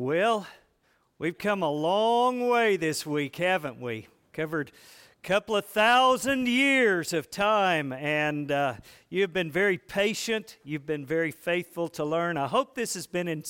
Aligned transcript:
Well, 0.00 0.46
we've 1.18 1.36
come 1.36 1.64
a 1.64 1.70
long 1.72 2.46
way 2.48 2.76
this 2.76 3.04
week, 3.04 3.34
haven't 3.34 3.80
we? 3.80 4.06
Covered 4.32 4.70
a 4.70 5.26
couple 5.26 5.56
of 5.56 5.66
thousand 5.66 6.46
years 6.46 7.12
of 7.12 7.32
time, 7.32 7.92
and 7.92 8.52
uh, 8.52 8.74
you've 9.08 9.32
been 9.32 9.50
very 9.50 9.76
patient. 9.76 10.58
You've 10.62 10.86
been 10.86 11.04
very 11.04 11.32
faithful 11.32 11.88
to 11.88 12.04
learn. 12.04 12.36
I 12.36 12.46
hope 12.46 12.76
this 12.76 12.94
has 12.94 13.08
been 13.08 13.26
in- 13.26 13.42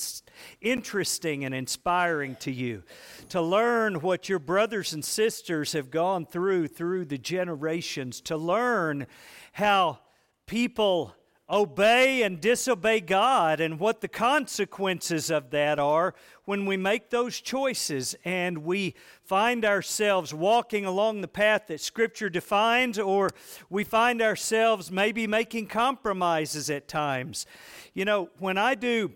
interesting 0.59 1.45
and 1.45 1.53
inspiring 1.53 2.35
to 2.37 2.51
you 2.51 2.81
to 3.29 3.43
learn 3.43 4.01
what 4.01 4.27
your 4.27 4.39
brothers 4.39 4.91
and 4.91 5.05
sisters 5.05 5.73
have 5.73 5.91
gone 5.91 6.25
through 6.25 6.69
through 6.69 7.05
the 7.05 7.19
generations, 7.19 8.21
to 8.21 8.35
learn 8.35 9.05
how 9.51 9.99
people 10.47 11.13
obey 11.49 12.21
and 12.21 12.39
disobey 12.39 12.99
God 12.99 13.59
and 13.59 13.79
what 13.79 14.01
the 14.01 14.07
consequences 14.07 15.31
of 15.31 15.49
that 15.49 15.79
are 15.79 16.13
when 16.45 16.65
we 16.65 16.77
make 16.77 17.09
those 17.09 17.41
choices 17.41 18.15
and 18.23 18.59
we 18.59 18.93
find 19.23 19.65
ourselves 19.65 20.33
walking 20.33 20.85
along 20.85 21.21
the 21.21 21.27
path 21.27 21.67
that 21.67 21.81
Scripture 21.81 22.29
defines, 22.29 22.99
or 22.99 23.29
we 23.69 23.83
find 23.83 24.21
ourselves 24.21 24.91
maybe 24.91 25.25
making 25.25 25.67
compromises 25.67 26.69
at 26.69 26.87
times. 26.87 27.45
You 27.93 28.05
know, 28.05 28.29
when 28.37 28.57
I 28.57 28.75
do 28.75 29.13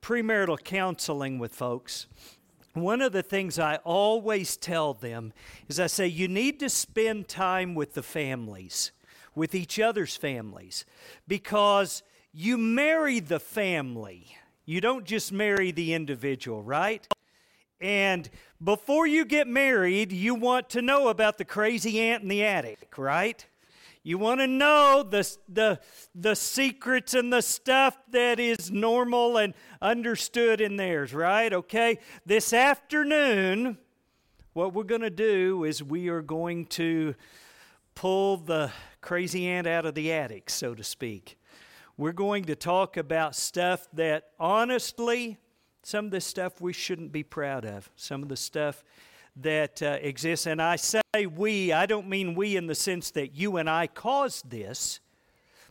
premarital 0.00 0.62
counseling 0.64 1.38
with 1.38 1.54
folks, 1.54 2.06
one 2.72 3.00
of 3.00 3.12
the 3.12 3.22
things 3.22 3.58
I 3.58 3.76
always 3.76 4.56
tell 4.56 4.94
them 4.94 5.32
is 5.68 5.80
I 5.80 5.86
say, 5.86 6.06
you 6.06 6.28
need 6.28 6.60
to 6.60 6.68
spend 6.68 7.26
time 7.28 7.74
with 7.74 7.94
the 7.94 8.02
families 8.02 8.92
with 9.36 9.54
each 9.54 9.78
other's 9.78 10.16
families 10.16 10.84
because 11.28 12.02
you 12.32 12.58
marry 12.58 13.20
the 13.20 13.38
family. 13.38 14.34
You 14.64 14.80
don't 14.80 15.04
just 15.04 15.30
marry 15.30 15.70
the 15.70 15.94
individual, 15.94 16.62
right? 16.62 17.06
And 17.80 18.28
before 18.62 19.06
you 19.06 19.24
get 19.24 19.46
married, 19.46 20.10
you 20.10 20.34
want 20.34 20.70
to 20.70 20.82
know 20.82 21.08
about 21.08 21.38
the 21.38 21.44
crazy 21.44 22.00
aunt 22.00 22.22
in 22.22 22.28
the 22.28 22.42
attic, 22.42 22.94
right? 22.96 23.46
You 24.02 24.18
want 24.18 24.40
to 24.40 24.46
know 24.46 25.04
the, 25.08 25.28
the, 25.48 25.80
the 26.14 26.34
secrets 26.34 27.12
and 27.12 27.32
the 27.32 27.42
stuff 27.42 27.98
that 28.12 28.40
is 28.40 28.70
normal 28.70 29.36
and 29.36 29.52
understood 29.82 30.60
in 30.60 30.76
theirs, 30.76 31.12
right? 31.12 31.52
Okay? 31.52 31.98
This 32.24 32.52
afternoon, 32.52 33.78
what 34.54 34.72
we're 34.72 34.84
going 34.84 35.02
to 35.02 35.10
do 35.10 35.64
is 35.64 35.82
we 35.82 36.08
are 36.08 36.22
going 36.22 36.66
to 36.66 37.14
pull 37.94 38.36
the 38.36 38.70
crazy 39.06 39.46
aunt 39.46 39.68
out 39.68 39.86
of 39.86 39.94
the 39.94 40.12
attic, 40.12 40.50
so 40.50 40.74
to 40.74 40.82
speak. 40.82 41.38
We're 41.96 42.10
going 42.10 42.46
to 42.46 42.56
talk 42.56 42.96
about 42.96 43.36
stuff 43.36 43.86
that 43.92 44.30
honestly, 44.40 45.38
some 45.84 46.06
of 46.06 46.10
the 46.10 46.20
stuff 46.20 46.60
we 46.60 46.72
shouldn't 46.72 47.12
be 47.12 47.22
proud 47.22 47.64
of, 47.64 47.88
some 47.94 48.24
of 48.24 48.28
the 48.28 48.36
stuff 48.36 48.82
that 49.36 49.80
uh, 49.80 49.98
exists. 50.00 50.46
And 50.48 50.60
I 50.60 50.74
say 50.74 51.00
we, 51.36 51.72
I 51.72 51.86
don't 51.86 52.08
mean 52.08 52.34
we 52.34 52.56
in 52.56 52.66
the 52.66 52.74
sense 52.74 53.12
that 53.12 53.36
you 53.36 53.58
and 53.58 53.70
I 53.70 53.86
caused 53.86 54.50
this, 54.50 54.98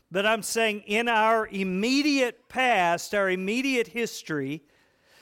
but 0.09 0.25
I'm 0.25 0.41
saying 0.41 0.83
in 0.87 1.09
our 1.09 1.45
immediate 1.47 2.47
past, 2.47 3.13
our 3.13 3.29
immediate 3.29 3.87
history, 3.87 4.63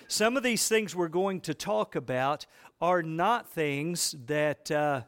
some 0.08 0.38
of 0.38 0.44
these 0.44 0.68
things 0.68 0.96
we're 0.96 1.08
going 1.08 1.42
to 1.42 1.56
talk 1.56 1.96
about 1.96 2.46
are 2.80 3.02
not 3.02 3.50
things 3.50 4.14
that. 4.28 4.70
Uh, 4.70 5.02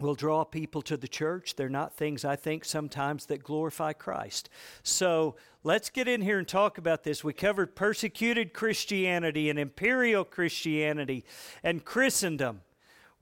will 0.00 0.14
draw 0.14 0.44
people 0.44 0.82
to 0.82 0.96
the 0.96 1.08
church. 1.08 1.56
They're 1.56 1.68
not 1.68 1.94
things, 1.94 2.24
I 2.24 2.36
think, 2.36 2.64
sometimes 2.64 3.26
that 3.26 3.44
glorify 3.44 3.92
Christ. 3.92 4.48
So 4.82 5.36
let's 5.62 5.90
get 5.90 6.08
in 6.08 6.22
here 6.22 6.38
and 6.38 6.48
talk 6.48 6.78
about 6.78 7.04
this. 7.04 7.22
We 7.22 7.32
covered 7.32 7.76
persecuted 7.76 8.52
Christianity 8.52 9.50
and 9.50 9.58
imperial 9.58 10.24
Christianity 10.24 11.24
and 11.62 11.84
Christendom. 11.84 12.62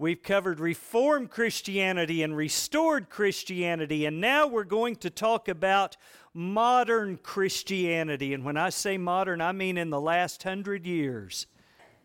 We've 0.00 0.22
covered 0.22 0.60
Reformed 0.60 1.30
Christianity 1.30 2.22
and 2.22 2.36
restored 2.36 3.10
Christianity, 3.10 4.06
and 4.06 4.20
now 4.20 4.46
we're 4.46 4.62
going 4.62 4.94
to 4.96 5.10
talk 5.10 5.48
about 5.48 5.96
modern 6.32 7.16
Christianity. 7.16 8.32
And 8.32 8.44
when 8.44 8.56
I 8.56 8.70
say 8.70 8.96
modern, 8.96 9.40
I 9.40 9.50
mean 9.50 9.76
in 9.76 9.90
the 9.90 10.00
last 10.00 10.44
hundred 10.44 10.86
years. 10.86 11.48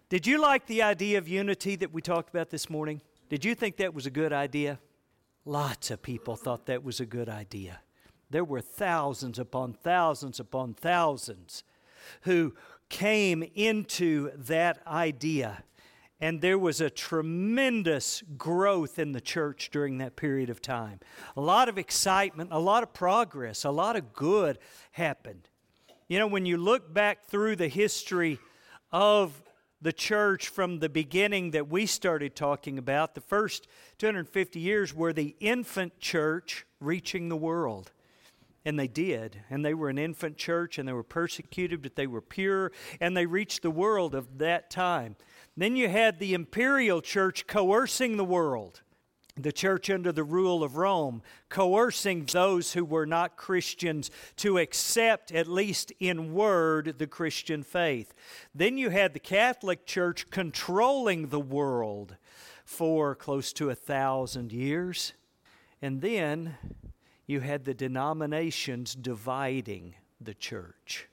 Did 0.09 0.25
you 0.25 0.41
like 0.41 0.66
the 0.66 0.81
idea 0.81 1.19
of 1.19 1.28
unity 1.28 1.75
that 1.75 1.94
we 1.94 2.01
talked 2.01 2.29
about 2.29 2.50
this 2.50 2.67
morning? 2.67 3.01
Did 3.33 3.45
you 3.45 3.55
think 3.55 3.77
that 3.77 3.95
was 3.95 4.05
a 4.05 4.11
good 4.11 4.31
idea? 4.31 4.77
Lots 5.44 5.89
of 5.89 6.03
people 6.03 6.35
thought 6.35 6.67
that 6.67 6.83
was 6.83 6.99
a 6.99 7.05
good 7.07 7.27
idea. 7.27 7.79
There 8.29 8.44
were 8.44 8.61
thousands 8.61 9.39
upon 9.39 9.73
thousands 9.73 10.39
upon 10.39 10.75
thousands 10.75 11.63
who 12.22 12.53
came 12.89 13.41
into 13.55 14.29
that 14.38 14.85
idea. 14.85 15.63
And 16.22 16.41
there 16.41 16.59
was 16.59 16.79
a 16.79 16.91
tremendous 16.91 18.22
growth 18.38 18.99
in 18.99 19.13
the 19.13 19.19
church 19.19 19.72
during 19.72 19.97
that 19.97 20.16
period 20.16 20.51
of 20.51 20.61
time. 20.61 20.99
A 21.35 21.41
lot 21.41 21.69
of 21.69 21.79
excitement, 21.79 22.51
a 22.53 22.59
lot 22.59 22.83
of 22.83 22.93
progress, 22.93 23.63
a 23.63 23.72
lot 23.72 23.95
of 23.95 24.13
good 24.13 24.59
happened. 24.91 25.49
You 26.07 26.19
know, 26.19 26.27
when 26.27 26.45
you 26.45 26.57
look 26.57 26.93
back 26.93 27.23
through 27.23 27.55
the 27.55 27.67
history 27.67 28.38
of 28.91 29.41
the 29.83 29.94
church 29.94 30.47
from 30.47 30.79
the 30.79 30.88
beginning 30.88 31.51
that 31.51 31.67
we 31.67 31.85
started 31.85 32.35
talking 32.35 32.77
about. 32.77 33.16
The 33.16 33.21
first 33.21 33.67
250 33.97 34.59
years 34.59 34.94
were 34.94 35.11
the 35.11 35.35
infant 35.41 35.99
church 35.99 36.66
reaching 36.79 37.27
the 37.27 37.35
world. 37.35 37.91
And 38.66 38.79
they 38.79 38.88
did. 38.88 39.41
And 39.49 39.63
they 39.63 39.73
were 39.73 39.89
an 39.89 39.97
infant 39.97 40.38
church 40.38 40.77
and 40.77 40.88
they 40.88 40.93
were 40.93 41.03
persecuted, 41.03 41.81
but 41.81 41.97
they 41.97 42.07
were 42.07 42.22
pure 42.22 42.72
and 43.01 43.16
they 43.16 43.25
reached 43.25 43.61
the 43.61 43.69
world 43.69 44.16
of 44.16 44.38
that 44.38 44.69
time. 44.69 45.17
Then 45.57 45.75
you 45.75 45.89
had 45.89 46.17
the 46.17 46.33
imperial 46.33 47.01
church 47.01 47.45
coercing 47.45 48.16
the 48.16 48.25
world 48.25 48.81
the 49.35 49.51
church 49.51 49.89
under 49.89 50.11
the 50.11 50.23
rule 50.23 50.63
of 50.63 50.77
Rome, 50.77 51.23
coercing 51.49 52.25
those 52.25 52.73
who 52.73 52.85
were 52.85 53.05
not 53.05 53.35
Christians 53.35 54.11
to 54.38 54.59
accept, 54.59 55.31
at 55.31 55.47
least 55.47 55.91
in 55.99 56.33
word, 56.33 56.95
the 56.99 57.07
Christian 57.07 57.63
faith. 57.63 58.13
Then 58.53 58.77
you 58.77 58.89
had 58.89 59.13
the 59.13 59.19
Catholic 59.19 59.85
Church 59.85 60.29
controlling 60.29 61.27
the 61.27 61.39
world 61.39 62.16
for 62.63 63.16
close 63.16 63.53
to 63.53 63.69
a 63.69 63.75
thousand 63.75 64.51
years. 64.51 65.13
And 65.81 66.01
then 66.01 66.55
you 67.25 67.39
had 67.39 67.66
the 67.66 67.73
denominations 67.73 68.93
dividing 68.93 69.95
the 70.22 70.33
church. 70.33 71.07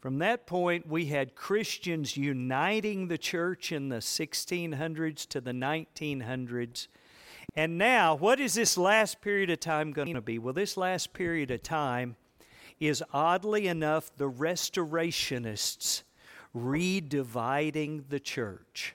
From 0.00 0.18
that 0.18 0.46
point, 0.46 0.86
we 0.86 1.06
had 1.06 1.34
Christians 1.34 2.16
uniting 2.16 3.08
the 3.08 3.18
church 3.18 3.72
in 3.72 3.88
the 3.88 3.96
1600s 3.96 5.26
to 5.28 5.40
the 5.40 5.52
1900s 5.52 6.86
and 7.58 7.76
now, 7.76 8.14
what 8.14 8.38
is 8.38 8.54
this 8.54 8.78
last 8.78 9.20
period 9.20 9.50
of 9.50 9.58
time 9.58 9.90
going 9.90 10.14
to 10.14 10.20
be? 10.20 10.38
Well, 10.38 10.54
this 10.54 10.76
last 10.76 11.12
period 11.12 11.50
of 11.50 11.60
time 11.60 12.14
is 12.78 13.02
oddly 13.12 13.66
enough 13.66 14.12
the 14.16 14.30
restorationists 14.30 16.04
redividing 16.56 18.10
the 18.10 18.20
church. 18.20 18.94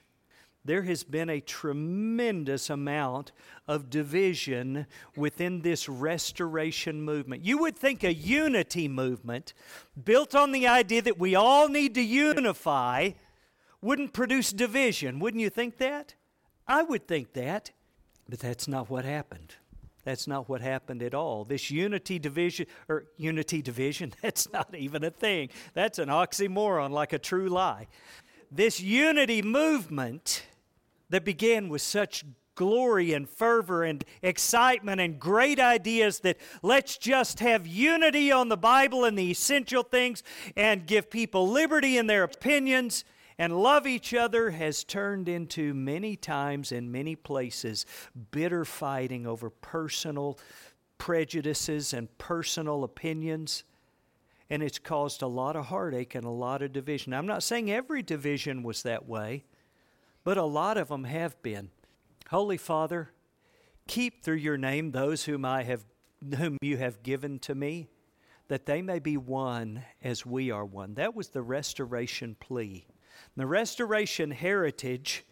There 0.63 0.83
has 0.83 1.03
been 1.03 1.29
a 1.29 1.41
tremendous 1.41 2.69
amount 2.69 3.33
of 3.67 3.89
division 3.89 4.87
within 5.17 5.61
this 5.61 5.89
restoration 5.89 7.01
movement. 7.01 7.43
You 7.43 7.57
would 7.57 7.77
think 7.77 8.05
a 8.05 8.13
unity 8.13 8.87
movement 8.87 9.53
built 10.05 10.33
on 10.33 10.53
the 10.53 10.67
idea 10.67 11.01
that 11.01 11.19
we 11.19 11.35
all 11.35 11.67
need 11.67 11.95
to 11.95 12.01
unify 12.01 13.09
wouldn't 13.81 14.13
produce 14.13 14.53
division. 14.53 15.19
Wouldn't 15.19 15.41
you 15.41 15.49
think 15.49 15.79
that? 15.79 16.15
I 16.65 16.83
would 16.83 17.09
think 17.09 17.33
that. 17.33 17.71
But 18.29 18.39
that's 18.39 18.67
not 18.67 18.89
what 18.89 19.05
happened. 19.05 19.55
That's 20.03 20.27
not 20.27 20.49
what 20.49 20.61
happened 20.61 21.01
at 21.01 21.13
all. 21.13 21.45
This 21.45 21.71
unity 21.71 22.19
division, 22.19 22.67
or 22.89 23.05
unity 23.17 23.61
division, 23.61 24.13
that's 24.21 24.51
not 24.51 24.73
even 24.75 25.03
a 25.03 25.11
thing. 25.11 25.49
That's 25.73 25.99
an 25.99 26.09
oxymoron, 26.09 26.91
like 26.91 27.13
a 27.13 27.19
true 27.19 27.49
lie. 27.49 27.87
This 28.51 28.79
unity 28.79 29.41
movement 29.41 30.45
that 31.09 31.25
began 31.25 31.69
with 31.69 31.81
such 31.81 32.25
glory 32.55 33.13
and 33.13 33.27
fervor 33.27 33.83
and 33.83 34.03
excitement 34.21 35.01
and 35.01 35.19
great 35.19 35.59
ideas 35.59 36.19
that 36.19 36.37
let's 36.61 36.97
just 36.97 37.39
have 37.39 37.65
unity 37.65 38.31
on 38.31 38.49
the 38.49 38.57
Bible 38.57 39.05
and 39.05 39.17
the 39.17 39.31
essential 39.31 39.83
things 39.83 40.21
and 40.55 40.85
give 40.85 41.09
people 41.09 41.49
liberty 41.49 41.97
in 41.97 42.07
their 42.07 42.23
opinions 42.23 43.05
and 43.37 43.57
love 43.57 43.87
each 43.87 44.13
other 44.13 44.51
has 44.51 44.83
turned 44.83 45.27
into 45.27 45.73
many 45.73 46.15
times 46.15 46.71
in 46.71 46.91
many 46.91 47.15
places 47.15 47.85
bitter 48.31 48.65
fighting 48.65 49.25
over 49.25 49.49
personal 49.49 50.39
prejudices 50.97 51.93
and 51.93 52.15
personal 52.17 52.83
opinions. 52.83 53.63
And 54.49 54.61
it's 54.61 54.79
caused 54.79 55.21
a 55.21 55.27
lot 55.27 55.55
of 55.55 55.65
heartache 55.65 56.15
and 56.15 56.25
a 56.25 56.29
lot 56.29 56.61
of 56.61 56.73
division. 56.73 57.13
I'm 57.13 57.25
not 57.25 57.43
saying 57.43 57.71
every 57.71 58.03
division 58.03 58.61
was 58.61 58.83
that 58.83 59.07
way, 59.07 59.45
but 60.23 60.37
a 60.37 60.43
lot 60.43 60.77
of 60.77 60.89
them 60.89 61.05
have 61.05 61.41
been. 61.41 61.71
Holy 62.29 62.57
Father, 62.57 63.11
keep 63.87 64.23
through 64.23 64.35
your 64.35 64.57
name 64.57 64.91
those 64.91 65.25
whom 65.25 65.43
I 65.43 65.63
have 65.63 65.85
whom 66.37 66.57
you 66.61 66.77
have 66.77 67.03
given 67.03 67.37
to 67.39 67.53
me, 67.53 67.89
that 68.47 68.65
they 68.65 68.81
may 68.81 68.99
be 68.99 69.17
one 69.17 69.83
as 70.01 70.25
we 70.25 70.51
are 70.51 70.63
one. 70.63 70.93
That 70.93 71.15
was 71.15 71.29
the 71.29 71.41
restoration 71.41 72.37
plea 72.39 72.85
The 73.35 73.45
restoration 73.45 74.31
heritage, 74.31 75.25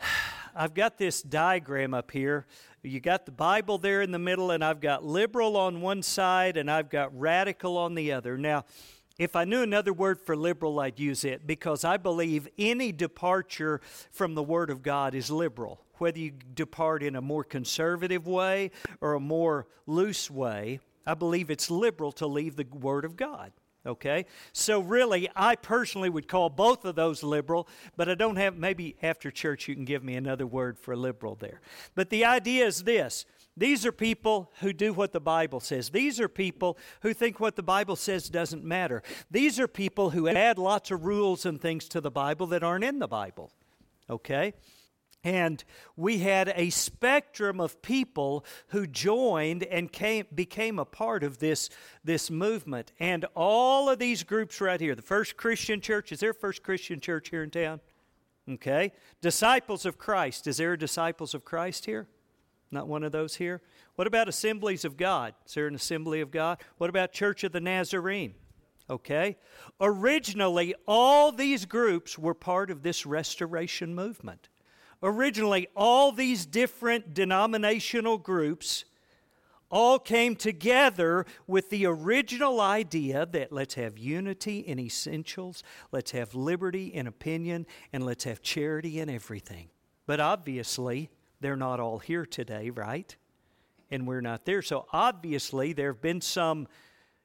I've 0.54 0.74
got 0.74 0.98
this 0.98 1.22
diagram 1.22 1.92
up 1.94 2.10
here. 2.10 2.46
You 2.82 3.00
got 3.00 3.26
the 3.26 3.32
Bible 3.32 3.78
there 3.78 4.00
in 4.00 4.12
the 4.12 4.18
middle, 4.18 4.52
and 4.52 4.64
I've 4.64 4.80
got 4.80 5.04
liberal 5.04 5.56
on 5.56 5.80
one 5.80 6.02
side, 6.02 6.56
and 6.56 6.70
I've 6.70 6.88
got 6.88 7.18
radical 7.18 7.76
on 7.76 7.94
the 7.94 8.12
other. 8.12 8.38
Now, 8.38 8.64
if 9.18 9.34
I 9.34 9.44
knew 9.44 9.62
another 9.62 9.92
word 9.92 10.20
for 10.20 10.36
liberal, 10.36 10.78
I'd 10.78 11.00
use 11.00 11.24
it 11.24 11.46
because 11.46 11.84
I 11.84 11.96
believe 11.96 12.48
any 12.58 12.92
departure 12.92 13.80
from 14.10 14.34
the 14.34 14.42
Word 14.42 14.68
of 14.68 14.82
God 14.82 15.14
is 15.14 15.30
liberal. 15.30 15.80
Whether 15.94 16.18
you 16.18 16.32
depart 16.54 17.02
in 17.02 17.16
a 17.16 17.22
more 17.22 17.42
conservative 17.42 18.26
way 18.26 18.72
or 19.00 19.14
a 19.14 19.20
more 19.20 19.66
loose 19.86 20.30
way, 20.30 20.80
I 21.06 21.14
believe 21.14 21.50
it's 21.50 21.70
liberal 21.70 22.12
to 22.12 22.26
leave 22.26 22.56
the 22.56 22.66
Word 22.70 23.06
of 23.06 23.16
God. 23.16 23.52
Okay? 23.86 24.26
So, 24.52 24.80
really, 24.80 25.28
I 25.36 25.56
personally 25.56 26.10
would 26.10 26.28
call 26.28 26.50
both 26.50 26.84
of 26.84 26.96
those 26.96 27.22
liberal, 27.22 27.68
but 27.96 28.08
I 28.08 28.14
don't 28.14 28.36
have, 28.36 28.56
maybe 28.56 28.96
after 29.02 29.30
church 29.30 29.68
you 29.68 29.74
can 29.74 29.84
give 29.84 30.02
me 30.02 30.16
another 30.16 30.46
word 30.46 30.78
for 30.78 30.96
liberal 30.96 31.36
there. 31.36 31.60
But 31.94 32.10
the 32.10 32.24
idea 32.24 32.66
is 32.66 32.82
this 32.82 33.24
these 33.56 33.86
are 33.86 33.92
people 33.92 34.52
who 34.60 34.72
do 34.74 34.92
what 34.92 35.12
the 35.12 35.20
Bible 35.20 35.60
says. 35.60 35.88
These 35.88 36.20
are 36.20 36.28
people 36.28 36.76
who 37.00 37.14
think 37.14 37.40
what 37.40 37.56
the 37.56 37.62
Bible 37.62 37.96
says 37.96 38.28
doesn't 38.28 38.64
matter. 38.64 39.02
These 39.30 39.58
are 39.58 39.66
people 39.66 40.10
who 40.10 40.28
add 40.28 40.58
lots 40.58 40.90
of 40.90 41.04
rules 41.04 41.46
and 41.46 41.58
things 41.58 41.88
to 41.88 42.02
the 42.02 42.10
Bible 42.10 42.46
that 42.48 42.62
aren't 42.62 42.84
in 42.84 42.98
the 42.98 43.08
Bible. 43.08 43.50
Okay? 44.10 44.52
And 45.26 45.64
we 45.96 46.18
had 46.18 46.52
a 46.54 46.70
spectrum 46.70 47.60
of 47.60 47.82
people 47.82 48.44
who 48.68 48.86
joined 48.86 49.64
and 49.64 49.90
came, 49.90 50.24
became 50.32 50.78
a 50.78 50.84
part 50.84 51.24
of 51.24 51.38
this, 51.38 51.68
this 52.04 52.30
movement. 52.30 52.92
And 53.00 53.26
all 53.34 53.88
of 53.88 53.98
these 53.98 54.22
groups 54.22 54.60
right 54.60 54.80
here 54.80 54.94
the 54.94 55.02
First 55.02 55.36
Christian 55.36 55.80
Church, 55.80 56.12
is 56.12 56.20
there 56.20 56.30
a 56.30 56.34
First 56.34 56.62
Christian 56.62 57.00
Church 57.00 57.30
here 57.30 57.42
in 57.42 57.50
town? 57.50 57.80
Okay. 58.48 58.92
Disciples 59.20 59.84
of 59.84 59.98
Christ, 59.98 60.46
is 60.46 60.58
there 60.58 60.74
a 60.74 60.78
Disciples 60.78 61.34
of 61.34 61.44
Christ 61.44 61.86
here? 61.86 62.06
Not 62.70 62.86
one 62.86 63.02
of 63.02 63.10
those 63.10 63.34
here? 63.34 63.62
What 63.96 64.06
about 64.06 64.28
Assemblies 64.28 64.84
of 64.84 64.96
God? 64.96 65.34
Is 65.44 65.54
there 65.54 65.66
an 65.66 65.74
Assembly 65.74 66.20
of 66.20 66.30
God? 66.30 66.58
What 66.78 66.88
about 66.88 67.10
Church 67.10 67.42
of 67.42 67.50
the 67.50 67.60
Nazarene? 67.60 68.34
Okay? 68.88 69.38
Originally, 69.80 70.76
all 70.86 71.32
these 71.32 71.64
groups 71.64 72.16
were 72.16 72.32
part 72.32 72.70
of 72.70 72.84
this 72.84 73.04
restoration 73.04 73.92
movement. 73.92 74.50
Originally, 75.02 75.68
all 75.76 76.12
these 76.12 76.46
different 76.46 77.14
denominational 77.14 78.18
groups 78.18 78.84
all 79.70 79.98
came 79.98 80.36
together 80.36 81.26
with 81.46 81.70
the 81.70 81.86
original 81.86 82.60
idea 82.60 83.26
that 83.26 83.52
let's 83.52 83.74
have 83.74 83.98
unity 83.98 84.60
in 84.60 84.78
essentials, 84.78 85.62
let's 85.92 86.12
have 86.12 86.34
liberty 86.34 86.86
in 86.86 87.06
opinion, 87.06 87.66
and 87.92 88.06
let's 88.06 88.24
have 88.24 88.40
charity 88.42 89.00
in 89.00 89.10
everything. 89.10 89.68
But 90.06 90.20
obviously, 90.20 91.10
they're 91.40 91.56
not 91.56 91.80
all 91.80 91.98
here 91.98 92.24
today, 92.24 92.70
right? 92.70 93.14
And 93.90 94.06
we're 94.06 94.20
not 94.20 94.44
there. 94.44 94.62
So 94.62 94.86
obviously, 94.92 95.72
there 95.72 95.92
have 95.92 96.00
been 96.00 96.20
some, 96.20 96.68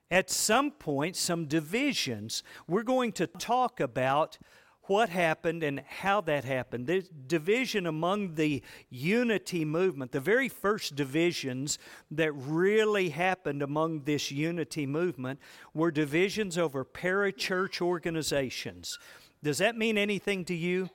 at 0.09 0.29
some 0.29 0.71
point, 0.71 1.15
some 1.15 1.45
divisions. 1.45 2.43
We're 2.67 2.83
going 2.83 3.11
to 3.13 3.27
talk 3.27 3.79
about 3.79 4.37
what 4.83 5.09
happened 5.09 5.63
and 5.63 5.81
how 5.87 6.21
that 6.21 6.43
happened. 6.43 6.87
The 6.87 7.07
division 7.27 7.85
among 7.85 8.35
the 8.35 8.63
unity 8.89 9.63
movement, 9.63 10.11
the 10.11 10.19
very 10.19 10.49
first 10.49 10.95
divisions 10.95 11.77
that 12.09 12.31
really 12.33 13.09
happened 13.09 13.61
among 13.61 14.03
this 14.03 14.31
unity 14.31 14.85
movement 14.85 15.39
were 15.73 15.91
divisions 15.91 16.57
over 16.57 16.83
parachurch 16.83 17.81
organizations. 17.81 18.97
Does 19.43 19.59
that 19.59 19.77
mean 19.77 19.97
anything 19.97 20.45
to 20.45 20.55
you? 20.55 20.89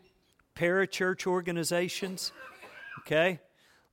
Parachurch 0.54 1.26
organizations? 1.26 2.32
Okay? 3.00 3.40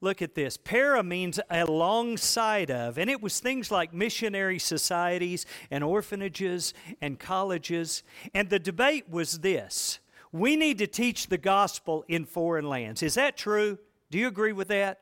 Look 0.04 0.22
at 0.22 0.36
this. 0.36 0.58
Para 0.58 1.02
means 1.02 1.40
alongside 1.50 2.70
of, 2.70 2.98
and 2.98 3.10
it 3.10 3.22
was 3.22 3.40
things 3.40 3.72
like 3.72 3.94
missionary 3.94 4.60
societies 4.60 5.46
and 5.72 5.82
orphanages 5.82 6.74
and 7.00 7.18
colleges. 7.18 8.04
And 8.34 8.50
the 8.50 8.60
debate 8.60 9.10
was 9.10 9.40
this 9.40 10.00
we 10.34 10.58
need 10.58 10.80
to 10.80 10.88
teach 10.88 11.28
the 11.28 11.38
gospel 11.38 12.04
in 12.10 12.26
foreign 12.26 12.68
lands. 12.68 13.02
Is 13.02 13.14
that 13.14 13.38
true? 13.38 13.78
Do 14.12 14.18
you 14.18 14.28
agree 14.28 14.52
with 14.52 14.68
that? 14.68 15.00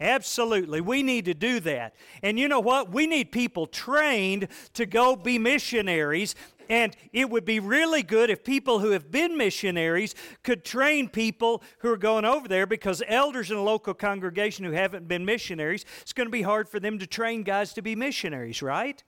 Absolutely. 0.00 0.80
We 0.80 1.04
need 1.04 1.26
to 1.26 1.34
do 1.34 1.60
that. 1.60 1.94
And 2.24 2.36
you 2.36 2.48
know 2.48 2.58
what? 2.58 2.90
We 2.90 3.06
need 3.06 3.30
people 3.30 3.68
trained 3.68 4.48
to 4.74 4.84
go 4.84 5.14
be 5.14 5.38
missionaries 5.38 6.34
and 6.68 6.96
it 7.12 7.30
would 7.30 7.44
be 7.44 7.60
really 7.60 8.02
good 8.02 8.30
if 8.30 8.44
people 8.44 8.78
who 8.78 8.90
have 8.90 9.10
been 9.10 9.36
missionaries 9.36 10.14
could 10.42 10.64
train 10.64 11.08
people 11.08 11.62
who 11.78 11.90
are 11.90 11.96
going 11.96 12.24
over 12.24 12.48
there 12.48 12.66
because 12.66 13.02
elders 13.06 13.50
in 13.50 13.56
a 13.56 13.62
local 13.62 13.94
congregation 13.94 14.64
who 14.64 14.72
haven't 14.72 15.08
been 15.08 15.24
missionaries, 15.24 15.84
it's 16.00 16.12
going 16.12 16.26
to 16.26 16.32
be 16.32 16.42
hard 16.42 16.68
for 16.68 16.80
them 16.80 16.98
to 16.98 17.06
train 17.06 17.42
guys 17.42 17.72
to 17.74 17.82
be 17.82 17.96
missionaries, 17.96 18.62
right? 18.62 19.02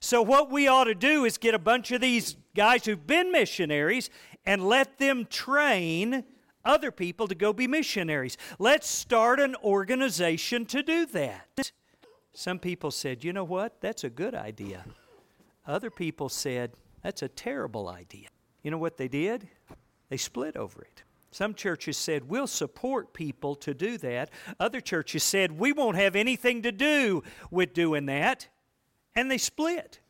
So, 0.00 0.22
what 0.22 0.50
we 0.50 0.68
ought 0.68 0.84
to 0.84 0.94
do 0.94 1.24
is 1.24 1.38
get 1.38 1.54
a 1.54 1.58
bunch 1.58 1.90
of 1.90 2.00
these 2.00 2.36
guys 2.54 2.84
who've 2.84 3.06
been 3.06 3.32
missionaries 3.32 4.10
and 4.46 4.66
let 4.68 4.98
them 4.98 5.26
train 5.26 6.24
other 6.64 6.90
people 6.92 7.26
to 7.28 7.34
go 7.34 7.52
be 7.52 7.66
missionaries. 7.66 8.36
Let's 8.58 8.88
start 8.88 9.40
an 9.40 9.56
organization 9.56 10.66
to 10.66 10.82
do 10.82 11.06
that. 11.06 11.72
Some 12.32 12.58
people 12.58 12.90
said, 12.90 13.24
you 13.24 13.32
know 13.32 13.44
what? 13.44 13.80
That's 13.80 14.04
a 14.04 14.10
good 14.10 14.34
idea. 14.34 14.84
Other 15.68 15.90
people 15.90 16.28
said, 16.28 16.72
that's 17.02 17.22
a 17.22 17.28
terrible 17.28 17.88
idea. 17.88 18.28
You 18.62 18.72
know 18.72 18.78
what 18.78 18.96
they 18.96 19.06
did? 19.08 19.48
They 20.08 20.16
split 20.16 20.56
over 20.56 20.82
it. 20.82 21.02
Some 21.30 21.54
churches 21.54 21.98
said, 21.98 22.28
We'll 22.28 22.46
support 22.46 23.12
people 23.12 23.54
to 23.56 23.74
do 23.74 23.98
that. 23.98 24.30
Other 24.58 24.80
churches 24.80 25.22
said, 25.22 25.58
We 25.58 25.72
won't 25.72 25.96
have 25.96 26.16
anything 26.16 26.62
to 26.62 26.72
do 26.72 27.22
with 27.50 27.74
doing 27.74 28.06
that. 28.06 28.48
And 29.14 29.30
they 29.30 29.36
split. 29.36 30.00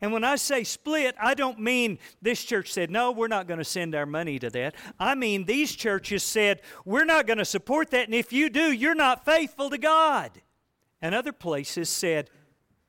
And 0.00 0.12
when 0.12 0.24
I 0.24 0.34
say 0.34 0.64
split, 0.64 1.14
I 1.20 1.34
don't 1.34 1.60
mean 1.60 2.00
this 2.20 2.42
church 2.42 2.72
said, 2.72 2.90
no, 2.90 3.12
we're 3.12 3.28
not 3.28 3.46
going 3.46 3.58
to 3.58 3.64
send 3.64 3.94
our 3.94 4.04
money 4.04 4.36
to 4.40 4.50
that. 4.50 4.74
I 4.98 5.14
mean, 5.14 5.44
these 5.44 5.76
churches 5.76 6.24
said, 6.24 6.60
we're 6.84 7.04
not 7.04 7.28
going 7.28 7.38
to 7.38 7.44
support 7.44 7.92
that, 7.92 8.06
and 8.06 8.14
if 8.14 8.32
you 8.32 8.50
do, 8.50 8.72
you're 8.72 8.96
not 8.96 9.24
faithful 9.24 9.70
to 9.70 9.78
God. 9.78 10.42
And 11.00 11.14
other 11.14 11.32
places 11.32 11.88
said, 11.88 12.30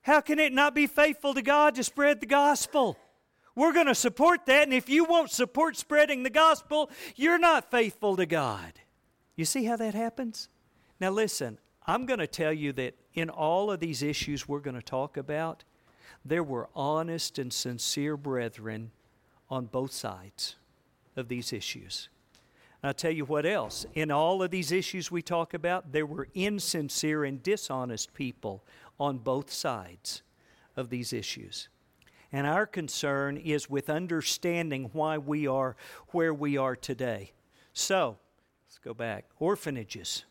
how 0.04 0.22
can 0.22 0.38
it 0.38 0.54
not 0.54 0.76
be 0.76 0.88
faithful 0.88 1.34
to 1.34 1.42
God 1.42 1.76
to 1.76 1.84
spread 1.84 2.20
the 2.20 2.26
gospel? 2.26 2.98
We're 3.56 3.74
going 3.74 3.88
to 3.88 3.96
support 3.96 4.46
that, 4.48 4.64
and 4.64 4.74
if 4.74 4.90
you 4.90 5.06
won't 5.06 5.32
support 5.32 5.78
spreading 5.78 6.24
the 6.24 6.30
gospel, 6.30 6.90
you're 7.16 7.40
not 7.40 7.72
faithful 7.72 8.16
to 8.18 8.26
God. 8.26 8.74
You 9.36 9.46
see 9.46 9.64
how 9.64 9.78
that 9.78 9.94
happens? 9.94 10.50
Now, 11.00 11.10
listen, 11.10 11.60
I'm 11.86 12.06
going 12.06 12.20
to 12.20 12.28
tell 12.28 12.54
you 12.54 12.74
that 12.74 12.96
in 13.14 13.30
all 13.30 13.72
of 13.72 13.80
these 13.80 14.02
issues 14.04 14.48
we're 14.48 14.60
going 14.60 14.76
to 14.76 14.82
talk 14.82 15.18
about, 15.18 15.64
there 16.26 16.44
were 16.44 16.70
honest 16.76 17.40
and 17.40 17.52
sincere 17.52 18.18
brethren 18.18 18.92
on 19.50 19.66
both 19.66 19.92
sides 19.92 20.56
of 21.16 21.28
these 21.28 21.54
issues. 21.54 22.10
And 22.82 22.90
I'll 22.90 22.94
tell 22.94 23.12
you 23.12 23.26
what 23.26 23.46
else. 23.46 23.86
In 23.94 24.12
all 24.12 24.42
of 24.42 24.52
these 24.52 24.72
issues 24.72 25.12
we 25.12 25.22
talk 25.22 25.54
about, 25.54 25.92
there 25.92 26.06
were 26.06 26.28
insincere 26.34 27.24
and 27.24 27.42
dishonest 27.42 28.14
people 28.14 28.64
on 29.00 29.18
both 29.18 29.52
sides 29.52 30.22
of 30.76 30.90
these 30.90 31.14
issues. 31.14 31.70
And 32.32 32.48
our 32.48 32.66
concern 32.66 33.38
is 33.38 33.70
with 33.70 33.90
understanding 33.90 34.90
why 34.94 35.18
we 35.20 35.46
are 35.46 35.76
where 36.10 36.34
we 36.34 36.58
are 36.58 36.76
today. 36.76 37.32
So, 37.74 38.18
let's 38.68 38.80
go 38.80 38.94
back. 38.94 39.26
Orphanages. 39.40 40.26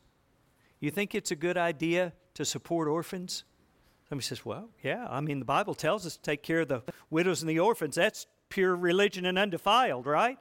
You 0.80 0.90
think 0.90 1.14
it's 1.14 1.30
a 1.30 1.36
good 1.36 1.56
idea 1.56 2.12
to 2.34 2.44
support 2.44 2.88
orphans? 2.88 3.44
Somebody 4.08 4.26
says, 4.26 4.44
Well, 4.44 4.68
yeah, 4.82 5.06
I 5.08 5.20
mean, 5.20 5.38
the 5.38 5.44
Bible 5.44 5.74
tells 5.74 6.04
us 6.04 6.16
to 6.16 6.22
take 6.22 6.42
care 6.42 6.60
of 6.60 6.68
the 6.68 6.82
widows 7.08 7.40
and 7.40 7.48
the 7.48 7.60
orphans. 7.60 7.94
That's 7.94 8.26
pure 8.48 8.74
religion 8.74 9.24
and 9.24 9.38
undefiled, 9.38 10.06
right? 10.06 10.38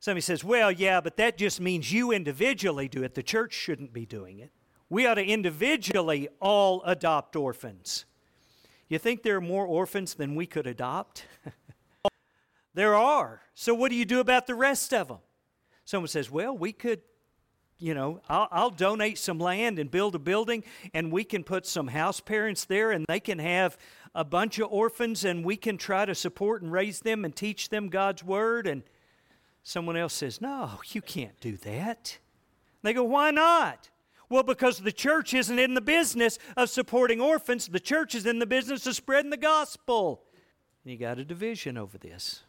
Somebody 0.00 0.20
says, 0.20 0.44
Well, 0.44 0.70
yeah, 0.70 1.00
but 1.00 1.16
that 1.16 1.36
just 1.36 1.60
means 1.60 1.92
you 1.92 2.12
individually 2.12 2.86
do 2.88 3.02
it. 3.02 3.14
The 3.14 3.22
church 3.22 3.52
shouldn't 3.52 3.92
be 3.92 4.06
doing 4.06 4.38
it. 4.38 4.52
We 4.90 5.06
ought 5.06 5.14
to 5.14 5.24
individually 5.24 6.28
all 6.40 6.82
adopt 6.84 7.36
orphans. 7.36 8.06
You 8.88 8.98
think 8.98 9.22
there 9.22 9.36
are 9.36 9.40
more 9.40 9.66
orphans 9.66 10.14
than 10.14 10.34
we 10.34 10.46
could 10.46 10.66
adopt? 10.66 11.26
there 12.74 12.94
are. 12.94 13.42
So, 13.54 13.74
what 13.74 13.90
do 13.90 13.96
you 13.96 14.06
do 14.06 14.20
about 14.20 14.46
the 14.46 14.54
rest 14.54 14.94
of 14.94 15.08
them? 15.08 15.18
Someone 15.84 16.08
says, 16.08 16.30
Well, 16.30 16.56
we 16.56 16.72
could, 16.72 17.02
you 17.78 17.92
know, 17.92 18.22
I'll, 18.30 18.48
I'll, 18.50 18.70
donate 18.70 19.18
some 19.18 19.38
land 19.38 19.78
and 19.78 19.90
build 19.90 20.14
a 20.14 20.18
building, 20.18 20.64
and 20.94 21.12
we 21.12 21.22
can 21.22 21.44
put 21.44 21.66
some 21.66 21.88
house 21.88 22.20
parents 22.20 22.64
there, 22.64 22.90
and 22.90 23.04
they 23.06 23.20
can 23.20 23.38
have 23.38 23.76
a 24.14 24.24
bunch 24.24 24.58
of 24.58 24.72
orphans, 24.72 25.22
and 25.22 25.44
we 25.44 25.56
can 25.56 25.76
try 25.76 26.06
to 26.06 26.14
support 26.14 26.62
and 26.62 26.72
raise 26.72 27.00
them 27.00 27.26
and 27.26 27.36
teach 27.36 27.68
them 27.68 27.90
God's 27.90 28.24
Word. 28.24 28.66
And 28.66 28.82
someone 29.62 29.98
else 29.98 30.14
says, 30.14 30.40
No, 30.40 30.80
you 30.86 31.02
can't 31.02 31.38
do 31.40 31.58
that. 31.58 32.16
They 32.82 32.94
go, 32.94 33.04
Why 33.04 33.30
not? 33.30 33.90
Well, 34.28 34.42
because 34.42 34.80
the 34.80 34.92
church 34.92 35.32
isn't 35.32 35.58
in 35.58 35.74
the 35.74 35.80
business 35.80 36.38
of 36.56 36.68
supporting 36.68 37.20
orphans, 37.20 37.68
the 37.68 37.80
church 37.80 38.14
is 38.14 38.26
in 38.26 38.38
the 38.38 38.46
business 38.46 38.86
of 38.86 38.94
spreading 38.94 39.30
the 39.30 39.36
gospel. 39.36 40.24
And 40.84 40.92
you 40.92 40.98
got 40.98 41.18
a 41.18 41.24
division 41.24 41.78
over 41.78 41.96
this. 41.96 42.42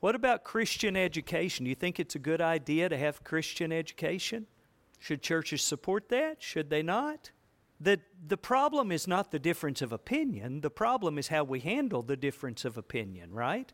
What 0.00 0.14
about 0.14 0.44
Christian 0.44 0.96
education? 0.96 1.64
Do 1.64 1.68
you 1.68 1.74
think 1.74 1.98
it's 1.98 2.14
a 2.14 2.20
good 2.20 2.40
idea 2.40 2.88
to 2.88 2.96
have 2.96 3.24
Christian 3.24 3.72
education? 3.72 4.46
Should 4.98 5.22
churches 5.22 5.62
support 5.62 6.08
that? 6.10 6.42
Should 6.42 6.70
they 6.70 6.82
not? 6.82 7.30
The, 7.80 8.00
the 8.26 8.36
problem 8.36 8.90
is 8.90 9.06
not 9.06 9.30
the 9.30 9.38
difference 9.38 9.82
of 9.82 9.92
opinion. 9.92 10.60
The 10.60 10.70
problem 10.70 11.18
is 11.18 11.28
how 11.28 11.44
we 11.44 11.60
handle 11.60 12.02
the 12.02 12.16
difference 12.16 12.64
of 12.64 12.78
opinion, 12.78 13.32
right? 13.34 13.70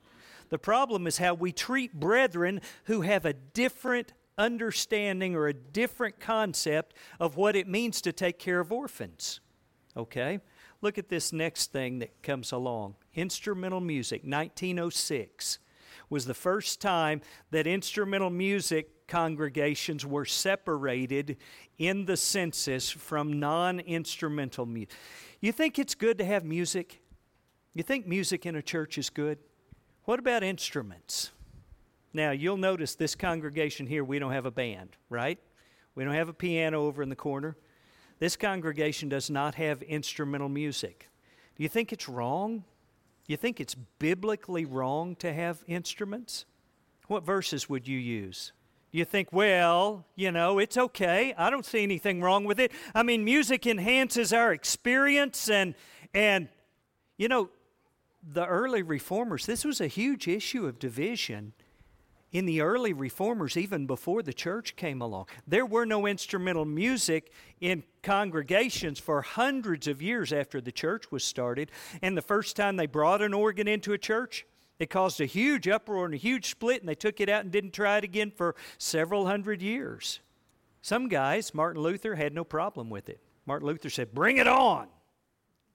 The 0.48 0.58
problem 0.58 1.06
is 1.06 1.18
how 1.18 1.34
we 1.34 1.52
treat 1.52 1.94
brethren 1.94 2.60
who 2.84 3.02
have 3.02 3.24
a 3.24 3.32
different 3.32 4.12
understanding 4.38 5.34
or 5.34 5.48
a 5.48 5.54
different 5.54 6.20
concept 6.20 6.94
of 7.20 7.36
what 7.36 7.56
it 7.56 7.68
means 7.68 8.00
to 8.02 8.12
take 8.12 8.38
care 8.38 8.60
of 8.60 8.72
orphans. 8.72 9.40
Okay? 9.96 10.40
Look 10.80 10.98
at 10.98 11.08
this 11.08 11.32
next 11.32 11.72
thing 11.72 12.00
that 12.00 12.22
comes 12.22 12.52
along 12.52 12.96
instrumental 13.14 13.80
music, 13.80 14.22
1906 14.24 15.58
was 16.08 16.26
the 16.26 16.34
first 16.34 16.80
time 16.80 17.20
that 17.50 17.66
instrumental 17.66 18.30
music 18.30 19.06
congregations 19.06 20.04
were 20.04 20.24
separated 20.24 21.36
in 21.78 22.04
the 22.04 22.16
census 22.16 22.90
from 22.90 23.38
non 23.38 23.80
instrumental 23.80 24.66
music. 24.66 24.94
You 25.40 25.52
think 25.52 25.78
it's 25.78 25.94
good 25.94 26.18
to 26.18 26.24
have 26.24 26.44
music? 26.44 27.02
You 27.74 27.82
think 27.82 28.06
music 28.06 28.46
in 28.46 28.56
a 28.56 28.62
church 28.62 28.98
is 28.98 29.10
good? 29.10 29.38
What 30.04 30.18
about 30.18 30.42
instruments? 30.42 31.30
Now, 32.12 32.30
you'll 32.30 32.56
notice 32.56 32.94
this 32.94 33.14
congregation 33.14 33.86
here, 33.86 34.04
we 34.04 34.18
don't 34.18 34.32
have 34.32 34.46
a 34.46 34.50
band, 34.50 34.96
right? 35.08 35.38
We 35.94 36.04
don't 36.04 36.14
have 36.14 36.28
a 36.28 36.34
piano 36.34 36.84
over 36.84 37.02
in 37.02 37.08
the 37.08 37.16
corner. 37.16 37.56
This 38.18 38.36
congregation 38.36 39.08
does 39.08 39.30
not 39.30 39.54
have 39.56 39.82
instrumental 39.82 40.48
music. 40.48 41.08
Do 41.56 41.62
you 41.62 41.68
think 41.68 41.92
it's 41.92 42.08
wrong? 42.08 42.64
You 43.26 43.36
think 43.36 43.60
it's 43.60 43.74
biblically 43.74 44.64
wrong 44.64 45.16
to 45.16 45.32
have 45.32 45.64
instruments? 45.66 46.44
What 47.08 47.24
verses 47.24 47.68
would 47.68 47.88
you 47.88 47.98
use? 47.98 48.52
You 48.90 49.06
think, 49.06 49.32
well, 49.32 50.04
you 50.16 50.30
know, 50.30 50.58
it's 50.58 50.76
okay. 50.76 51.34
I 51.38 51.48
don't 51.48 51.64
see 51.64 51.82
anything 51.82 52.20
wrong 52.20 52.44
with 52.44 52.60
it. 52.60 52.72
I 52.94 53.02
mean, 53.02 53.24
music 53.24 53.66
enhances 53.66 54.32
our 54.32 54.52
experience 54.52 55.48
and 55.48 55.74
and 56.14 56.48
you 57.16 57.28
know, 57.28 57.48
the 58.22 58.46
early 58.46 58.82
reformers, 58.82 59.46
this 59.46 59.64
was 59.64 59.80
a 59.80 59.86
huge 59.86 60.28
issue 60.28 60.66
of 60.66 60.78
division 60.78 61.54
in 62.32 62.46
the 62.46 62.62
early 62.62 62.92
reformers, 62.92 63.56
even 63.56 63.86
before 63.86 64.22
the 64.22 64.32
church 64.32 64.74
came 64.74 65.02
along. 65.02 65.26
There 65.46 65.66
were 65.66 65.84
no 65.84 66.06
instrumental 66.06 66.64
music 66.64 67.30
in 67.60 67.84
congregations 68.02 68.98
for 68.98 69.22
hundreds 69.22 69.86
of 69.86 70.00
years 70.02 70.32
after 70.32 70.60
the 70.60 70.72
church 70.72 71.10
was 71.10 71.22
started. 71.22 71.70
And 72.00 72.16
the 72.16 72.22
first 72.22 72.56
time 72.56 72.76
they 72.76 72.86
brought 72.86 73.22
an 73.22 73.34
organ 73.34 73.68
into 73.68 73.92
a 73.92 73.98
church, 73.98 74.46
it 74.78 74.90
caused 74.90 75.20
a 75.20 75.26
huge 75.26 75.68
uproar 75.68 76.06
and 76.06 76.14
a 76.14 76.18
huge 76.18 76.48
split, 76.50 76.80
and 76.80 76.88
they 76.88 76.94
took 76.94 77.20
it 77.20 77.28
out 77.28 77.42
and 77.42 77.52
didn't 77.52 77.72
try 77.72 77.98
it 77.98 78.04
again 78.04 78.32
for 78.34 78.56
several 78.78 79.26
hundred 79.26 79.62
years. 79.62 80.20
Some 80.80 81.08
guys, 81.08 81.54
Martin 81.54 81.82
Luther, 81.82 82.16
had 82.16 82.34
no 82.34 82.42
problem 82.42 82.90
with 82.90 83.08
it. 83.08 83.20
Martin 83.46 83.68
Luther 83.68 83.90
said, 83.90 84.12
Bring 84.12 84.38
it 84.38 84.48
on! 84.48 84.88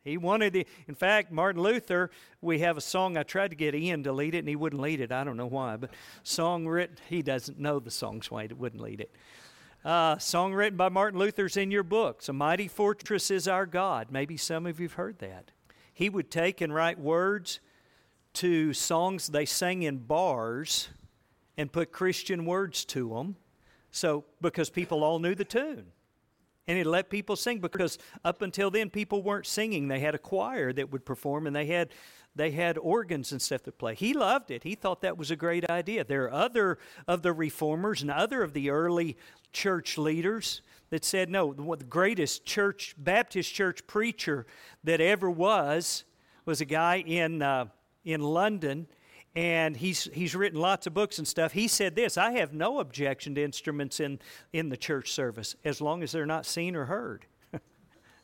He 0.08 0.18
wanted 0.18 0.54
the, 0.54 0.66
in 0.88 0.96
fact, 0.96 1.32
Martin 1.32 1.62
Luther, 1.62 2.10
we 2.42 2.60
have 2.60 2.78
a 2.78 2.82
song, 2.82 3.18
I 3.18 3.24
tried 3.24 3.50
to 3.50 3.56
get 3.56 3.76
Ian 3.76 4.04
to 4.04 4.14
lead 4.14 4.36
it 4.36 4.40
and 4.40 4.48
he 4.48 4.56
wouldn't 4.56 4.82
lead 4.82 5.02
it. 5.02 5.12
I 5.12 5.24
don't 5.24 5.38
know 5.38 5.48
why, 5.48 5.76
but 5.76 5.92
song 6.24 6.66
written, 6.66 6.96
he 7.10 7.22
doesn't 7.22 7.60
know 7.60 7.80
the 7.80 7.92
song's 7.92 8.32
why 8.32 8.48
he 8.48 8.54
wouldn't 8.54 8.82
lead 8.82 9.02
it. 9.02 9.12
Uh, 9.84 10.18
song 10.18 10.54
written 10.54 10.78
by 10.78 10.90
Martin 10.90 11.20
Luther's 11.20 11.58
in 11.58 11.72
your 11.72 11.84
books. 11.84 12.30
A 12.30 12.34
mighty 12.34 12.68
fortress 12.68 13.30
is 13.30 13.48
our 13.48 13.66
God. 13.66 14.08
Maybe 14.10 14.38
some 14.38 14.66
of 14.66 14.80
you've 14.80 14.94
heard 14.94 15.20
that. 15.20 15.52
He 15.94 16.10
would 16.10 16.32
take 16.32 16.62
and 16.62 16.74
write 16.74 17.00
words 17.00 17.60
to 18.34 18.74
songs 18.74 19.28
they 19.28 19.46
sang 19.46 19.84
in 19.84 19.98
bars 19.98 20.90
and 21.58 21.72
put 21.72 21.92
Christian 21.92 22.46
words 22.46 22.86
to 22.86 23.10
them. 23.10 23.36
So, 23.92 24.26
because 24.42 24.70
people 24.70 25.04
all 25.04 25.20
knew 25.20 25.36
the 25.36 25.46
tune 25.46 25.88
and 26.68 26.78
he 26.78 26.84
let 26.84 27.10
people 27.10 27.36
sing 27.36 27.60
because 27.60 27.98
up 28.26 28.42
until 28.42 28.70
then 28.70 28.90
people 28.90 29.24
weren't 29.24 29.46
singing. 29.46 29.88
They 29.88 30.00
had 30.00 30.16
a 30.16 30.20
choir 30.20 30.74
that 30.74 30.92
would 30.92 31.06
perform 31.06 31.48
and 31.48 31.56
they 31.56 31.68
had 31.68 31.90
they 32.36 32.52
had 32.52 32.78
organs 32.78 33.32
and 33.32 33.42
stuff 33.42 33.64
to 33.64 33.72
play. 33.72 33.96
He 33.96 34.14
loved 34.14 34.52
it. 34.52 34.62
He 34.62 34.76
thought 34.76 35.02
that 35.02 35.18
was 35.18 35.32
a 35.32 35.36
great 35.36 35.68
idea. 35.72 36.04
There 36.04 36.26
are 36.26 36.34
other 36.34 36.78
of 37.08 37.24
the 37.24 37.34
reformers 37.34 38.04
and 38.04 38.12
other 38.12 38.44
of 38.44 38.54
the 38.54 38.70
early 38.70 39.18
church 39.52 39.98
leaders 39.98 40.62
that 40.90 41.04
said 41.04 41.30
no 41.30 41.54
the 41.54 41.84
greatest 41.84 42.46
church 42.46 42.96
baptist 42.98 43.54
church 43.54 43.86
preacher 43.88 44.46
that 44.84 45.02
ever 45.02 45.30
was 45.30 46.04
was 46.46 46.62
a 46.62 46.66
guy 46.66 46.98
in 47.06 47.42
uh, 47.42 47.66
in 48.06 48.22
london 48.22 48.88
and 49.36 49.78
he's 49.78 50.06
he's 50.14 50.36
written 50.36 50.60
lots 50.60 50.88
of 50.88 50.94
books 50.94 51.18
and 51.18 51.28
stuff. 51.28 51.54
He 51.54 51.68
said 51.68 51.96
this: 51.96 52.18
I 52.18 52.32
have 52.32 52.54
no 52.54 52.80
objection 52.80 53.36
to 53.36 53.44
instruments 53.44 54.00
in 54.00 54.20
in 54.54 54.70
the 54.70 54.78
church 54.78 55.12
service 55.12 55.56
as 55.64 55.82
long 55.82 56.04
as 56.04 56.12
they're 56.12 56.26
not 56.26 56.46
seen 56.46 56.76
or 56.76 56.86
heard. 56.86 57.26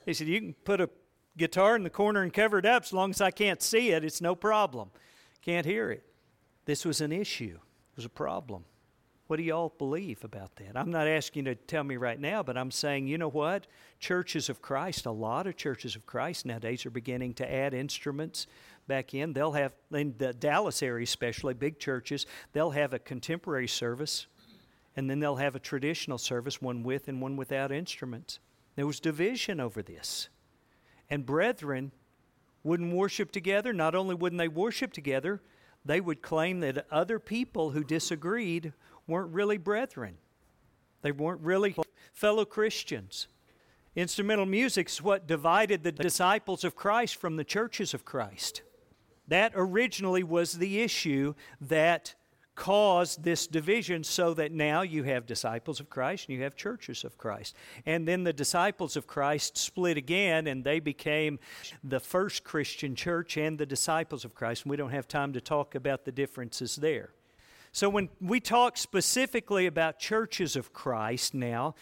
he 0.05 0.13
said 0.13 0.27
you 0.27 0.39
can 0.39 0.53
put 0.65 0.81
a 0.81 0.89
guitar 1.37 1.75
in 1.75 1.83
the 1.83 1.89
corner 1.89 2.21
and 2.21 2.33
cover 2.33 2.57
it 2.57 2.65
up 2.65 2.83
as 2.83 2.93
long 2.93 3.11
as 3.11 3.21
I 3.21 3.31
can't 3.31 3.61
see 3.61 3.91
it. 3.91 4.03
It's 4.03 4.21
no 4.21 4.35
problem. 4.35 4.89
Can't 5.41 5.65
hear 5.65 5.91
it. 5.91 6.03
This 6.65 6.85
was 6.85 7.01
an 7.01 7.11
issue. 7.11 7.57
It 7.57 7.95
was 7.97 8.05
a 8.05 8.09
problem. 8.09 8.65
What 9.27 9.37
do 9.37 9.43
y'all 9.43 9.73
believe 9.77 10.23
about 10.23 10.55
that? 10.57 10.75
I'm 10.75 10.91
not 10.91 11.07
asking 11.07 11.45
you 11.45 11.55
to 11.55 11.61
tell 11.61 11.83
me 11.83 11.95
right 11.95 12.19
now, 12.19 12.43
but 12.43 12.57
I'm 12.57 12.71
saying, 12.71 13.07
you 13.07 13.17
know 13.17 13.29
what? 13.29 13.67
Churches 13.99 14.49
of 14.49 14.61
Christ, 14.61 15.05
a 15.05 15.11
lot 15.11 15.47
of 15.47 15.55
churches 15.55 15.95
of 15.95 16.05
Christ 16.05 16.45
nowadays 16.45 16.85
are 16.85 16.91
beginning 16.91 17.33
to 17.35 17.51
add 17.51 17.73
instruments 17.73 18.47
back 18.87 19.13
in. 19.13 19.33
They'll 19.33 19.53
have, 19.53 19.73
in 19.91 20.15
the 20.17 20.33
Dallas 20.33 20.83
area 20.83 21.03
especially, 21.03 21.53
big 21.53 21.79
churches, 21.79 22.25
they'll 22.51 22.71
have 22.71 22.93
a 22.93 22.99
contemporary 22.99 23.67
service 23.67 24.27
and 24.95 25.09
then 25.09 25.19
they'll 25.19 25.37
have 25.37 25.55
a 25.55 25.59
traditional 25.59 26.17
service, 26.17 26.61
one 26.61 26.83
with 26.83 27.07
and 27.07 27.21
one 27.21 27.35
without 27.35 27.71
instruments. 27.71 28.39
There 28.75 28.85
was 28.85 28.99
division 28.99 29.59
over 29.59 29.81
this. 29.81 30.29
And 31.09 31.25
brethren 31.25 31.91
wouldn't 32.63 32.93
worship 32.93 33.31
together. 33.31 33.73
Not 33.73 33.95
only 33.95 34.15
wouldn't 34.15 34.39
they 34.39 34.47
worship 34.47 34.93
together, 34.93 35.41
they 35.83 35.99
would 35.99 36.21
claim 36.21 36.59
that 36.61 36.85
other 36.91 37.19
people 37.19 37.71
who 37.71 37.83
disagreed 37.83 38.73
weren't 39.07 39.33
really 39.33 39.57
brethren. 39.57 40.17
They 41.01 41.11
weren't 41.11 41.41
really 41.41 41.75
fellow 42.13 42.45
Christians. 42.45 43.27
Instrumental 43.95 44.45
music 44.45 44.87
is 44.87 45.01
what 45.01 45.27
divided 45.27 45.83
the 45.83 45.91
disciples 45.91 46.63
of 46.63 46.75
Christ 46.75 47.15
from 47.17 47.35
the 47.35 47.43
churches 47.43 47.93
of 47.93 48.05
Christ. 48.05 48.61
That 49.33 49.53
originally 49.55 50.21
was 50.21 50.53
the 50.53 50.81
issue 50.81 51.33
that 51.59 52.13
caused 52.53 53.23
this 53.23 53.47
division 53.47 54.03
so 54.03 54.35
that 54.35 54.51
now 54.51 54.83
you 54.83 55.01
have 55.05 55.25
disciples 55.25 55.79
of 55.79 55.89
Christ 55.89 56.29
and 56.29 56.37
you 56.37 56.43
have 56.43 56.55
churches 56.55 57.03
of 57.03 57.17
Christ. 57.17 57.55
And 57.87 58.07
then 58.07 58.25
the 58.25 58.31
disciples 58.31 58.95
of 58.95 59.07
Christ 59.07 59.57
split 59.57 59.97
again 59.97 60.45
and 60.45 60.63
they 60.63 60.79
became 60.79 61.39
the 61.83 61.99
first 61.99 62.43
Christian 62.43 62.93
church 62.93 63.35
and 63.35 63.57
the 63.57 63.65
disciples 63.65 64.23
of 64.23 64.35
Christ. 64.35 64.65
And 64.65 64.69
we 64.69 64.77
don't 64.77 64.91
have 64.91 65.07
time 65.07 65.33
to 65.33 65.41
talk 65.41 65.73
about 65.73 66.05
the 66.05 66.11
differences 66.11 66.75
there. 66.75 67.09
So 67.71 67.89
when 67.89 68.09
we 68.21 68.39
talk 68.39 68.77
specifically 68.77 69.65
about 69.65 69.97
churches 69.97 70.55
of 70.55 70.73
Christ 70.73 71.33
now, 71.33 71.73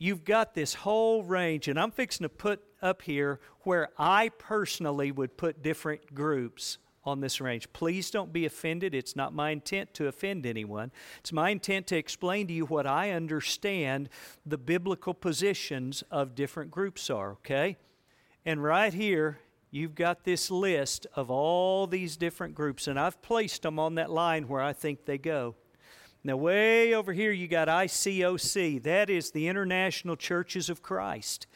you've 0.00 0.24
got 0.24 0.54
this 0.54 0.74
whole 0.74 1.22
range, 1.22 1.68
and 1.68 1.78
I'm 1.78 1.92
fixing 1.92 2.24
to 2.24 2.28
put 2.28 2.60
up 2.82 3.02
here 3.02 3.38
where 3.60 3.90
I 3.98 4.30
personally 4.30 5.12
would 5.12 5.36
put 5.36 5.62
different 5.62 6.14
groups 6.14 6.78
on 7.04 7.20
this 7.20 7.40
range. 7.40 7.72
Please 7.72 8.10
don't 8.10 8.32
be 8.32 8.46
offended. 8.46 8.94
It's 8.94 9.14
not 9.14 9.34
my 9.34 9.50
intent 9.50 9.94
to 9.94 10.08
offend 10.08 10.46
anyone. 10.46 10.90
It's 11.20 11.32
my 11.32 11.50
intent 11.50 11.86
to 11.88 11.96
explain 11.96 12.46
to 12.48 12.52
you 12.52 12.64
what 12.64 12.86
I 12.86 13.10
understand 13.10 14.08
the 14.44 14.58
biblical 14.58 15.14
positions 15.14 16.02
of 16.10 16.34
different 16.34 16.70
groups 16.70 17.10
are, 17.10 17.32
okay? 17.32 17.76
And 18.44 18.62
right 18.62 18.92
here, 18.94 19.38
you've 19.70 19.94
got 19.94 20.24
this 20.24 20.50
list 20.50 21.06
of 21.14 21.30
all 21.30 21.86
these 21.86 22.16
different 22.16 22.54
groups, 22.54 22.86
and 22.86 22.98
I've 22.98 23.20
placed 23.20 23.62
them 23.62 23.78
on 23.78 23.96
that 23.96 24.10
line 24.10 24.48
where 24.48 24.62
I 24.62 24.72
think 24.72 25.04
they 25.04 25.18
go. 25.18 25.56
Now, 26.22 26.36
way 26.36 26.94
over 26.94 27.14
here, 27.14 27.32
you 27.32 27.48
got 27.48 27.68
ICOC. 27.68 28.82
That 28.82 29.08
is 29.08 29.30
the 29.30 29.48
International 29.48 30.16
Churches 30.16 30.68
of 30.68 30.82
Christ. 30.82 31.46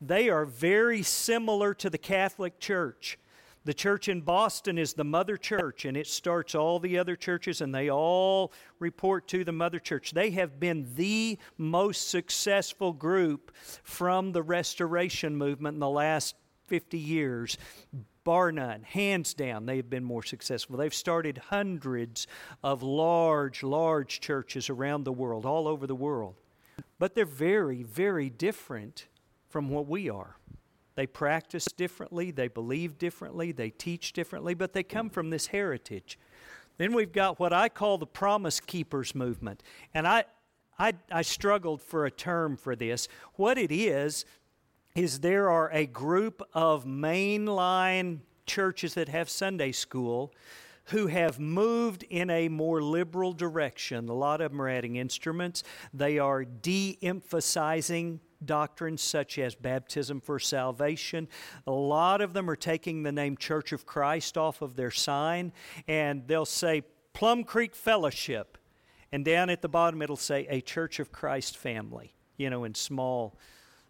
They 0.00 0.28
are 0.28 0.44
very 0.44 1.02
similar 1.02 1.72
to 1.74 1.88
the 1.88 1.98
Catholic 1.98 2.58
Church. 2.58 3.18
The 3.64 3.74
church 3.74 4.08
in 4.08 4.22
Boston 4.22 4.76
is 4.76 4.94
the 4.94 5.04
mother 5.04 5.36
church, 5.36 5.84
and 5.84 5.96
it 5.96 6.06
starts 6.06 6.54
all 6.54 6.80
the 6.80 6.98
other 6.98 7.14
churches, 7.14 7.60
and 7.60 7.72
they 7.72 7.90
all 7.90 8.52
report 8.80 9.28
to 9.28 9.44
the 9.44 9.52
mother 9.52 9.78
church. 9.78 10.12
They 10.12 10.30
have 10.30 10.58
been 10.58 10.88
the 10.96 11.38
most 11.56 12.08
successful 12.08 12.92
group 12.92 13.54
from 13.84 14.32
the 14.32 14.42
Restoration 14.42 15.36
movement 15.36 15.74
in 15.74 15.80
the 15.80 15.88
last 15.88 16.34
50 16.66 16.98
years 16.98 17.56
bar 18.28 18.52
none, 18.52 18.82
hands 18.82 19.32
down, 19.32 19.64
they 19.64 19.78
have 19.78 19.88
been 19.88 20.04
more 20.04 20.22
successful. 20.22 20.76
They've 20.76 20.92
started 20.92 21.38
hundreds 21.48 22.26
of 22.62 22.82
large, 22.82 23.62
large 23.62 24.20
churches 24.20 24.68
around 24.68 25.04
the 25.04 25.14
world, 25.14 25.46
all 25.46 25.66
over 25.66 25.86
the 25.86 25.94
world. 25.94 26.34
But 26.98 27.14
they're 27.14 27.24
very, 27.24 27.82
very 27.82 28.28
different 28.28 29.06
from 29.48 29.70
what 29.70 29.86
we 29.86 30.10
are. 30.10 30.36
They 30.94 31.06
practice 31.06 31.64
differently, 31.74 32.30
they 32.30 32.48
believe 32.48 32.98
differently, 32.98 33.50
they 33.50 33.70
teach 33.70 34.12
differently, 34.12 34.52
but 34.52 34.74
they 34.74 34.82
come 34.82 35.08
from 35.08 35.30
this 35.30 35.46
heritage. 35.46 36.18
Then 36.76 36.92
we've 36.92 37.12
got 37.12 37.40
what 37.40 37.54
I 37.54 37.70
call 37.70 37.96
the 37.96 38.06
Promise 38.06 38.60
Keepers 38.60 39.14
movement. 39.14 39.62
And 39.94 40.06
I, 40.06 40.24
I, 40.78 40.92
I 41.10 41.22
struggled 41.22 41.80
for 41.80 42.04
a 42.04 42.10
term 42.10 42.58
for 42.58 42.76
this. 42.76 43.08
What 43.36 43.56
it 43.56 43.72
is, 43.72 44.26
is 44.98 45.20
there 45.20 45.48
are 45.48 45.70
a 45.72 45.86
group 45.86 46.42
of 46.52 46.84
mainline 46.84 48.18
churches 48.46 48.94
that 48.94 49.08
have 49.08 49.28
Sunday 49.28 49.70
school 49.70 50.34
who 50.86 51.06
have 51.06 51.38
moved 51.38 52.02
in 52.10 52.28
a 52.30 52.48
more 52.48 52.82
liberal 52.82 53.32
direction. 53.32 54.08
A 54.08 54.12
lot 54.12 54.40
of 54.40 54.50
them 54.50 54.60
are 54.60 54.68
adding 54.68 54.96
instruments. 54.96 55.62
They 55.94 56.18
are 56.18 56.44
de 56.44 56.98
emphasizing 57.00 58.18
doctrines 58.44 59.00
such 59.00 59.38
as 59.38 59.54
baptism 59.54 60.20
for 60.20 60.40
salvation. 60.40 61.28
A 61.68 61.72
lot 61.72 62.20
of 62.20 62.32
them 62.32 62.50
are 62.50 62.56
taking 62.56 63.04
the 63.04 63.12
name 63.12 63.36
Church 63.36 63.70
of 63.70 63.86
Christ 63.86 64.36
off 64.36 64.62
of 64.62 64.74
their 64.74 64.90
sign, 64.90 65.52
and 65.86 66.26
they'll 66.26 66.44
say 66.44 66.82
Plum 67.12 67.44
Creek 67.44 67.76
Fellowship. 67.76 68.58
And 69.12 69.24
down 69.24 69.48
at 69.48 69.62
the 69.62 69.68
bottom, 69.68 70.02
it'll 70.02 70.16
say 70.16 70.46
a 70.50 70.60
Church 70.60 70.98
of 70.98 71.12
Christ 71.12 71.56
family, 71.56 72.16
you 72.36 72.50
know, 72.50 72.64
in 72.64 72.74
small 72.74 73.38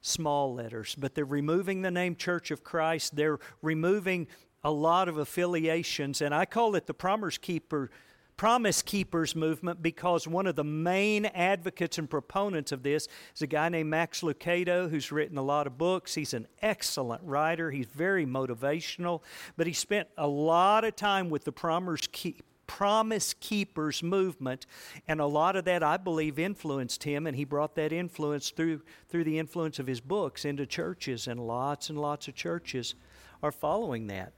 small 0.00 0.54
letters, 0.54 0.94
but 0.96 1.14
they're 1.14 1.24
removing 1.24 1.82
the 1.82 1.90
name 1.90 2.16
Church 2.16 2.50
of 2.50 2.64
Christ. 2.64 3.16
They're 3.16 3.38
removing 3.62 4.28
a 4.64 4.70
lot 4.70 5.08
of 5.08 5.18
affiliations, 5.18 6.20
and 6.20 6.34
I 6.34 6.44
call 6.44 6.74
it 6.74 6.86
the 6.86 6.94
Promise 6.94 7.38
Keeper. 7.38 7.90
Promise 8.36 8.82
Keepers 8.82 9.34
movement 9.34 9.82
because 9.82 10.28
one 10.28 10.46
of 10.46 10.54
the 10.54 10.62
main 10.62 11.26
advocates 11.26 11.98
and 11.98 12.08
proponents 12.08 12.70
of 12.70 12.84
this 12.84 13.08
is 13.34 13.42
a 13.42 13.48
guy 13.48 13.68
named 13.68 13.90
Max 13.90 14.20
Lucado 14.20 14.88
who's 14.88 15.10
written 15.10 15.38
a 15.38 15.42
lot 15.42 15.66
of 15.66 15.76
books. 15.76 16.14
He's 16.14 16.34
an 16.34 16.46
excellent 16.62 17.20
writer, 17.24 17.72
he's 17.72 17.86
very 17.86 18.26
motivational, 18.26 19.22
but 19.56 19.66
he 19.66 19.72
spent 19.72 20.06
a 20.16 20.28
lot 20.28 20.84
of 20.84 20.94
time 20.94 21.30
with 21.30 21.42
the 21.42 21.50
Promise 21.50 22.06
Keep, 22.12 22.44
Promise 22.68 23.34
Keepers 23.40 24.04
movement, 24.04 24.66
and 25.08 25.20
a 25.20 25.26
lot 25.26 25.56
of 25.56 25.64
that, 25.64 25.82
I 25.82 25.96
believe, 25.96 26.38
influenced 26.38 27.02
him, 27.02 27.26
and 27.26 27.34
he 27.34 27.44
brought 27.44 27.74
that 27.74 27.92
influence 27.92 28.50
through, 28.50 28.82
through 29.08 29.24
the 29.24 29.40
influence 29.40 29.80
of 29.80 29.88
his 29.88 30.00
books 30.00 30.44
into 30.44 30.64
churches, 30.64 31.26
and 31.26 31.44
lots 31.44 31.90
and 31.90 32.00
lots 32.00 32.28
of 32.28 32.36
churches 32.36 32.94
are 33.42 33.50
following 33.50 34.06
that. 34.06 34.32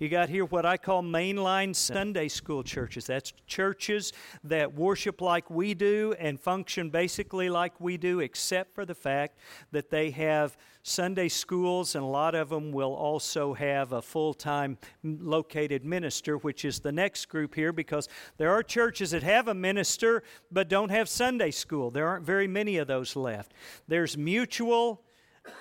You 0.00 0.08
got 0.08 0.28
here 0.28 0.44
what 0.44 0.66
I 0.66 0.76
call 0.76 1.04
mainline 1.04 1.74
Sunday 1.74 2.26
school 2.26 2.64
churches. 2.64 3.06
That's 3.06 3.32
churches 3.46 4.12
that 4.42 4.74
worship 4.74 5.20
like 5.20 5.48
we 5.48 5.72
do 5.72 6.14
and 6.18 6.40
function 6.40 6.90
basically 6.90 7.48
like 7.48 7.80
we 7.80 7.96
do, 7.96 8.18
except 8.18 8.74
for 8.74 8.84
the 8.84 8.94
fact 8.94 9.38
that 9.70 9.90
they 9.90 10.10
have 10.10 10.56
Sunday 10.86 11.28
schools, 11.28 11.94
and 11.94 12.04
a 12.04 12.06
lot 12.06 12.34
of 12.34 12.50
them 12.50 12.70
will 12.70 12.92
also 12.92 13.54
have 13.54 13.92
a 13.92 14.02
full 14.02 14.34
time 14.34 14.76
located 15.02 15.82
minister, 15.82 16.36
which 16.36 16.62
is 16.66 16.78
the 16.78 16.92
next 16.92 17.26
group 17.30 17.54
here, 17.54 17.72
because 17.72 18.06
there 18.36 18.50
are 18.52 18.62
churches 18.62 19.10
that 19.12 19.22
have 19.22 19.48
a 19.48 19.54
minister 19.54 20.22
but 20.52 20.68
don't 20.68 20.90
have 20.90 21.08
Sunday 21.08 21.50
school. 21.50 21.90
There 21.90 22.06
aren't 22.06 22.26
very 22.26 22.46
many 22.46 22.76
of 22.76 22.86
those 22.86 23.16
left. 23.16 23.54
There's 23.88 24.18
mutual 24.18 25.02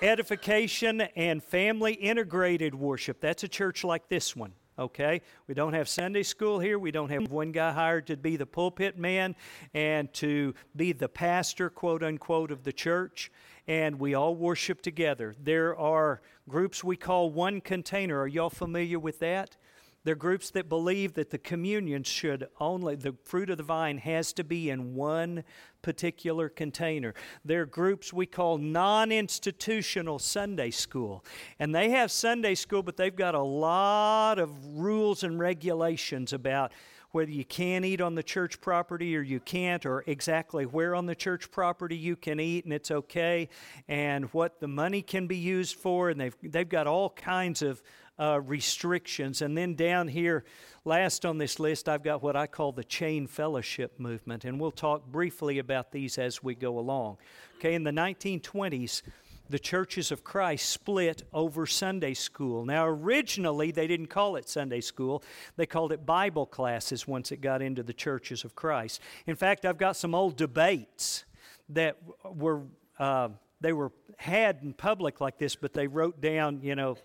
edification 0.01 1.01
and 1.15 1.42
family 1.42 1.94
integrated 1.94 2.75
worship. 2.75 3.22
That's 3.22 3.46
a 3.46 3.48
church 3.48 3.86
like 3.86 4.10
this 4.10 4.36
one. 4.36 4.51
Okay? 4.77 5.22
We 5.48 5.53
don't 5.53 5.74
have 5.74 5.88
Sunday 5.88 6.24
school 6.24 6.60
here. 6.60 6.77
We 6.77 6.92
don't 6.92 7.12
have 7.12 7.32
one 7.32 7.53
guy 7.53 7.72
hired 7.72 8.08
to 8.08 8.18
be 8.18 8.36
the 8.36 8.46
pulpit 8.46 8.98
man 8.98 9.36
and 9.74 10.12
to 10.15 10.53
be 10.75 10.92
the 10.92 11.08
pastor, 11.08 11.70
quote 11.70 12.03
unquote, 12.03 12.51
of 12.51 12.63
the 12.63 12.74
church. 12.74 13.32
And 13.67 14.00
we 14.00 14.13
all 14.13 14.36
worship 14.36 14.82
together. 14.82 15.36
There 15.41 15.77
are 15.77 16.22
groups 16.50 16.84
we 16.84 16.98
call 16.98 17.29
one 17.29 17.62
container. 17.62 18.20
Are 18.20 18.27
y'all 18.27 18.50
familiar 18.50 19.00
with 19.00 19.20
that? 19.20 19.55
They're 20.03 20.15
groups 20.15 20.50
that 20.51 20.67
believe 20.67 21.13
that 21.13 21.29
the 21.29 21.38
communion 21.38 22.03
should 22.03 22.50
only, 22.60 22.96
the 22.96 23.15
fruit 23.24 23.50
of 23.50 23.58
the 23.58 23.63
vine 23.63 24.00
has 24.00 24.34
to 24.34 24.43
be 24.43 24.70
in 24.70 24.96
one 24.96 25.46
particular 25.82 26.50
container. 26.50 27.13
They're 27.46 27.65
groups 27.65 28.12
we 28.12 28.25
call 28.25 28.58
non 28.58 29.13
institutional 29.13 30.19
Sunday 30.19 30.71
school. 30.71 31.23
And 31.58 31.73
they 31.73 31.91
have 31.91 32.12
Sunday 32.12 32.56
school, 32.56 32.84
but 32.84 32.97
they've 32.97 33.15
got 33.15 33.34
a 33.34 33.41
lot 33.41 34.39
of 34.39 34.52
rules 34.76 35.23
and 35.23 35.39
regulations 35.39 36.34
about 36.34 36.73
whether 37.13 37.32
you 37.32 37.45
can 37.45 37.86
eat 37.86 38.02
on 38.02 38.15
the 38.15 38.23
church 38.23 38.60
property 38.60 39.15
or 39.15 39.21
you 39.21 39.39
can't, 39.39 39.86
or 39.86 40.04
exactly 40.08 40.65
where 40.65 40.95
on 40.95 41.06
the 41.06 41.15
church 41.15 41.52
property 41.52 41.95
you 41.95 42.15
can 42.15 42.39
eat 42.39 42.65
and 42.65 42.73
it's 42.73 42.89
okay, 42.89 43.47
and 43.88 44.26
what 44.34 44.60
the 44.60 44.67
money 44.67 45.02
can 45.02 45.28
be 45.28 45.38
used 45.38 45.76
for. 45.76 46.10
And 46.10 46.19
they've, 46.19 46.36
they've 46.41 46.67
got 46.67 46.88
all 46.88 47.12
kinds 47.12 47.62
of 47.62 47.82
uh, 48.19 48.41
restrictions. 48.41 49.41
And 49.41 49.56
then 49.56 49.76
down 49.76 50.08
here, 50.08 50.43
last 50.86 51.26
on 51.26 51.38
this 51.38 51.60
list, 51.60 51.88
I've 51.88 52.04
got 52.04 52.23
what 52.23 52.36
I 52.36 52.47
call 52.47 52.71
the 52.71 52.84
chain 52.84 53.28
fellowship 53.28 53.99
movement, 53.99 54.43
and 54.43 54.60
we'll 54.60 54.71
talk 54.71 55.06
briefly 55.06 55.60
about 55.60 55.91
these 55.91 56.17
as 56.17 56.43
we 56.43 56.56
go 56.56 56.80
along. 56.80 57.17
Okay, 57.58 57.76
in 57.76 57.84
the 57.84 57.91
1920s, 57.91 59.04
the 59.49 59.60
churches 59.60 60.12
of 60.12 60.23
Christ 60.23 60.69
split 60.69 61.23
over 61.34 61.65
Sunday 61.65 62.13
school. 62.13 62.65
Now, 62.65 62.86
originally, 62.88 63.71
they 63.71 63.88
didn't 63.88 64.08
call 64.08 64.36
it 64.36 64.49
Sunday 64.49 64.82
school, 64.82 65.23
they 65.56 65.65
called 65.65 65.91
it 65.91 66.06
Bible 66.06 66.45
classes 66.45 67.08
once 67.08 67.32
it 67.32 67.41
got 67.41 67.62
into 67.62 67.84
the 67.84 67.93
churches 67.93 68.43
of 68.43 68.56
Christ. 68.56 69.01
In 69.27 69.36
fact, 69.36 69.65
I've 69.65 69.77
got 69.77 69.95
some 69.95 70.15
old 70.15 70.38
debates 70.38 71.25
that 71.69 71.97
were. 72.23 72.63
Uh, 72.99 73.29
they 73.63 73.73
were 73.73 73.93
had 74.17 74.60
in 74.62 74.73
public 74.73 75.21
like 75.21 75.38
this, 75.38 75.56
but 75.56 75.73
they 75.73 75.88
wrote 75.88 76.19
down, 76.19 76.60
you 76.62 76.75
know, 76.75 76.97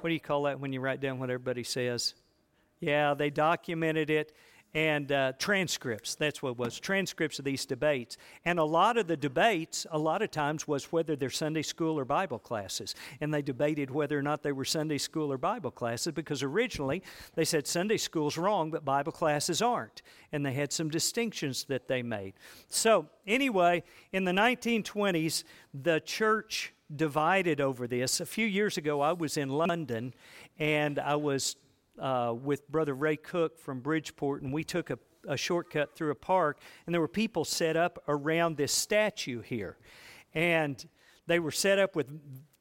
what 0.00 0.08
do 0.08 0.14
you 0.14 0.20
call 0.20 0.44
that 0.44 0.58
when 0.58 0.72
you 0.72 0.80
write 0.80 1.00
down 1.00 1.18
what 1.18 1.30
everybody 1.30 1.62
says? 1.62 2.14
Yeah, 2.80 3.14
they 3.14 3.30
documented 3.30 4.10
it 4.10 4.32
and 4.76 5.10
uh, 5.10 5.32
transcripts. 5.38 6.16
That's 6.16 6.42
what 6.42 6.58
was 6.58 6.78
transcripts 6.78 7.38
of 7.38 7.46
these 7.46 7.64
debates. 7.64 8.18
And 8.44 8.58
a 8.58 8.64
lot 8.64 8.98
of 8.98 9.06
the 9.06 9.16
debates, 9.16 9.86
a 9.90 9.98
lot 9.98 10.20
of 10.20 10.30
times, 10.30 10.68
was 10.68 10.92
whether 10.92 11.16
they're 11.16 11.30
Sunday 11.30 11.62
school 11.62 11.98
or 11.98 12.04
Bible 12.04 12.38
classes. 12.38 12.94
And 13.22 13.32
they 13.32 13.40
debated 13.40 13.90
whether 13.90 14.18
or 14.18 14.22
not 14.22 14.42
they 14.42 14.52
were 14.52 14.66
Sunday 14.66 14.98
school 14.98 15.32
or 15.32 15.38
Bible 15.38 15.70
classes 15.70 16.12
because 16.12 16.42
originally 16.42 17.02
they 17.36 17.44
said 17.46 17.66
Sunday 17.66 17.96
school's 17.96 18.36
wrong, 18.36 18.70
but 18.70 18.84
Bible 18.84 19.12
classes 19.12 19.62
aren't. 19.62 20.02
And 20.30 20.44
they 20.44 20.52
had 20.52 20.74
some 20.74 20.90
distinctions 20.90 21.64
that 21.64 21.88
they 21.88 22.02
made. 22.02 22.34
So, 22.68 23.06
anyway, 23.26 23.82
in 24.12 24.24
the 24.24 24.32
1920s, 24.32 25.44
the 25.72 26.00
church 26.00 26.74
divided 26.94 27.62
over 27.62 27.86
this. 27.86 28.20
A 28.20 28.26
few 28.26 28.46
years 28.46 28.76
ago, 28.76 29.00
I 29.00 29.12
was 29.14 29.38
in 29.38 29.48
London 29.48 30.12
and 30.58 30.98
I 30.98 31.16
was 31.16 31.56
uh, 31.98 32.34
with 32.34 32.68
Brother 32.68 32.94
Ray 32.94 33.16
Cook 33.16 33.58
from 33.58 33.80
Bridgeport, 33.80 34.42
and 34.42 34.52
we 34.52 34.64
took 34.64 34.90
a, 34.90 34.98
a 35.28 35.36
shortcut 35.36 35.94
through 35.94 36.10
a 36.10 36.16
park, 36.16 36.58
and 36.86 36.94
there 36.94 37.00
were 37.00 37.08
people 37.08 37.44
set 37.44 37.76
up 37.76 38.02
around 38.08 38.56
this 38.56 38.72
statue 38.72 39.40
here. 39.40 39.76
And 40.34 40.84
they 41.26 41.38
were 41.38 41.50
set 41.50 41.78
up 41.78 41.96
with 41.96 42.08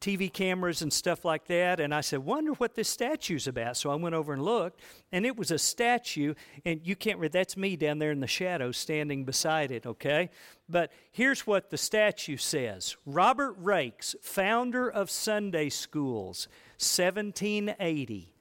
TV 0.02 0.32
cameras 0.32 0.82
and 0.82 0.92
stuff 0.92 1.26
like 1.26 1.48
that. 1.48 1.80
And 1.80 1.94
I 1.94 2.02
said, 2.02 2.20
Wonder 2.20 2.54
what 2.54 2.76
this 2.76 2.90
statue's 2.90 3.48
about. 3.48 3.78
So 3.78 3.90
I 3.92 3.96
went 3.96 4.16
over 4.16 4.34
and 4.34 4.44
looked, 4.44 4.82
and 5.12 5.26
it 5.26 5.38
was 5.38 5.52
a 5.52 5.58
statue. 5.58 6.34
And 6.64 6.82
you 6.84 6.96
can't 6.96 7.20
read, 7.20 7.32
that's 7.32 7.58
me 7.58 7.76
down 7.76 8.00
there 8.00 8.12
in 8.12 8.20
the 8.20 8.28
shadow 8.28 8.72
standing 8.72 9.26
beside 9.26 9.72
it, 9.72 9.86
okay? 9.86 10.30
But 10.68 10.92
here's 11.12 11.48
what 11.48 11.70
the 11.70 11.78
statue 11.78 12.38
says 12.38 12.98
Robert 13.06 13.62
Raikes, 13.64 14.16
founder 14.22 14.90
of 14.90 15.10
Sunday 15.10 15.70
schools, 15.70 16.48
1780. 16.78 18.35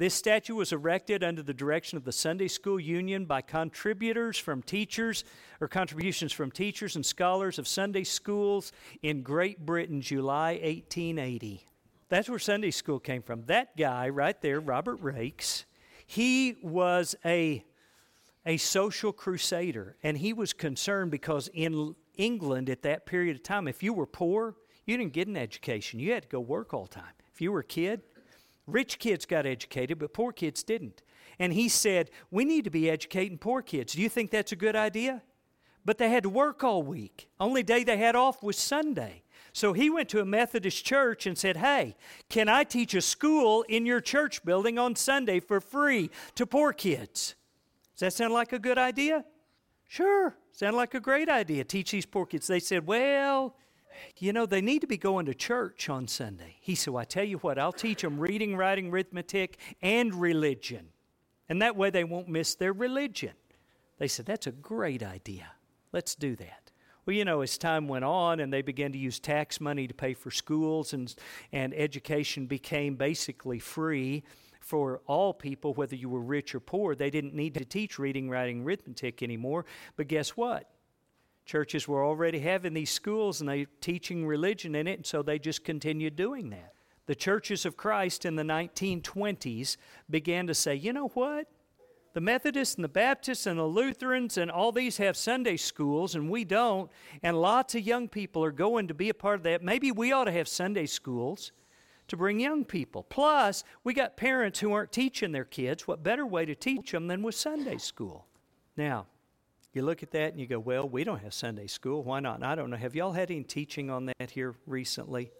This 0.00 0.14
statue 0.14 0.54
was 0.54 0.72
erected 0.72 1.22
under 1.22 1.42
the 1.42 1.52
direction 1.52 1.98
of 1.98 2.04
the 2.04 2.10
Sunday 2.12 2.48
School 2.48 2.80
Union 2.80 3.26
by 3.26 3.42
contributors 3.42 4.38
from 4.38 4.62
teachers 4.62 5.24
or 5.60 5.68
contributions 5.68 6.32
from 6.32 6.50
teachers 6.50 6.96
and 6.96 7.04
scholars 7.04 7.58
of 7.58 7.68
Sunday 7.68 8.04
schools 8.04 8.72
in 9.02 9.20
Great 9.20 9.66
Britain, 9.66 10.00
July 10.00 10.52
1880. 10.52 11.66
That's 12.08 12.30
where 12.30 12.38
Sunday 12.38 12.70
school 12.70 12.98
came 12.98 13.20
from. 13.20 13.44
That 13.44 13.76
guy 13.76 14.08
right 14.08 14.40
there, 14.40 14.58
Robert 14.58 15.02
Raikes, 15.02 15.64
he 16.06 16.56
was 16.62 17.14
a, 17.26 17.62
a 18.46 18.56
social 18.56 19.12
crusader, 19.12 19.98
and 20.02 20.16
he 20.16 20.32
was 20.32 20.54
concerned 20.54 21.10
because 21.10 21.50
in 21.52 21.94
England 22.16 22.70
at 22.70 22.80
that 22.84 23.04
period 23.04 23.36
of 23.36 23.42
time, 23.42 23.68
if 23.68 23.82
you 23.82 23.92
were 23.92 24.06
poor, 24.06 24.56
you 24.86 24.96
didn't 24.96 25.12
get 25.12 25.28
an 25.28 25.36
education. 25.36 26.00
You 26.00 26.12
had 26.12 26.22
to 26.22 26.28
go 26.30 26.40
work 26.40 26.72
all 26.72 26.84
the 26.84 26.94
time. 26.94 27.12
If 27.34 27.42
you 27.42 27.52
were 27.52 27.60
a 27.60 27.64
kid, 27.64 28.00
Rich 28.72 28.98
kids 28.98 29.26
got 29.26 29.46
educated, 29.46 29.98
but 29.98 30.12
poor 30.12 30.32
kids 30.32 30.62
didn't. 30.62 31.02
And 31.38 31.52
he 31.52 31.68
said, 31.68 32.10
We 32.30 32.44
need 32.44 32.64
to 32.64 32.70
be 32.70 32.90
educating 32.90 33.38
poor 33.38 33.62
kids. 33.62 33.94
Do 33.94 34.02
you 34.02 34.08
think 34.08 34.30
that's 34.30 34.52
a 34.52 34.56
good 34.56 34.76
idea? 34.76 35.22
But 35.84 35.98
they 35.98 36.10
had 36.10 36.24
to 36.24 36.28
work 36.28 36.62
all 36.62 36.82
week. 36.82 37.28
Only 37.38 37.62
day 37.62 37.84
they 37.84 37.96
had 37.96 38.14
off 38.14 38.42
was 38.42 38.58
Sunday. 38.58 39.22
So 39.52 39.72
he 39.72 39.90
went 39.90 40.08
to 40.10 40.20
a 40.20 40.24
Methodist 40.24 40.84
church 40.84 41.26
and 41.26 41.36
said, 41.36 41.56
Hey, 41.56 41.96
can 42.28 42.48
I 42.48 42.64
teach 42.64 42.94
a 42.94 43.00
school 43.00 43.64
in 43.68 43.86
your 43.86 44.00
church 44.00 44.44
building 44.44 44.78
on 44.78 44.94
Sunday 44.96 45.40
for 45.40 45.60
free 45.60 46.10
to 46.34 46.46
poor 46.46 46.72
kids? 46.72 47.34
Does 47.94 48.00
that 48.00 48.12
sound 48.12 48.32
like 48.32 48.52
a 48.52 48.58
good 48.58 48.78
idea? 48.78 49.24
Sure, 49.88 50.36
sound 50.52 50.76
like 50.76 50.94
a 50.94 51.00
great 51.00 51.28
idea. 51.28 51.64
Teach 51.64 51.90
these 51.90 52.06
poor 52.06 52.26
kids. 52.26 52.46
They 52.46 52.60
said, 52.60 52.86
Well, 52.86 53.56
you 54.18 54.32
know, 54.32 54.46
they 54.46 54.60
need 54.60 54.80
to 54.80 54.86
be 54.86 54.96
going 54.96 55.26
to 55.26 55.34
church 55.34 55.88
on 55.88 56.08
Sunday. 56.08 56.56
He 56.60 56.74
said, 56.74 56.94
well, 56.94 57.02
I 57.02 57.04
tell 57.04 57.24
you 57.24 57.38
what, 57.38 57.58
I'll 57.58 57.72
teach 57.72 58.02
them 58.02 58.18
reading, 58.18 58.56
writing, 58.56 58.90
arithmetic, 58.90 59.58
and 59.82 60.14
religion. 60.14 60.88
And 61.48 61.60
that 61.62 61.76
way 61.76 61.90
they 61.90 62.04
won't 62.04 62.28
miss 62.28 62.54
their 62.54 62.72
religion. 62.72 63.32
They 63.98 64.08
said, 64.08 64.26
That's 64.26 64.46
a 64.46 64.52
great 64.52 65.02
idea. 65.02 65.52
Let's 65.92 66.14
do 66.14 66.34
that. 66.36 66.70
Well, 67.04 67.14
you 67.14 67.24
know, 67.24 67.42
as 67.42 67.58
time 67.58 67.88
went 67.88 68.04
on 68.04 68.40
and 68.40 68.52
they 68.52 68.62
began 68.62 68.92
to 68.92 68.98
use 68.98 69.18
tax 69.18 69.60
money 69.60 69.86
to 69.88 69.94
pay 69.94 70.14
for 70.14 70.30
schools 70.30 70.92
and, 70.92 71.14
and 71.52 71.74
education 71.74 72.46
became 72.46 72.94
basically 72.94 73.58
free 73.58 74.22
for 74.60 75.00
all 75.06 75.34
people, 75.34 75.74
whether 75.74 75.96
you 75.96 76.08
were 76.08 76.20
rich 76.20 76.54
or 76.54 76.60
poor, 76.60 76.94
they 76.94 77.10
didn't 77.10 77.34
need 77.34 77.54
to 77.54 77.64
teach 77.64 77.98
reading, 77.98 78.30
writing, 78.30 78.62
arithmetic 78.62 79.22
anymore. 79.22 79.64
But 79.96 80.06
guess 80.08 80.30
what? 80.30 80.70
Churches 81.44 81.88
were 81.88 82.04
already 82.04 82.38
having 82.38 82.74
these 82.74 82.90
schools 82.90 83.40
and 83.40 83.48
they 83.48 83.66
teaching 83.80 84.26
religion 84.26 84.74
in 84.74 84.86
it, 84.86 84.98
and 84.98 85.06
so 85.06 85.22
they 85.22 85.38
just 85.38 85.64
continued 85.64 86.16
doing 86.16 86.50
that. 86.50 86.74
The 87.06 87.14
churches 87.14 87.66
of 87.66 87.76
Christ 87.76 88.24
in 88.24 88.36
the 88.36 88.44
1920s 88.44 89.76
began 90.08 90.46
to 90.46 90.54
say, 90.54 90.76
you 90.76 90.92
know 90.92 91.08
what? 91.08 91.48
The 92.12 92.20
Methodists 92.20 92.74
and 92.74 92.84
the 92.84 92.88
Baptists 92.88 93.46
and 93.46 93.58
the 93.58 93.64
Lutherans 93.64 94.36
and 94.36 94.50
all 94.50 94.72
these 94.72 94.96
have 94.98 95.16
Sunday 95.16 95.56
schools 95.56 96.14
and 96.14 96.30
we 96.30 96.44
don't, 96.44 96.90
and 97.22 97.40
lots 97.40 97.74
of 97.74 97.82
young 97.82 98.08
people 98.08 98.44
are 98.44 98.52
going 98.52 98.88
to 98.88 98.94
be 98.94 99.08
a 99.08 99.14
part 99.14 99.36
of 99.36 99.42
that. 99.44 99.62
Maybe 99.62 99.92
we 99.92 100.12
ought 100.12 100.24
to 100.24 100.32
have 100.32 100.48
Sunday 100.48 100.86
schools 100.86 101.52
to 102.08 102.16
bring 102.16 102.40
young 102.40 102.64
people. 102.64 103.04
Plus, 103.04 103.62
we 103.84 103.94
got 103.94 104.16
parents 104.16 104.58
who 104.58 104.72
aren't 104.72 104.90
teaching 104.90 105.30
their 105.30 105.44
kids. 105.44 105.86
What 105.86 106.02
better 106.02 106.26
way 106.26 106.44
to 106.44 106.56
teach 106.56 106.90
them 106.90 107.06
than 107.06 107.22
with 107.22 107.36
Sunday 107.36 107.78
school? 107.78 108.26
Now, 108.76 109.06
you 109.72 109.82
look 109.82 110.02
at 110.02 110.10
that 110.12 110.32
and 110.32 110.40
you 110.40 110.46
go, 110.46 110.58
well, 110.58 110.88
we 110.88 111.04
don't 111.04 111.20
have 111.20 111.34
Sunday 111.34 111.66
school. 111.66 112.02
Why 112.02 112.20
not? 112.20 112.36
And 112.36 112.44
I 112.44 112.54
don't 112.54 112.70
know. 112.70 112.76
Have 112.76 112.94
y'all 112.94 113.12
had 113.12 113.30
any 113.30 113.44
teaching 113.44 113.90
on 113.90 114.06
that 114.18 114.30
here 114.30 114.54
recently? 114.66 115.30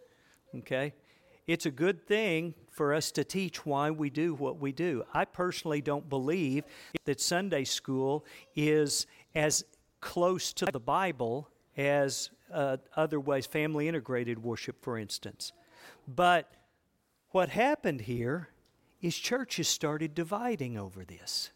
Okay. 0.59 0.95
It's 1.47 1.66
a 1.66 1.71
good 1.71 2.07
thing 2.07 2.55
for 2.71 2.95
us 2.95 3.11
to 3.12 3.25
teach 3.25 3.66
why 3.66 3.90
we 3.90 4.09
do 4.09 4.35
what 4.35 4.61
we 4.61 4.71
do. 4.71 5.05
I 5.12 5.25
personally 5.25 5.81
don't 5.81 6.09
believe 6.09 6.64
that 7.07 7.21
Sunday 7.21 7.64
school 7.64 8.25
is 8.55 9.07
as 9.35 9.64
close 10.01 10.53
to 10.53 10.66
the 10.66 10.79
Bible 10.79 11.49
as 11.77 12.31
uh, 12.53 12.77
other 12.97 13.19
ways, 13.19 13.47
family 13.47 13.88
integrated 13.88 14.43
worship, 14.43 14.83
for 14.83 14.97
instance. 14.97 15.53
But 16.07 16.53
what 17.31 17.49
happened 17.49 18.03
here 18.03 18.49
is 19.01 19.16
churches 19.16 19.69
started 19.69 20.14
dividing 20.14 20.77
over 20.77 21.05
this. 21.05 21.51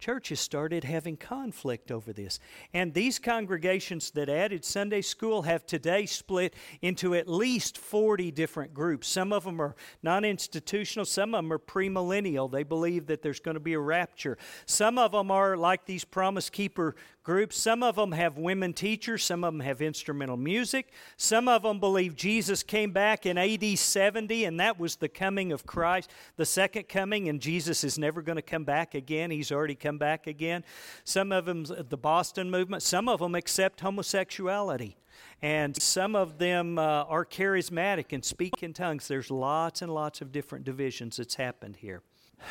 Churches 0.00 0.40
started 0.40 0.82
having 0.84 1.18
conflict 1.18 1.92
over 1.92 2.12
this. 2.12 2.40
And 2.72 2.94
these 2.94 3.18
congregations 3.18 4.10
that 4.12 4.30
added 4.30 4.64
Sunday 4.64 5.02
school 5.02 5.42
have 5.42 5.66
today 5.66 6.06
split 6.06 6.54
into 6.80 7.14
at 7.14 7.28
least 7.28 7.76
40 7.76 8.30
different 8.30 8.72
groups. 8.72 9.06
Some 9.08 9.30
of 9.30 9.44
them 9.44 9.60
are 9.60 9.76
non 10.02 10.24
institutional, 10.24 11.04
some 11.04 11.34
of 11.34 11.44
them 11.44 11.52
are 11.52 11.58
premillennial. 11.58 12.50
They 12.50 12.62
believe 12.62 13.06
that 13.08 13.20
there's 13.20 13.40
going 13.40 13.56
to 13.56 13.60
be 13.60 13.74
a 13.74 13.78
rapture. 13.78 14.38
Some 14.64 14.96
of 14.96 15.12
them 15.12 15.30
are 15.30 15.56
like 15.56 15.84
these 15.84 16.04
Promise 16.04 16.48
Keeper 16.48 16.96
groups. 17.30 17.56
Some 17.56 17.84
of 17.84 17.94
them 17.94 18.10
have 18.10 18.38
women 18.38 18.72
teachers, 18.72 19.22
some 19.22 19.44
of 19.44 19.54
them 19.54 19.60
have 19.60 19.80
instrumental 19.80 20.36
music. 20.36 20.90
Some 21.16 21.46
of 21.46 21.62
them 21.62 21.78
believe 21.78 22.16
Jesus 22.16 22.64
came 22.64 22.90
back 22.90 23.24
in 23.24 23.38
AD 23.38 23.78
70 23.78 24.46
and 24.46 24.58
that 24.58 24.80
was 24.80 24.96
the 24.96 25.08
coming 25.08 25.52
of 25.52 25.64
Christ, 25.64 26.10
the 26.34 26.44
second 26.44 26.88
coming, 26.88 27.28
and 27.28 27.40
Jesus 27.40 27.84
is 27.84 28.00
never 28.00 28.20
going 28.20 28.34
to 28.34 28.42
come 28.42 28.64
back 28.64 28.96
again. 28.96 29.30
He's 29.30 29.52
already 29.52 29.76
come 29.76 29.96
back 29.96 30.26
again. 30.26 30.64
Some 31.04 31.30
of 31.30 31.44
them, 31.44 31.66
the 31.66 31.96
Boston 31.96 32.50
movement, 32.50 32.82
some 32.82 33.08
of 33.08 33.20
them 33.20 33.36
accept 33.36 33.80
homosexuality. 33.80 34.96
And 35.40 35.80
some 35.80 36.16
of 36.16 36.38
them 36.38 36.80
uh, 36.80 37.04
are 37.04 37.24
charismatic 37.24 38.06
and 38.10 38.24
speak 38.24 38.64
in 38.64 38.72
tongues. 38.72 39.06
There's 39.06 39.30
lots 39.30 39.82
and 39.82 39.94
lots 39.94 40.20
of 40.20 40.32
different 40.32 40.64
divisions 40.64 41.18
that's 41.18 41.36
happened 41.36 41.76
here. 41.76 42.02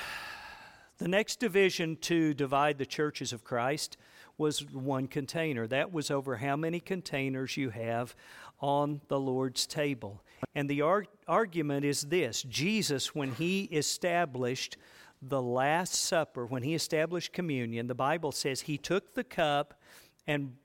The 0.99 1.07
next 1.07 1.39
division 1.39 1.95
to 2.01 2.33
divide 2.33 2.77
the 2.77 2.85
churches 2.85 3.31
of 3.31 3.41
Christ 3.45 3.95
was 4.39 4.65
one 4.71 5.07
container. 5.07 5.67
That 5.67 5.91
was 5.91 6.09
over 6.09 6.37
how 6.37 6.55
many 6.55 6.79
containers 6.79 7.57
you 7.57 7.69
have 7.69 8.15
on 8.59 9.01
the 9.07 9.19
Lord's 9.19 9.67
table. 9.67 10.23
And 10.55 10.69
the 10.69 10.81
ar- 10.81 11.05
argument 11.27 11.85
is 11.85 12.03
this 12.03 12.43
Jesus, 12.43 13.13
when 13.13 13.33
he 13.33 13.63
established 13.65 14.77
the 15.21 15.41
Last 15.41 15.93
Supper, 15.93 16.45
when 16.45 16.63
he 16.63 16.73
established 16.73 17.33
communion, 17.33 17.87
the 17.87 17.95
Bible 17.95 18.31
says 18.31 18.61
he 18.61 18.77
took 18.77 19.13
the 19.13 19.23
cup 19.23 19.79
and 20.25 20.55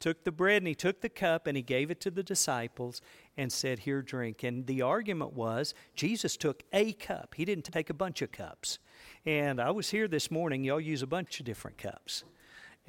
took 0.00 0.24
the 0.24 0.32
bread 0.32 0.62
and 0.62 0.66
he 0.66 0.74
took 0.74 1.00
the 1.00 1.08
cup 1.08 1.46
and 1.46 1.56
he 1.56 1.62
gave 1.62 1.90
it 1.90 2.00
to 2.00 2.10
the 2.10 2.22
disciples 2.22 3.02
and 3.36 3.52
said, 3.52 3.80
Here, 3.80 4.02
drink. 4.02 4.42
And 4.42 4.66
the 4.66 4.82
argument 4.82 5.34
was 5.34 5.74
Jesus 5.94 6.36
took 6.36 6.64
a 6.72 6.92
cup, 6.94 7.34
he 7.36 7.44
didn't 7.44 7.64
take 7.64 7.90
a 7.90 7.94
bunch 7.94 8.22
of 8.22 8.32
cups. 8.32 8.78
And 9.24 9.60
I 9.60 9.70
was 9.70 9.90
here 9.90 10.08
this 10.08 10.30
morning, 10.30 10.64
y'all 10.64 10.80
use 10.80 11.02
a 11.02 11.06
bunch 11.06 11.38
of 11.38 11.46
different 11.46 11.78
cups. 11.78 12.24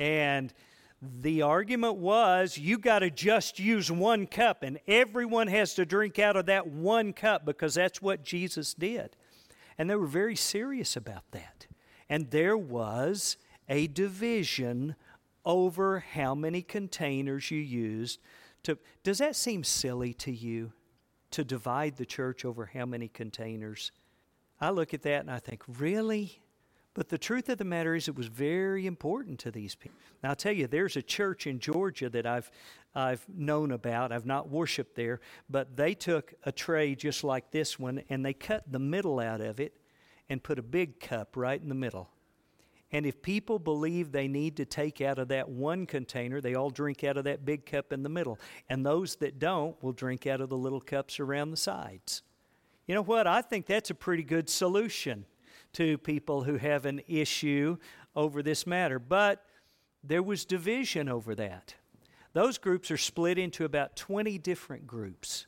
And 0.01 0.51
the 0.99 1.43
argument 1.43 1.97
was 1.97 2.57
you 2.57 2.79
got 2.79 2.99
to 2.99 3.11
just 3.11 3.59
use 3.59 3.91
one 3.91 4.25
cup, 4.25 4.63
and 4.63 4.79
everyone 4.87 5.45
has 5.45 5.75
to 5.75 5.85
drink 5.85 6.17
out 6.17 6.35
of 6.35 6.47
that 6.47 6.65
one 6.65 7.13
cup 7.13 7.45
because 7.45 7.75
that's 7.75 8.01
what 8.01 8.23
Jesus 8.23 8.73
did. 8.73 9.15
And 9.77 9.87
they 9.87 9.95
were 9.95 10.07
very 10.07 10.35
serious 10.35 10.95
about 10.95 11.23
that. 11.33 11.67
And 12.09 12.31
there 12.31 12.57
was 12.57 13.37
a 13.69 13.85
division 13.85 14.95
over 15.45 15.99
how 15.99 16.33
many 16.33 16.63
containers 16.63 17.51
you 17.51 17.59
used 17.59 18.19
to 18.63 18.77
does 19.03 19.19
that 19.19 19.35
seem 19.35 19.63
silly 19.63 20.13
to 20.13 20.31
you 20.31 20.71
to 21.31 21.43
divide 21.43 21.97
the 21.97 22.05
church 22.05 22.45
over 22.45 22.67
how 22.67 22.85
many 22.85 23.07
containers 23.07 23.91
i 24.59 24.69
look 24.69 24.93
at 24.93 25.01
that 25.01 25.21
and 25.21 25.31
i 25.31 25.39
think 25.39 25.63
really 25.79 26.40
but 26.93 27.07
the 27.07 27.17
truth 27.17 27.47
of 27.47 27.57
the 27.57 27.63
matter 27.63 27.95
is, 27.95 28.09
it 28.09 28.15
was 28.15 28.27
very 28.27 28.85
important 28.85 29.39
to 29.39 29.51
these 29.51 29.75
people. 29.75 29.97
Now, 30.21 30.29
I'll 30.29 30.35
tell 30.35 30.51
you, 30.51 30.67
there's 30.67 30.97
a 30.97 31.01
church 31.01 31.47
in 31.47 31.59
Georgia 31.59 32.09
that 32.09 32.25
I've, 32.25 32.51
I've 32.93 33.25
known 33.29 33.71
about. 33.71 34.11
I've 34.11 34.25
not 34.25 34.49
worshiped 34.49 34.95
there, 34.95 35.21
but 35.49 35.77
they 35.77 35.93
took 35.93 36.33
a 36.43 36.51
tray 36.51 36.95
just 36.95 37.23
like 37.23 37.51
this 37.51 37.79
one 37.79 38.03
and 38.09 38.25
they 38.25 38.33
cut 38.33 38.69
the 38.69 38.79
middle 38.79 39.19
out 39.19 39.39
of 39.39 39.61
it 39.61 39.77
and 40.29 40.43
put 40.43 40.59
a 40.59 40.63
big 40.63 40.99
cup 40.99 41.37
right 41.37 41.61
in 41.61 41.69
the 41.69 41.75
middle. 41.75 42.09
And 42.91 43.05
if 43.05 43.21
people 43.21 43.57
believe 43.57 44.11
they 44.11 44.27
need 44.27 44.57
to 44.57 44.65
take 44.65 44.99
out 44.99 45.17
of 45.17 45.29
that 45.29 45.47
one 45.47 45.85
container, 45.85 46.41
they 46.41 46.55
all 46.55 46.69
drink 46.69 47.05
out 47.05 47.15
of 47.15 47.23
that 47.23 47.45
big 47.45 47.65
cup 47.65 47.93
in 47.93 48.03
the 48.03 48.09
middle. 48.09 48.37
And 48.69 48.85
those 48.85 49.15
that 49.17 49.39
don't 49.39 49.81
will 49.81 49.93
drink 49.93 50.27
out 50.27 50.41
of 50.41 50.49
the 50.49 50.57
little 50.57 50.81
cups 50.81 51.21
around 51.21 51.51
the 51.51 51.57
sides. 51.57 52.21
You 52.87 52.95
know 52.95 53.01
what? 53.01 53.27
I 53.27 53.41
think 53.41 53.65
that's 53.65 53.91
a 53.91 53.95
pretty 53.95 54.23
good 54.23 54.49
solution 54.49 55.25
to 55.73 55.97
people 55.97 56.43
who 56.43 56.57
have 56.57 56.85
an 56.85 57.01
issue 57.07 57.77
over 58.15 58.43
this 58.43 58.67
matter. 58.67 58.99
But 58.99 59.45
there 60.03 60.23
was 60.23 60.45
division 60.45 61.09
over 61.09 61.35
that. 61.35 61.75
Those 62.33 62.57
groups 62.57 62.91
are 62.91 62.97
split 62.97 63.37
into 63.37 63.65
about 63.65 63.95
20 63.95 64.37
different 64.37 64.87
groups. 64.87 65.47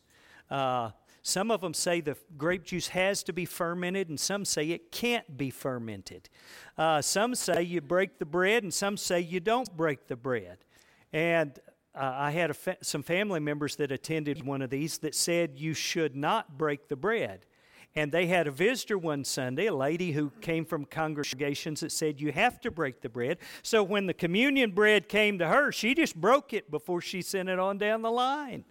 Uh, 0.49 0.91
some 1.21 1.51
of 1.51 1.61
them 1.61 1.73
say 1.73 2.01
the 2.01 2.17
grape 2.37 2.65
juice 2.65 2.89
has 2.89 3.23
to 3.23 3.33
be 3.33 3.45
fermented, 3.45 4.09
and 4.09 4.19
some 4.19 4.43
say 4.43 4.71
it 4.71 4.91
can't 4.91 5.37
be 5.37 5.49
fermented. 5.49 6.29
Uh, 6.77 7.01
some 7.01 7.33
say 7.33 7.63
you 7.63 7.79
break 7.79 8.19
the 8.19 8.25
bread, 8.25 8.63
and 8.63 8.73
some 8.73 8.97
say 8.97 9.21
you 9.21 9.39
don't 9.39 9.75
break 9.77 10.07
the 10.07 10.17
bread. 10.17 10.57
And 11.13 11.57
uh, 11.95 12.11
I 12.13 12.31
had 12.31 12.55
fa- 12.57 12.77
some 12.81 13.03
family 13.03 13.39
members 13.39 13.77
that 13.77 13.91
attended 13.91 14.45
one 14.45 14.61
of 14.61 14.69
these 14.69 14.97
that 14.99 15.15
said 15.15 15.57
you 15.57 15.73
should 15.73 16.13
not 16.13 16.57
break 16.57 16.89
the 16.89 16.97
bread. 16.97 17.45
And 17.95 18.11
they 18.11 18.25
had 18.25 18.47
a 18.47 18.51
visitor 18.51 18.97
one 18.97 19.23
Sunday, 19.23 19.67
a 19.67 19.75
lady 19.75 20.13
who 20.13 20.31
came 20.41 20.65
from 20.65 20.85
congregations 20.85 21.81
that 21.81 21.91
said, 21.91 22.19
You 22.19 22.31
have 22.31 22.59
to 22.61 22.71
break 22.71 23.01
the 23.01 23.09
bread. 23.09 23.37
So 23.61 23.83
when 23.83 24.07
the 24.07 24.13
communion 24.15 24.71
bread 24.71 25.07
came 25.07 25.37
to 25.37 25.47
her, 25.47 25.71
she 25.71 25.93
just 25.93 26.15
broke 26.15 26.53
it 26.53 26.71
before 26.71 27.01
she 27.01 27.21
sent 27.21 27.49
it 27.49 27.59
on 27.59 27.77
down 27.77 28.01
the 28.01 28.11
line. 28.11 28.65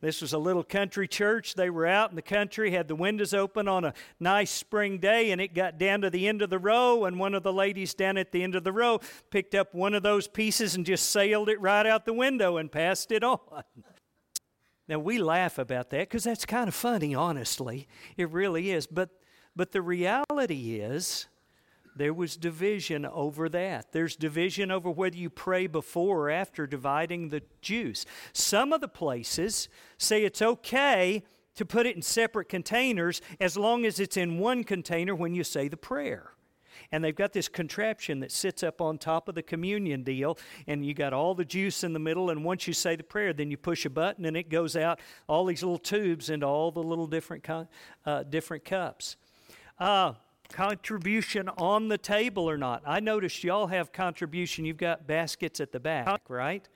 This 0.00 0.22
was 0.22 0.32
a 0.32 0.38
little 0.38 0.62
country 0.62 1.08
church. 1.08 1.54
They 1.54 1.70
were 1.70 1.86
out 1.86 2.10
in 2.10 2.16
the 2.16 2.22
country, 2.22 2.70
had 2.70 2.86
the 2.86 2.94
windows 2.94 3.34
open 3.34 3.66
on 3.66 3.84
a 3.84 3.94
nice 4.20 4.50
spring 4.50 4.98
day, 4.98 5.32
and 5.32 5.40
it 5.40 5.54
got 5.54 5.76
down 5.76 6.02
to 6.02 6.10
the 6.10 6.28
end 6.28 6.40
of 6.40 6.50
the 6.50 6.58
row. 6.58 7.04
And 7.04 7.18
one 7.18 7.34
of 7.34 7.42
the 7.42 7.52
ladies 7.52 7.94
down 7.94 8.16
at 8.16 8.30
the 8.30 8.44
end 8.44 8.54
of 8.54 8.62
the 8.62 8.72
row 8.72 9.00
picked 9.30 9.56
up 9.56 9.74
one 9.74 9.94
of 9.94 10.04
those 10.04 10.28
pieces 10.28 10.76
and 10.76 10.86
just 10.86 11.10
sailed 11.10 11.48
it 11.48 11.60
right 11.60 11.84
out 11.84 12.04
the 12.04 12.12
window 12.12 12.58
and 12.58 12.70
passed 12.70 13.10
it 13.10 13.24
on. 13.24 13.40
Now, 14.88 14.98
we 14.98 15.18
laugh 15.18 15.58
about 15.58 15.90
that 15.90 16.08
because 16.08 16.24
that's 16.24 16.46
kind 16.46 16.68
of 16.68 16.74
funny, 16.74 17.14
honestly. 17.14 17.86
It 18.16 18.30
really 18.30 18.70
is. 18.70 18.86
But, 18.86 19.10
but 19.54 19.72
the 19.72 19.82
reality 19.82 20.80
is, 20.80 21.26
there 21.94 22.14
was 22.14 22.36
division 22.36 23.04
over 23.04 23.48
that. 23.48 23.92
There's 23.92 24.16
division 24.16 24.70
over 24.70 24.90
whether 24.90 25.16
you 25.16 25.30
pray 25.30 25.66
before 25.66 26.20
or 26.20 26.30
after 26.30 26.66
dividing 26.66 27.28
the 27.28 27.42
juice. 27.60 28.06
Some 28.32 28.72
of 28.72 28.80
the 28.80 28.88
places 28.88 29.68
say 29.98 30.24
it's 30.24 30.40
okay 30.40 31.24
to 31.56 31.66
put 31.66 31.86
it 31.86 31.96
in 31.96 32.02
separate 32.02 32.48
containers 32.48 33.20
as 33.40 33.56
long 33.56 33.84
as 33.84 33.98
it's 33.98 34.16
in 34.16 34.38
one 34.38 34.62
container 34.62 35.14
when 35.14 35.34
you 35.34 35.42
say 35.42 35.66
the 35.66 35.76
prayer 35.76 36.30
and 36.92 37.04
they've 37.04 37.14
got 37.14 37.32
this 37.32 37.48
contraption 37.48 38.20
that 38.20 38.32
sits 38.32 38.62
up 38.62 38.80
on 38.80 38.98
top 38.98 39.28
of 39.28 39.34
the 39.34 39.42
communion 39.42 40.02
deal, 40.02 40.38
and 40.66 40.84
you 40.84 40.94
got 40.94 41.12
all 41.12 41.34
the 41.34 41.44
juice 41.44 41.84
in 41.84 41.92
the 41.92 41.98
middle. 41.98 42.30
And 42.30 42.44
once 42.44 42.66
you 42.66 42.72
say 42.72 42.96
the 42.96 43.02
prayer, 43.02 43.32
then 43.32 43.50
you 43.50 43.56
push 43.56 43.84
a 43.84 43.90
button, 43.90 44.24
and 44.24 44.36
it 44.36 44.48
goes 44.48 44.76
out 44.76 45.00
all 45.26 45.44
these 45.44 45.62
little 45.62 45.78
tubes 45.78 46.30
into 46.30 46.46
all 46.46 46.70
the 46.70 46.82
little 46.82 47.06
different 47.06 47.46
uh, 48.06 48.22
different 48.24 48.64
cups. 48.64 49.16
Uh, 49.78 50.14
contribution 50.48 51.48
on 51.58 51.88
the 51.88 51.98
table 51.98 52.48
or 52.48 52.56
not. 52.56 52.82
I 52.86 53.00
noticed 53.00 53.44
y'all 53.44 53.66
have 53.66 53.92
contribution. 53.92 54.64
You've 54.64 54.78
got 54.78 55.06
baskets 55.06 55.60
at 55.60 55.72
the 55.72 55.80
back, 55.80 56.22
right? 56.28 56.66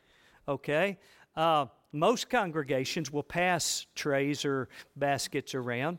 Okay. 0.46 0.98
Uh, 1.34 1.66
most 1.92 2.28
congregations 2.28 3.10
will 3.10 3.22
pass 3.22 3.86
trays 3.94 4.44
or 4.44 4.68
baskets 4.96 5.54
around. 5.54 5.98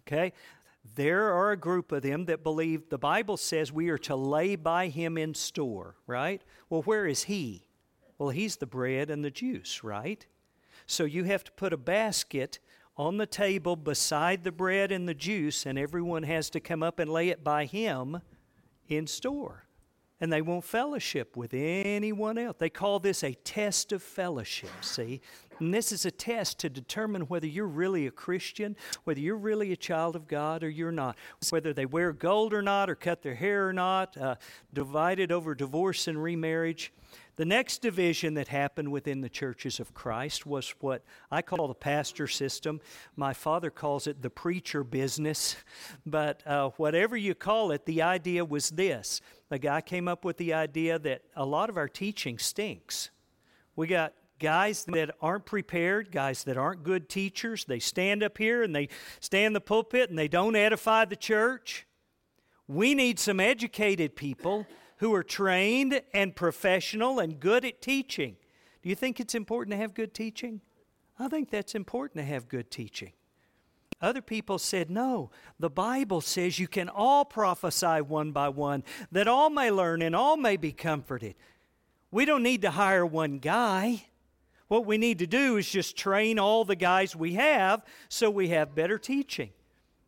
Okay. 0.00 0.32
There 0.94 1.32
are 1.32 1.50
a 1.50 1.56
group 1.56 1.92
of 1.92 2.02
them 2.02 2.26
that 2.26 2.42
believe 2.42 2.88
the 2.88 2.98
Bible 2.98 3.36
says 3.36 3.72
we 3.72 3.88
are 3.88 3.98
to 3.98 4.16
lay 4.16 4.56
by 4.56 4.88
him 4.88 5.18
in 5.18 5.34
store, 5.34 5.96
right? 6.06 6.42
Well, 6.70 6.82
where 6.82 7.06
is 7.06 7.24
he? 7.24 7.66
Well, 8.18 8.30
he's 8.30 8.56
the 8.56 8.66
bread 8.66 9.10
and 9.10 9.24
the 9.24 9.30
juice, 9.30 9.82
right? 9.82 10.24
So 10.86 11.04
you 11.04 11.24
have 11.24 11.44
to 11.44 11.52
put 11.52 11.72
a 11.72 11.76
basket 11.76 12.58
on 12.96 13.18
the 13.18 13.26
table 13.26 13.76
beside 13.76 14.44
the 14.44 14.52
bread 14.52 14.90
and 14.90 15.08
the 15.08 15.14
juice, 15.14 15.66
and 15.66 15.78
everyone 15.78 16.22
has 16.22 16.48
to 16.50 16.60
come 16.60 16.82
up 16.82 16.98
and 16.98 17.10
lay 17.10 17.28
it 17.28 17.44
by 17.44 17.66
him 17.66 18.20
in 18.88 19.06
store. 19.06 19.65
And 20.20 20.32
they 20.32 20.40
won't 20.40 20.64
fellowship 20.64 21.36
with 21.36 21.52
anyone 21.52 22.38
else. 22.38 22.56
They 22.58 22.70
call 22.70 22.98
this 23.00 23.22
a 23.22 23.34
test 23.34 23.92
of 23.92 24.02
fellowship, 24.02 24.70
see? 24.80 25.20
And 25.58 25.72
this 25.72 25.92
is 25.92 26.06
a 26.06 26.10
test 26.10 26.58
to 26.60 26.70
determine 26.70 27.22
whether 27.22 27.46
you're 27.46 27.66
really 27.66 28.06
a 28.06 28.10
Christian, 28.10 28.76
whether 29.04 29.20
you're 29.20 29.36
really 29.36 29.72
a 29.72 29.76
child 29.76 30.16
of 30.16 30.26
God 30.26 30.62
or 30.62 30.68
you're 30.68 30.92
not, 30.92 31.16
whether 31.50 31.72
they 31.72 31.86
wear 31.86 32.12
gold 32.12 32.54
or 32.54 32.62
not, 32.62 32.90
or 32.90 32.94
cut 32.94 33.22
their 33.22 33.34
hair 33.34 33.68
or 33.68 33.72
not, 33.72 34.16
uh, 34.16 34.36
divided 34.72 35.32
over 35.32 35.54
divorce 35.54 36.08
and 36.08 36.22
remarriage. 36.22 36.92
The 37.36 37.44
next 37.44 37.82
division 37.82 38.34
that 38.34 38.48
happened 38.48 38.90
within 38.90 39.20
the 39.20 39.28
churches 39.28 39.78
of 39.78 39.92
Christ 39.92 40.46
was 40.46 40.74
what 40.80 41.04
I 41.30 41.42
call 41.42 41.68
the 41.68 41.74
pastor 41.74 42.26
system. 42.26 42.80
My 43.14 43.34
father 43.34 43.70
calls 43.70 44.06
it 44.06 44.22
the 44.22 44.30
preacher 44.30 44.82
business. 44.82 45.56
But 46.06 46.46
uh, 46.46 46.70
whatever 46.76 47.16
you 47.16 47.34
call 47.34 47.72
it, 47.72 47.84
the 47.84 48.00
idea 48.02 48.44
was 48.44 48.70
this. 48.70 49.20
The 49.48 49.58
guy 49.58 49.80
came 49.80 50.08
up 50.08 50.24
with 50.24 50.38
the 50.38 50.54
idea 50.54 50.98
that 50.98 51.22
a 51.36 51.44
lot 51.44 51.70
of 51.70 51.76
our 51.76 51.88
teaching 51.88 52.38
stinks. 52.38 53.10
We 53.76 53.86
got 53.86 54.12
guys 54.38 54.84
that 54.86 55.14
aren't 55.20 55.46
prepared, 55.46 56.10
guys 56.10 56.44
that 56.44 56.56
aren't 56.56 56.82
good 56.82 57.08
teachers. 57.08 57.64
They 57.64 57.78
stand 57.78 58.22
up 58.22 58.38
here 58.38 58.62
and 58.62 58.74
they 58.74 58.88
stand 59.20 59.46
in 59.46 59.52
the 59.52 59.60
pulpit 59.60 60.10
and 60.10 60.18
they 60.18 60.28
don't 60.28 60.56
edify 60.56 61.04
the 61.04 61.16
church. 61.16 61.86
We 62.66 62.94
need 62.94 63.18
some 63.18 63.38
educated 63.38 64.16
people 64.16 64.66
who 64.98 65.14
are 65.14 65.22
trained 65.22 66.00
and 66.12 66.34
professional 66.34 67.20
and 67.20 67.38
good 67.38 67.64
at 67.64 67.80
teaching. 67.80 68.36
Do 68.82 68.88
you 68.88 68.94
think 68.94 69.20
it's 69.20 69.34
important 69.34 69.72
to 69.72 69.76
have 69.76 69.94
good 69.94 70.14
teaching? 70.14 70.60
I 71.18 71.28
think 71.28 71.50
that's 71.50 71.74
important 71.74 72.18
to 72.18 72.24
have 72.24 72.48
good 72.48 72.70
teaching. 72.70 73.12
Other 74.00 74.20
people 74.20 74.58
said, 74.58 74.90
no, 74.90 75.30
the 75.58 75.70
Bible 75.70 76.20
says 76.20 76.58
you 76.58 76.68
can 76.68 76.88
all 76.88 77.24
prophesy 77.24 78.02
one 78.02 78.32
by 78.32 78.48
one, 78.50 78.84
that 79.10 79.28
all 79.28 79.48
may 79.48 79.70
learn 79.70 80.02
and 80.02 80.14
all 80.14 80.36
may 80.36 80.56
be 80.56 80.72
comforted. 80.72 81.34
We 82.10 82.24
don't 82.24 82.42
need 82.42 82.62
to 82.62 82.70
hire 82.70 83.06
one 83.06 83.38
guy. 83.38 84.06
What 84.68 84.84
we 84.84 84.98
need 84.98 85.18
to 85.20 85.26
do 85.26 85.56
is 85.56 85.68
just 85.68 85.96
train 85.96 86.38
all 86.38 86.64
the 86.64 86.76
guys 86.76 87.16
we 87.16 87.34
have 87.34 87.84
so 88.08 88.30
we 88.30 88.48
have 88.48 88.74
better 88.74 88.98
teaching. 88.98 89.50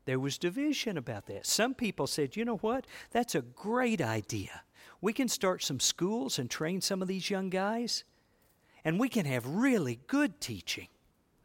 There 0.04 0.18
was 0.18 0.38
division 0.38 0.98
about 0.98 1.26
that. 1.26 1.46
Some 1.46 1.74
people 1.74 2.06
said, 2.06 2.36
you 2.36 2.44
know 2.44 2.56
what? 2.56 2.86
That's 3.10 3.34
a 3.34 3.42
great 3.42 4.00
idea 4.00 4.62
we 5.00 5.12
can 5.12 5.28
start 5.28 5.62
some 5.62 5.80
schools 5.80 6.38
and 6.38 6.50
train 6.50 6.80
some 6.80 7.02
of 7.02 7.08
these 7.08 7.30
young 7.30 7.50
guys, 7.50 8.04
and 8.84 8.98
we 8.98 9.08
can 9.08 9.26
have 9.26 9.46
really 9.46 10.00
good 10.06 10.40
teaching. 10.40 10.88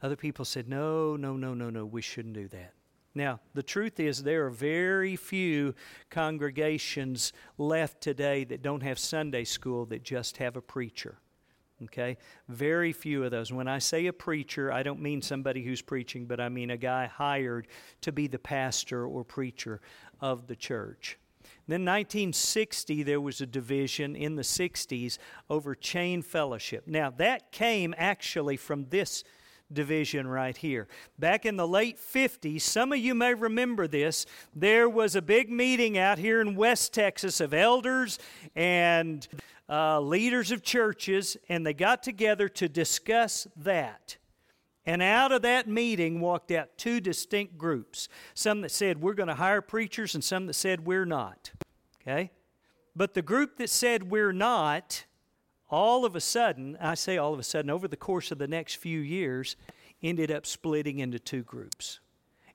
Other 0.03 0.17
people 0.17 0.43
said, 0.43 0.67
no, 0.67 1.15
no, 1.15 1.37
no, 1.37 1.53
no, 1.53 1.69
no, 1.69 1.85
we 1.85 2.01
shouldn't 2.01 2.33
do 2.33 2.49
that. 2.49 2.73
Now, 3.15 3.39
the 3.53 3.63
truth 3.63 4.01
is, 4.01 4.23
there 4.23 4.45
are 4.45 4.49
very 4.49 5.15
few 5.15 5.75
congregations 6.09 7.31
left 7.57 8.01
today 8.01 8.43
that 8.43 8.61
don't 8.61 8.83
have 8.83 8.99
Sunday 8.99 9.45
school 9.45 9.85
that 9.85 10.03
just 10.03 10.37
have 10.37 10.57
a 10.57 10.61
preacher. 10.61 11.19
Okay? 11.83 12.17
Very 12.49 12.91
few 12.91 13.23
of 13.23 13.31
those. 13.31 13.53
When 13.53 13.69
I 13.69 13.79
say 13.79 14.07
a 14.07 14.13
preacher, 14.13 14.73
I 14.73 14.83
don't 14.83 15.01
mean 15.01 15.21
somebody 15.21 15.63
who's 15.63 15.81
preaching, 15.81 16.25
but 16.25 16.41
I 16.41 16.49
mean 16.49 16.69
a 16.69 16.77
guy 16.77 17.05
hired 17.05 17.67
to 18.01 18.11
be 18.11 18.27
the 18.27 18.39
pastor 18.39 19.05
or 19.05 19.23
preacher 19.23 19.79
of 20.19 20.47
the 20.47 20.55
church. 20.55 21.17
Then 21.67 21.85
1960 21.85 23.03
there 23.03 23.21
was 23.21 23.39
a 23.39 23.45
division 23.45 24.15
in 24.15 24.35
the 24.35 24.41
60s 24.41 25.17
over 25.49 25.75
chain 25.75 26.21
fellowship. 26.21 26.87
Now 26.87 27.09
that 27.11 27.51
came 27.51 27.93
actually 27.97 28.57
from 28.57 28.87
this 28.89 29.23
division 29.73 30.27
right 30.27 30.55
here. 30.55 30.87
Back 31.17 31.45
in 31.45 31.57
the 31.57 31.67
late 31.67 31.97
50s, 31.97 32.61
some 32.61 32.91
of 32.91 32.99
you 32.99 33.15
may 33.15 33.33
remember 33.33 33.87
this, 33.87 34.25
there 34.55 34.87
was 34.87 35.15
a 35.15 35.21
big 35.21 35.49
meeting 35.49 35.97
out 35.97 36.17
here 36.17 36.41
in 36.41 36.55
West 36.55 36.93
Texas 36.93 37.39
of 37.39 37.53
elders 37.53 38.19
and 38.55 39.27
uh, 39.69 39.99
leaders 39.99 40.51
of 40.51 40.63
churches, 40.63 41.37
and 41.49 41.65
they 41.65 41.73
got 41.73 42.03
together 42.03 42.47
to 42.49 42.69
discuss 42.69 43.47
that. 43.57 44.17
And 44.85 45.01
out 45.01 45.31
of 45.31 45.43
that 45.43 45.67
meeting 45.67 46.19
walked 46.19 46.51
out 46.51 46.77
two 46.77 46.99
distinct 46.99 47.57
groups 47.57 48.09
some 48.33 48.61
that 48.61 48.71
said 48.71 49.01
we're 49.01 49.13
going 49.13 49.29
to 49.29 49.35
hire 49.35 49.61
preachers, 49.61 50.13
and 50.13 50.23
some 50.23 50.47
that 50.47 50.53
said 50.53 50.85
we're 50.85 51.05
not. 51.05 51.51
Okay? 52.01 52.31
But 52.95 53.13
the 53.13 53.21
group 53.21 53.57
that 53.57 53.69
said 53.69 54.11
we're 54.11 54.33
not, 54.33 55.05
all 55.69 56.05
of 56.05 56.15
a 56.15 56.21
sudden, 56.21 56.77
I 56.79 56.93
say 56.95 57.17
all 57.17 57.33
of 57.33 57.39
a 57.39 57.43
sudden, 57.43 57.69
over 57.69 57.87
the 57.87 57.97
course 57.97 58.31
of 58.31 58.37
the 58.37 58.47
next 58.47 58.75
few 58.75 58.99
years, 58.99 59.55
ended 60.01 60.31
up 60.31 60.45
splitting 60.45 60.99
into 60.99 61.19
two 61.19 61.43
groups. 61.43 61.99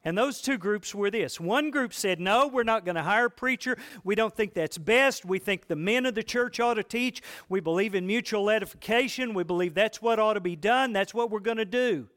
And 0.05 0.17
those 0.17 0.41
two 0.41 0.59
groups 0.59 0.95
were 0.95 1.11
this. 1.11 1.41
One 1.41 1.71
group 1.71 1.93
said, 1.93 2.21
No, 2.21 2.47
we're 2.47 2.63
not 2.63 2.85
going 2.85 2.95
to 2.95 3.03
hire 3.03 3.27
a 3.27 3.31
preacher. 3.31 3.77
We 4.05 4.15
don't 4.15 4.35
think 4.35 4.55
that's 4.55 4.79
best. 4.79 5.25
We 5.25 5.39
think 5.39 5.67
the 5.67 5.77
men 5.77 6.07
of 6.07 6.15
the 6.15 6.23
church 6.23 6.61
ought 6.61 6.75
to 6.75 6.85
teach. 6.85 7.21
We 7.49 7.61
believe 7.61 7.95
in 7.95 8.07
mutual 8.07 8.49
edification. 8.49 9.35
We 9.35 9.43
believe 9.43 9.75
that's 9.75 10.01
what 10.01 10.19
ought 10.19 10.35
to 10.35 10.41
be 10.41 10.57
done. 10.57 10.93
That's 10.93 11.13
what 11.13 11.31
we're 11.31 11.41
going 11.41 11.57
to 11.57 11.65
do. 11.65 12.09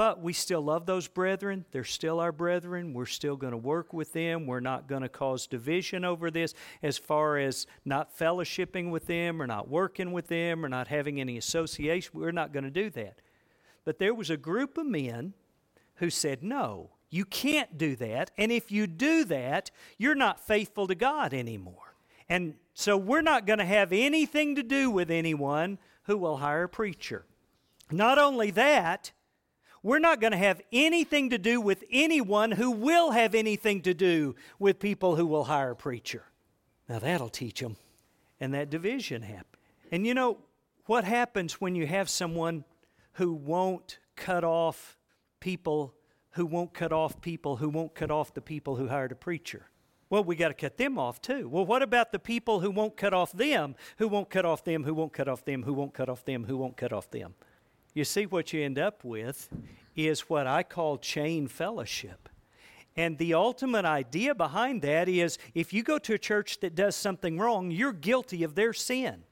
But 0.00 0.22
we 0.22 0.32
still 0.32 0.62
love 0.62 0.86
those 0.86 1.08
brethren. 1.08 1.66
They're 1.72 1.84
still 1.84 2.20
our 2.20 2.32
brethren. 2.32 2.94
We're 2.94 3.04
still 3.04 3.36
going 3.36 3.50
to 3.50 3.58
work 3.58 3.92
with 3.92 4.14
them. 4.14 4.46
We're 4.46 4.60
not 4.60 4.88
going 4.88 5.02
to 5.02 5.10
cause 5.10 5.46
division 5.46 6.06
over 6.06 6.30
this 6.30 6.54
as 6.82 6.96
far 6.96 7.36
as 7.36 7.66
not 7.84 8.16
fellowshipping 8.18 8.90
with 8.90 9.06
them 9.06 9.42
or 9.42 9.46
not 9.46 9.68
working 9.68 10.12
with 10.12 10.28
them 10.28 10.64
or 10.64 10.70
not 10.70 10.88
having 10.88 11.20
any 11.20 11.36
association. 11.36 12.12
We're 12.14 12.32
not 12.32 12.50
going 12.50 12.64
to 12.64 12.70
do 12.70 12.88
that. 12.88 13.20
But 13.84 13.98
there 13.98 14.14
was 14.14 14.30
a 14.30 14.38
group 14.38 14.78
of 14.78 14.86
men 14.86 15.34
who 15.96 16.08
said, 16.08 16.42
no, 16.42 16.92
you 17.10 17.26
can't 17.26 17.76
do 17.76 17.94
that. 17.96 18.30
And 18.38 18.50
if 18.50 18.72
you 18.72 18.86
do 18.86 19.26
that, 19.26 19.70
you're 19.98 20.14
not 20.14 20.40
faithful 20.40 20.86
to 20.86 20.94
God 20.94 21.34
anymore. 21.34 21.94
And 22.26 22.54
so 22.72 22.96
we're 22.96 23.20
not 23.20 23.46
going 23.46 23.58
to 23.58 23.66
have 23.66 23.92
anything 23.92 24.54
to 24.54 24.62
do 24.62 24.90
with 24.90 25.10
anyone 25.10 25.76
who 26.04 26.16
will 26.16 26.38
hire 26.38 26.62
a 26.62 26.68
preacher. 26.70 27.26
Not 27.90 28.16
only 28.16 28.50
that, 28.52 29.12
we're 29.82 29.98
not 29.98 30.20
going 30.20 30.32
to 30.32 30.38
have 30.38 30.60
anything 30.72 31.30
to 31.30 31.38
do 31.38 31.60
with 31.60 31.84
anyone 31.90 32.52
who 32.52 32.70
will 32.70 33.12
have 33.12 33.34
anything 33.34 33.80
to 33.82 33.94
do 33.94 34.34
with 34.58 34.78
people 34.78 35.16
who 35.16 35.26
will 35.26 35.44
hire 35.44 35.72
a 35.72 35.76
preacher. 35.76 36.24
Now 36.88 36.98
that'll 36.98 37.28
teach 37.28 37.60
them. 37.60 37.76
And 38.40 38.54
that 38.54 38.70
division 38.70 39.22
happened. 39.22 39.46
And 39.90 40.06
you 40.06 40.14
know 40.14 40.38
what 40.86 41.04
happens 41.04 41.60
when 41.60 41.74
you 41.74 41.86
have 41.86 42.08
someone 42.08 42.64
who 43.12 43.32
won't 43.32 43.98
cut 44.16 44.44
off 44.44 44.96
people 45.40 45.94
who 46.34 46.46
won't 46.46 46.72
cut 46.72 46.92
off 46.92 47.20
people 47.20 47.56
who 47.56 47.68
won't 47.68 47.94
cut 47.94 48.10
off 48.10 48.34
the 48.34 48.40
people 48.40 48.76
who 48.76 48.88
hired 48.88 49.12
a 49.12 49.16
preacher? 49.16 49.66
Well, 50.10 50.24
we 50.24 50.34
got 50.34 50.48
to 50.48 50.54
cut 50.54 50.76
them 50.76 50.98
off 50.98 51.20
too. 51.20 51.48
Well, 51.48 51.64
what 51.64 51.82
about 51.82 52.10
the 52.10 52.18
people 52.18 52.60
who 52.60 52.70
won't 52.70 52.96
cut 52.96 53.14
off 53.14 53.32
them, 53.32 53.76
who 53.98 54.08
won't 54.08 54.28
cut 54.28 54.44
off 54.44 54.64
them, 54.64 54.82
who 54.82 54.92
won't 54.92 55.12
cut 55.12 55.28
off 55.28 55.44
them, 55.44 55.62
who 55.62 55.72
won't 55.72 55.94
cut 55.94 56.08
off 56.08 56.24
them, 56.24 56.44
who 56.44 56.56
won't 56.56 56.76
cut 56.76 56.92
off 56.92 57.10
them? 57.10 57.34
You 58.00 58.04
see, 58.06 58.24
what 58.24 58.54
you 58.54 58.62
end 58.62 58.78
up 58.78 59.04
with 59.04 59.50
is 59.94 60.22
what 60.22 60.46
I 60.46 60.62
call 60.62 60.96
chain 60.96 61.48
fellowship. 61.48 62.30
And 62.96 63.18
the 63.18 63.34
ultimate 63.34 63.84
idea 63.84 64.34
behind 64.34 64.80
that 64.80 65.06
is 65.06 65.36
if 65.54 65.74
you 65.74 65.82
go 65.82 65.98
to 65.98 66.14
a 66.14 66.18
church 66.18 66.60
that 66.60 66.74
does 66.74 66.96
something 66.96 67.38
wrong, 67.38 67.70
you're 67.70 67.92
guilty 67.92 68.42
of 68.42 68.54
their 68.54 68.72
sin. 68.72 69.24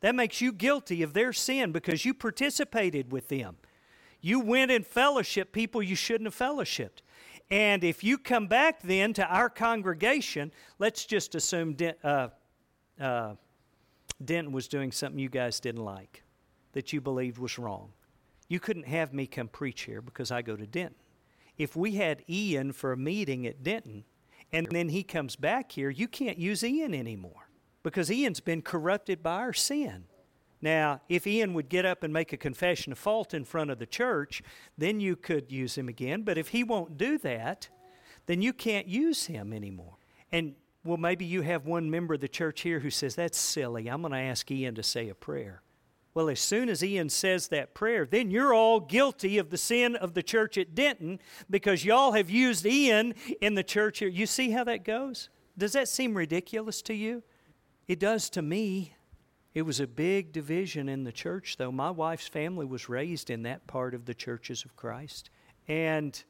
That 0.00 0.16
makes 0.16 0.40
you 0.40 0.52
guilty 0.52 1.04
of 1.04 1.12
their 1.12 1.32
sin 1.32 1.70
because 1.70 2.04
you 2.04 2.12
participated 2.12 3.12
with 3.12 3.28
them. 3.28 3.56
You 4.20 4.40
went 4.40 4.72
in 4.72 4.82
fellowship 4.82 5.52
people 5.52 5.80
you 5.80 5.94
shouldn't 5.94 6.26
have 6.26 6.36
fellowshipped. 6.36 7.02
And 7.48 7.84
if 7.84 8.02
you 8.02 8.18
come 8.18 8.48
back 8.48 8.82
then 8.82 9.12
to 9.14 9.26
our 9.32 9.48
congregation, 9.48 10.50
let's 10.80 11.04
just 11.04 11.36
assume 11.36 11.74
Dent, 11.74 11.98
uh, 12.02 12.30
uh, 13.00 13.34
Denton 14.24 14.52
was 14.52 14.66
doing 14.66 14.90
something 14.90 15.20
you 15.20 15.28
guys 15.28 15.60
didn't 15.60 15.84
like, 15.84 16.24
that 16.72 16.92
you 16.92 17.00
believed 17.00 17.38
was 17.38 17.60
wrong. 17.60 17.92
You 18.48 18.60
couldn't 18.60 18.86
have 18.86 19.12
me 19.12 19.26
come 19.26 19.48
preach 19.48 19.82
here 19.82 20.00
because 20.00 20.30
I 20.30 20.42
go 20.42 20.56
to 20.56 20.66
Denton. 20.66 20.96
If 21.56 21.76
we 21.76 21.96
had 21.96 22.24
Ian 22.28 22.72
for 22.72 22.92
a 22.92 22.96
meeting 22.96 23.46
at 23.46 23.62
Denton 23.62 24.04
and 24.52 24.66
then 24.70 24.88
he 24.88 25.02
comes 25.02 25.36
back 25.36 25.72
here, 25.72 25.90
you 25.90 26.08
can't 26.08 26.38
use 26.38 26.64
Ian 26.64 26.94
anymore 26.94 27.50
because 27.82 28.10
Ian's 28.10 28.40
been 28.40 28.62
corrupted 28.62 29.22
by 29.22 29.36
our 29.36 29.52
sin. 29.52 30.04
Now, 30.60 31.02
if 31.08 31.26
Ian 31.26 31.54
would 31.54 31.68
get 31.68 31.84
up 31.84 32.02
and 32.02 32.12
make 32.12 32.32
a 32.32 32.36
confession 32.36 32.90
of 32.92 32.98
fault 32.98 33.32
in 33.32 33.44
front 33.44 33.70
of 33.70 33.78
the 33.78 33.86
church, 33.86 34.42
then 34.76 34.98
you 34.98 35.14
could 35.14 35.52
use 35.52 35.76
him 35.76 35.88
again. 35.88 36.22
But 36.22 36.38
if 36.38 36.48
he 36.48 36.64
won't 36.64 36.96
do 36.96 37.18
that, 37.18 37.68
then 38.26 38.42
you 38.42 38.52
can't 38.52 38.88
use 38.88 39.26
him 39.26 39.52
anymore. 39.52 39.98
And 40.32 40.54
well, 40.84 40.96
maybe 40.96 41.24
you 41.24 41.42
have 41.42 41.66
one 41.66 41.90
member 41.90 42.14
of 42.14 42.20
the 42.20 42.28
church 42.28 42.62
here 42.62 42.80
who 42.80 42.90
says, 42.90 43.14
That's 43.14 43.38
silly. 43.38 43.88
I'm 43.88 44.00
going 44.00 44.12
to 44.12 44.18
ask 44.18 44.50
Ian 44.50 44.74
to 44.76 44.82
say 44.82 45.08
a 45.08 45.14
prayer. 45.14 45.62
Well, 46.18 46.30
as 46.30 46.40
soon 46.40 46.68
as 46.68 46.82
Ian 46.82 47.10
says 47.10 47.46
that 47.46 47.74
prayer, 47.74 48.04
then 48.04 48.32
you're 48.32 48.52
all 48.52 48.80
guilty 48.80 49.38
of 49.38 49.50
the 49.50 49.56
sin 49.56 49.94
of 49.94 50.14
the 50.14 50.22
church 50.24 50.58
at 50.58 50.74
Denton 50.74 51.20
because 51.48 51.84
y'all 51.84 52.10
have 52.10 52.28
used 52.28 52.66
Ian 52.66 53.14
in 53.40 53.54
the 53.54 53.62
church 53.62 54.00
here. 54.00 54.08
You 54.08 54.26
see 54.26 54.50
how 54.50 54.64
that 54.64 54.82
goes? 54.84 55.28
Does 55.56 55.74
that 55.74 55.86
seem 55.86 56.16
ridiculous 56.16 56.82
to 56.82 56.92
you? 56.92 57.22
It 57.86 58.00
does 58.00 58.30
to 58.30 58.42
me. 58.42 58.94
It 59.54 59.62
was 59.62 59.78
a 59.78 59.86
big 59.86 60.32
division 60.32 60.88
in 60.88 61.04
the 61.04 61.12
church, 61.12 61.56
though. 61.56 61.70
My 61.70 61.92
wife's 61.92 62.26
family 62.26 62.66
was 62.66 62.88
raised 62.88 63.30
in 63.30 63.44
that 63.44 63.68
part 63.68 63.94
of 63.94 64.04
the 64.04 64.14
churches 64.14 64.64
of 64.64 64.74
Christ. 64.74 65.30
And 65.68 66.20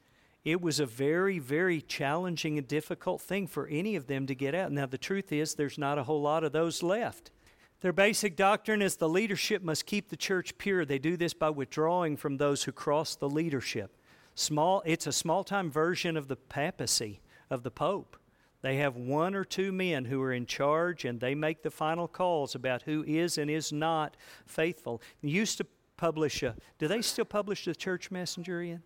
it 0.45 0.61
was 0.61 0.81
a 0.81 0.87
very, 0.87 1.39
very 1.39 1.81
challenging 1.81 2.59
and 2.59 2.69
difficult 2.69 3.23
thing 3.23 3.47
for 3.47 3.67
any 3.69 3.97
of 3.97 4.07
them 4.07 4.27
to 4.27 4.35
get 4.35 4.55
out. 4.55 4.71
Now, 4.71 4.85
the 4.85 4.99
truth 4.99 5.33
is, 5.33 5.55
there's 5.55 5.79
not 5.79 5.97
a 5.97 6.03
whole 6.03 6.21
lot 6.21 6.45
of 6.45 6.53
those 6.53 6.83
left. 6.83 7.31
Their 7.81 7.93
basic 7.93 8.35
doctrine 8.35 8.83
is 8.83 8.97
the 8.97 9.09
leadership 9.09 9.63
must 9.63 9.87
keep 9.87 10.09
the 10.09 10.17
church 10.17 10.59
pure. 10.59 10.85
They 10.85 10.99
do 10.99 11.17
this 11.17 11.33
by 11.33 11.51
withdrawing 11.51 12.17
from 12.17 12.37
those 12.37 12.65
who 12.65 12.73
cross 12.73 13.15
the 13.15 13.29
leadership. 13.29 13.97
Small, 14.35 14.83
it's 14.85 15.07
a 15.07 15.13
small 15.13 15.45
time 15.45 15.71
version 15.71 16.17
of 16.17 16.27
the 16.27 16.37
papacy, 16.37 17.21
of 17.51 17.63
the 17.63 17.71
Pope. 17.71 18.17
They 18.63 18.77
have 18.77 18.97
one 18.97 19.37
or 19.37 19.45
two 19.45 19.71
men 19.71 20.07
who 20.07 20.21
are 20.23 20.33
in 20.33 20.47
charge 20.47 21.05
and 21.05 21.21
they 21.21 21.37
make 21.37 21.63
the 21.63 21.71
final 21.71 22.09
calls 22.09 22.57
about 22.57 22.83
who 22.83 23.05
is 23.07 23.39
and 23.39 23.49
is 23.49 23.73
not 23.73 24.17
faithful. 24.47 25.01
They 25.23 25.29
used 25.29 25.59
to 25.59 25.67
publish 25.97 26.43
a, 26.43 26.57
do 26.79 26.89
they 26.89 27.03
still 27.03 27.25
publish 27.25 27.65
the 27.65 27.77
church 27.77 28.11
messenger 28.11 28.61
in? 28.61 28.83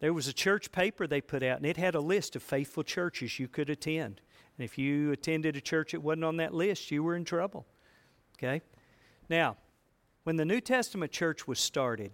There 0.00 0.12
was 0.12 0.28
a 0.28 0.34
church 0.34 0.70
paper 0.70 1.06
they 1.06 1.22
put 1.22 1.42
out, 1.42 1.58
and 1.58 1.66
it 1.66 1.78
had 1.78 1.94
a 1.94 2.00
list 2.00 2.36
of 2.36 2.42
faithful 2.42 2.82
churches 2.82 3.38
you 3.38 3.48
could 3.48 3.70
attend. 3.70 4.20
And 4.58 4.64
if 4.64 4.76
you 4.76 5.12
attended 5.12 5.56
a 5.56 5.62
church 5.62 5.92
that 5.92 6.02
wasn't 6.02 6.24
on 6.24 6.36
that 6.38 6.52
list, 6.52 6.90
you 6.90 7.02
were 7.02 7.16
in 7.16 7.24
trouble. 7.24 7.64
Okay? 8.44 8.62
Now, 9.28 9.56
when 10.24 10.36
the 10.36 10.44
New 10.44 10.60
Testament 10.60 11.12
church 11.12 11.46
was 11.48 11.58
started, 11.58 12.12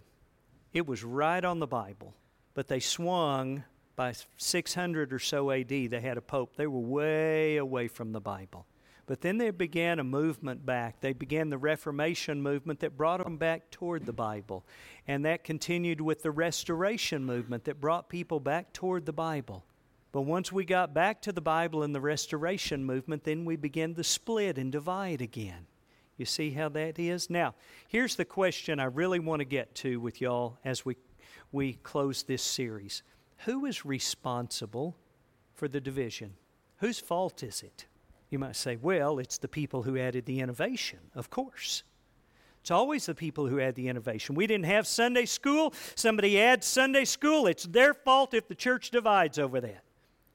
it 0.72 0.86
was 0.86 1.02
right 1.02 1.44
on 1.44 1.58
the 1.58 1.66
Bible, 1.66 2.14
but 2.54 2.68
they 2.68 2.80
swung 2.80 3.64
by 3.96 4.14
600 4.36 5.12
or 5.12 5.18
so 5.18 5.50
AD. 5.50 5.68
They 5.68 6.00
had 6.00 6.16
a 6.16 6.22
pope. 6.22 6.56
They 6.56 6.66
were 6.66 6.80
way 6.80 7.56
away 7.56 7.88
from 7.88 8.12
the 8.12 8.20
Bible. 8.20 8.66
But 9.06 9.22
then 9.22 9.38
they 9.38 9.50
began 9.50 9.98
a 9.98 10.04
movement 10.04 10.64
back. 10.64 11.00
They 11.00 11.12
began 11.12 11.50
the 11.50 11.58
Reformation 11.58 12.40
movement 12.40 12.78
that 12.80 12.96
brought 12.96 13.22
them 13.22 13.38
back 13.38 13.70
toward 13.72 14.06
the 14.06 14.12
Bible. 14.12 14.64
And 15.08 15.24
that 15.24 15.42
continued 15.42 16.00
with 16.00 16.22
the 16.22 16.30
Restoration 16.30 17.24
movement 17.24 17.64
that 17.64 17.80
brought 17.80 18.08
people 18.08 18.38
back 18.38 18.72
toward 18.72 19.06
the 19.06 19.12
Bible. 19.12 19.64
But 20.12 20.22
once 20.22 20.52
we 20.52 20.64
got 20.64 20.94
back 20.94 21.20
to 21.22 21.32
the 21.32 21.40
Bible 21.40 21.82
and 21.82 21.92
the 21.92 22.00
Restoration 22.00 22.84
movement, 22.84 23.24
then 23.24 23.44
we 23.44 23.56
began 23.56 23.94
to 23.94 24.04
split 24.04 24.58
and 24.58 24.70
divide 24.70 25.20
again. 25.20 25.66
You 26.20 26.26
see 26.26 26.50
how 26.50 26.68
that 26.68 26.98
is? 26.98 27.30
Now, 27.30 27.54
here's 27.88 28.14
the 28.14 28.26
question 28.26 28.78
I 28.78 28.84
really 28.84 29.18
want 29.18 29.40
to 29.40 29.46
get 29.46 29.74
to 29.76 29.98
with 29.98 30.20
y'all 30.20 30.58
as 30.66 30.84
we, 30.84 30.98
we 31.50 31.72
close 31.82 32.24
this 32.24 32.42
series 32.42 33.02
Who 33.46 33.64
is 33.64 33.86
responsible 33.86 34.98
for 35.54 35.66
the 35.66 35.80
division? 35.80 36.34
Whose 36.76 37.00
fault 37.00 37.42
is 37.42 37.62
it? 37.62 37.86
You 38.28 38.38
might 38.38 38.56
say, 38.56 38.76
well, 38.76 39.18
it's 39.18 39.38
the 39.38 39.48
people 39.48 39.84
who 39.84 39.96
added 39.96 40.26
the 40.26 40.40
innovation. 40.40 40.98
Of 41.14 41.30
course. 41.30 41.84
It's 42.60 42.70
always 42.70 43.06
the 43.06 43.14
people 43.14 43.46
who 43.46 43.58
add 43.58 43.74
the 43.74 43.88
innovation. 43.88 44.34
We 44.34 44.46
didn't 44.46 44.66
have 44.66 44.86
Sunday 44.86 45.24
school. 45.24 45.72
Somebody 45.94 46.38
adds 46.38 46.66
Sunday 46.66 47.06
school. 47.06 47.46
It's 47.46 47.64
their 47.64 47.94
fault 47.94 48.34
if 48.34 48.46
the 48.46 48.54
church 48.54 48.90
divides 48.90 49.38
over 49.38 49.58
that. 49.62 49.84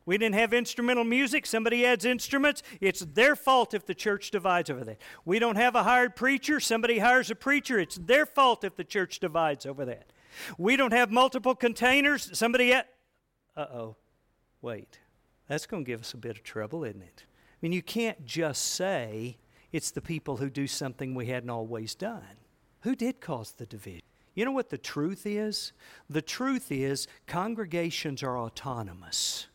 We 0.06 0.18
didn't 0.18 0.36
have 0.36 0.54
instrumental 0.54 1.04
music. 1.04 1.46
Somebody 1.46 1.86
adds 1.86 2.06
instruments. 2.06 2.62
It's 2.80 3.00
their 3.00 3.36
fault 3.36 3.74
if 3.74 3.86
the 3.86 3.96
church 3.96 4.30
divides 4.30 4.70
over 4.70 4.84
that. 4.84 5.02
We 5.26 5.40
don't 5.40 5.56
have 5.56 5.76
a 5.76 5.84
hired 5.84 6.16
preacher. 6.16 6.60
Somebody 6.60 7.00
hires 7.00 7.32
a 7.32 7.36
preacher. 7.36 7.80
It's 7.80 7.96
their 7.96 8.26
fault 8.26 8.64
if 8.64 8.76
the 8.76 8.84
church 8.84 9.20
divides 9.20 9.66
over 9.66 9.84
that. 9.86 10.12
We 10.58 10.76
don't 10.76 10.94
have 10.94 11.12
multiple 11.12 11.56
containers. 11.56 12.38
Somebody, 12.38 12.74
uh 12.74 12.84
oh, 13.58 13.96
wait. 14.62 15.00
That's 15.48 15.66
going 15.66 15.86
to 15.86 15.88
give 15.88 16.02
us 16.02 16.14
a 16.14 16.18
bit 16.18 16.38
of 16.38 16.44
trouble, 16.44 16.84
isn't 16.84 17.02
it? 17.02 17.26
I 17.28 17.58
mean, 17.62 17.72
you 17.72 17.82
can't 17.82 18.26
just 18.26 18.74
say 18.74 19.38
it's 19.72 19.92
the 19.92 20.02
people 20.02 20.38
who 20.38 20.50
do 20.50 20.68
something 20.68 21.16
we 21.16 21.28
hadn't 21.28 21.50
always 21.50 21.96
done. 21.96 22.24
Who 22.82 22.96
did 22.96 23.22
cause 23.22 23.52
the 23.52 23.66
division? 23.66 24.02
You 24.36 24.46
know 24.46 24.52
what 24.52 24.70
the 24.70 24.78
truth 24.78 25.26
is? 25.26 25.72
The 26.10 26.22
truth 26.22 26.72
is 26.72 27.08
congregations 27.26 28.22
are 28.22 28.38
autonomous. 28.38 29.48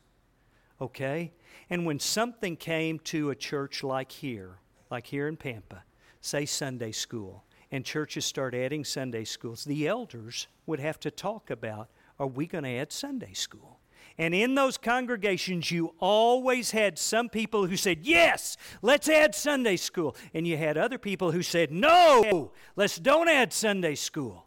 Okay? 0.80 1.32
And 1.68 1.84
when 1.84 1.98
something 1.98 2.56
came 2.56 2.98
to 3.00 3.30
a 3.30 3.34
church 3.34 3.82
like 3.82 4.10
here, 4.12 4.58
like 4.90 5.06
here 5.06 5.28
in 5.28 5.36
Pampa, 5.36 5.84
say 6.20 6.46
Sunday 6.46 6.92
school, 6.92 7.44
and 7.70 7.84
churches 7.84 8.24
start 8.24 8.54
adding 8.54 8.84
Sunday 8.84 9.24
schools, 9.24 9.64
the 9.64 9.86
elders 9.86 10.48
would 10.66 10.80
have 10.80 10.98
to 11.00 11.10
talk 11.10 11.50
about 11.50 11.88
are 12.18 12.26
we 12.26 12.46
going 12.46 12.64
to 12.64 12.70
add 12.70 12.92
Sunday 12.92 13.32
school? 13.32 13.80
And 14.18 14.34
in 14.34 14.54
those 14.54 14.76
congregations, 14.76 15.70
you 15.70 15.94
always 15.98 16.72
had 16.72 16.98
some 16.98 17.30
people 17.30 17.66
who 17.66 17.76
said, 17.76 18.00
Yes, 18.02 18.58
let's 18.82 19.08
add 19.08 19.34
Sunday 19.34 19.76
school. 19.76 20.14
And 20.34 20.46
you 20.46 20.58
had 20.58 20.76
other 20.76 20.98
people 20.98 21.30
who 21.30 21.42
said, 21.42 21.72
No, 21.72 22.52
let's 22.76 22.98
don't 22.98 23.28
add 23.28 23.54
Sunday 23.54 23.94
school. 23.94 24.44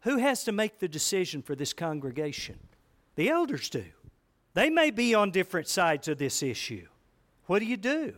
Who 0.00 0.16
has 0.16 0.42
to 0.44 0.52
make 0.52 0.80
the 0.80 0.88
decision 0.88 1.42
for 1.42 1.54
this 1.54 1.72
congregation? 1.72 2.58
The 3.14 3.28
elders 3.28 3.70
do. 3.70 3.84
They 4.54 4.68
may 4.68 4.90
be 4.90 5.14
on 5.14 5.30
different 5.30 5.68
sides 5.68 6.08
of 6.08 6.18
this 6.18 6.42
issue. 6.42 6.86
What 7.46 7.60
do 7.60 7.64
you 7.64 7.76
do? 7.76 8.14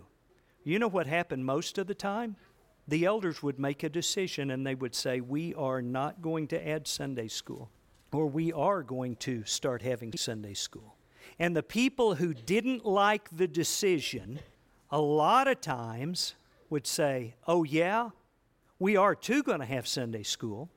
You 0.65 0.79
know 0.79 0.89
what 0.89 1.07
happened 1.07 1.45
most 1.45 1.79
of 1.79 1.87
the 1.87 1.95
time? 1.95 2.37
The 2.89 3.05
elders 3.05 3.43
would 3.43 3.59
make 3.59 3.83
a 3.83 3.89
decision 3.89 4.51
and 4.51 4.67
they 4.67 4.75
would 4.75 4.95
say, 4.95 5.21
We 5.21 5.55
are 5.55 5.81
not 5.81 6.23
going 6.23 6.49
to 6.49 6.69
add 6.69 6.87
Sunday 6.87 7.29
school 7.29 7.71
or 8.13 8.27
we 8.27 8.53
are 8.53 8.83
going 8.83 9.17
to 9.17 9.45
start 9.45 9.83
having 9.83 10.13
Sunday 10.17 10.55
school. 10.55 10.97
And 11.39 11.57
the 11.57 11.63
people 11.63 12.17
who 12.17 12.35
didn't 12.35 12.85
like 12.85 13.29
the 13.31 13.49
decision, 13.49 14.41
a 14.91 15.01
lot 15.01 15.49
of 15.49 15.61
times 15.61 16.35
would 16.69 16.87
say, 16.87 17.35
Oh, 17.47 17.65
yeah, 17.65 18.11
we 18.79 18.97
are 18.97 19.15
too 19.15 19.43
going 19.43 19.61
to 19.61 19.67
have 19.67 19.87
Sunday 19.87 20.23
school. 20.25 20.69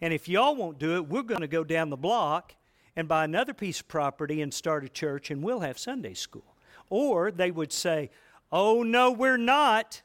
And 0.00 0.12
if 0.12 0.28
y'all 0.28 0.56
won't 0.56 0.78
do 0.78 0.96
it, 0.96 1.08
we're 1.08 1.22
going 1.22 1.42
to 1.42 1.48
go 1.48 1.64
down 1.64 1.90
the 1.90 1.96
block 1.96 2.54
and 2.96 3.08
buy 3.08 3.24
another 3.24 3.54
piece 3.54 3.80
of 3.80 3.88
property 3.88 4.42
and 4.42 4.52
start 4.52 4.84
a 4.84 4.88
church 4.88 5.30
and 5.30 5.42
we'll 5.42 5.60
have 5.60 5.78
Sunday 5.78 6.14
school. 6.14 6.56
Or 6.90 7.30
they 7.30 7.50
would 7.50 7.72
say, 7.72 8.10
Oh, 8.50 8.82
no, 8.82 9.10
we're 9.10 9.38
not. 9.38 10.02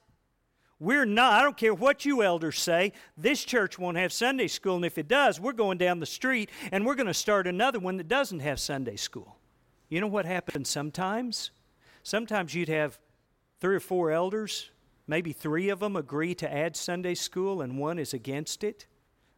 We're 0.80 1.06
not, 1.06 1.34
I 1.34 1.42
don't 1.42 1.58
care 1.58 1.74
what 1.74 2.06
you 2.06 2.22
elders 2.22 2.60
say, 2.60 2.94
this 3.18 3.44
church 3.44 3.80
won't 3.80 3.98
have 3.98 4.14
Sunday 4.14 4.48
school, 4.48 4.76
and 4.76 4.86
if 4.86 5.00
it 5.00 5.08
does, 5.08 5.40
we're 5.40 5.52
going 5.52 5.80
down 5.80 6.00
the 6.00 6.06
street 6.06 6.52
and 6.72 6.86
we're 6.86 6.94
going 6.94 7.08
to 7.08 7.16
start 7.16 7.48
another 7.48 7.80
one 7.80 7.98
that 7.98 8.08
doesn't 8.08 8.42
have 8.42 8.60
Sunday 8.60 8.96
school. 8.96 9.38
You 9.90 10.02
know 10.02 10.08
what 10.08 10.26
happens 10.26 10.70
sometimes? 10.70 11.50
Sometimes 12.04 12.54
you'd 12.54 12.70
have 12.70 13.00
three 13.60 13.76
or 13.76 13.80
four 13.80 14.12
elders, 14.12 14.70
maybe 15.08 15.34
three 15.34 15.70
of 15.70 15.80
them 15.80 15.96
agree 15.96 16.36
to 16.36 16.54
add 16.54 16.76
Sunday 16.76 17.16
school, 17.16 17.62
and 17.62 17.80
one 17.80 17.98
is 17.98 18.14
against 18.14 18.64
it. 18.64 18.86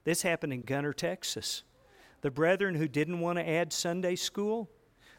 This 0.04 0.24
happened 0.24 0.52
in 0.52 0.64
Gunter, 0.64 0.94
Texas. 0.94 1.64
The 2.22 2.32
brethren 2.32 2.76
who 2.76 2.88
didn't 2.88 3.20
want 3.20 3.38
to 3.38 3.48
add 3.48 3.72
Sunday 3.72 4.16
school, 4.16 4.70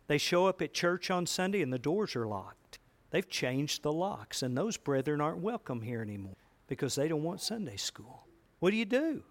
they 0.07 0.19
show 0.19 0.47
up 0.47 0.61
at 0.61 0.75
church 0.75 1.11
on 1.11 1.27
Sunday 1.27 1.63
and 1.63 1.73
the 1.73 1.79
doors 1.79 2.17
are 2.17 2.27
locked. 2.27 2.79
They've 3.11 3.29
changed 3.29 3.83
the 3.83 3.93
locks, 3.93 4.43
and 4.43 4.57
those 4.57 4.77
brethren 4.77 5.21
aren't 5.21 5.39
welcome 5.39 5.83
here 5.83 6.01
anymore 6.01 6.37
because 6.69 6.95
they 6.95 7.09
don't 7.09 7.25
want 7.25 7.41
Sunday 7.41 7.77
school. 7.77 8.25
What 8.61 8.71
do 8.71 8.77
you 8.77 8.85
do? 8.85 9.25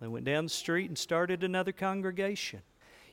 They 0.00 0.06
went 0.06 0.26
down 0.26 0.44
the 0.44 0.50
street 0.50 0.88
and 0.88 0.96
started 0.96 1.42
another 1.42 1.72
congregation. 1.72 2.62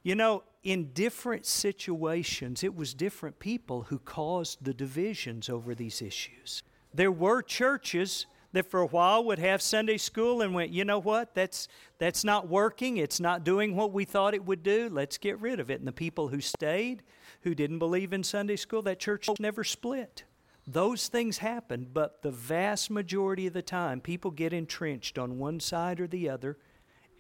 You 0.04 0.16
know, 0.16 0.44
in 0.64 0.92
different 0.94 1.46
situations, 1.46 2.64
it 2.64 2.76
was 2.76 2.94
different 2.94 3.40
people 3.40 3.84
who 3.84 4.00
caused 4.00 4.64
the 4.64 4.74
divisions 4.74 5.50
over 5.50 5.74
these 5.74 6.02
issues. 6.02 6.62
There 6.94 7.12
were 7.12 7.42
churches 7.42 8.28
that 8.54 8.70
for 8.70 8.82
a 8.82 8.88
while 8.88 9.24
would 9.26 9.40
have 9.40 9.62
Sunday 9.62 9.98
school 9.98 10.42
and 10.42 10.54
went, 10.54 10.72
you 10.72 10.86
know 10.86 11.00
what, 11.00 11.36
that's, 11.36 11.68
that's 11.98 12.24
not 12.24 12.48
working, 12.48 12.98
it's 12.98 13.20
not 13.20 13.44
doing 13.44 13.76
what 13.76 13.92
we 13.92 14.06
thought 14.06 14.34
it 14.34 14.46
would 14.46 14.64
do, 14.64 14.90
let's 14.92 15.18
get 15.18 15.40
rid 15.40 15.60
of 15.60 15.70
it. 15.70 15.80
And 15.80 15.88
the 15.88 15.92
people 15.92 16.30
who 16.30 16.40
stayed, 16.40 17.04
who 17.42 17.54
didn't 17.56 17.80
believe 17.80 18.14
in 18.14 18.24
Sunday 18.24 18.56
school, 18.56 18.82
that 18.84 19.00
church 19.00 19.28
never 19.40 19.64
split. 19.64 20.24
Those 20.66 21.08
things 21.08 21.40
happen, 21.40 21.90
but 21.92 22.22
the 22.22 22.32
vast 22.32 22.90
majority 22.90 23.48
of 23.48 23.54
the 23.54 23.62
time, 23.62 24.00
people 24.00 24.32
get 24.32 24.54
entrenched 24.54 25.18
on 25.18 25.38
one 25.38 25.60
side 25.60 26.00
or 26.00 26.08
the 26.08 26.30
other, 26.30 26.58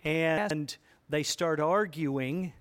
and 0.03 0.77
they 1.09 1.23
start 1.23 1.59
arguing, 1.59 2.53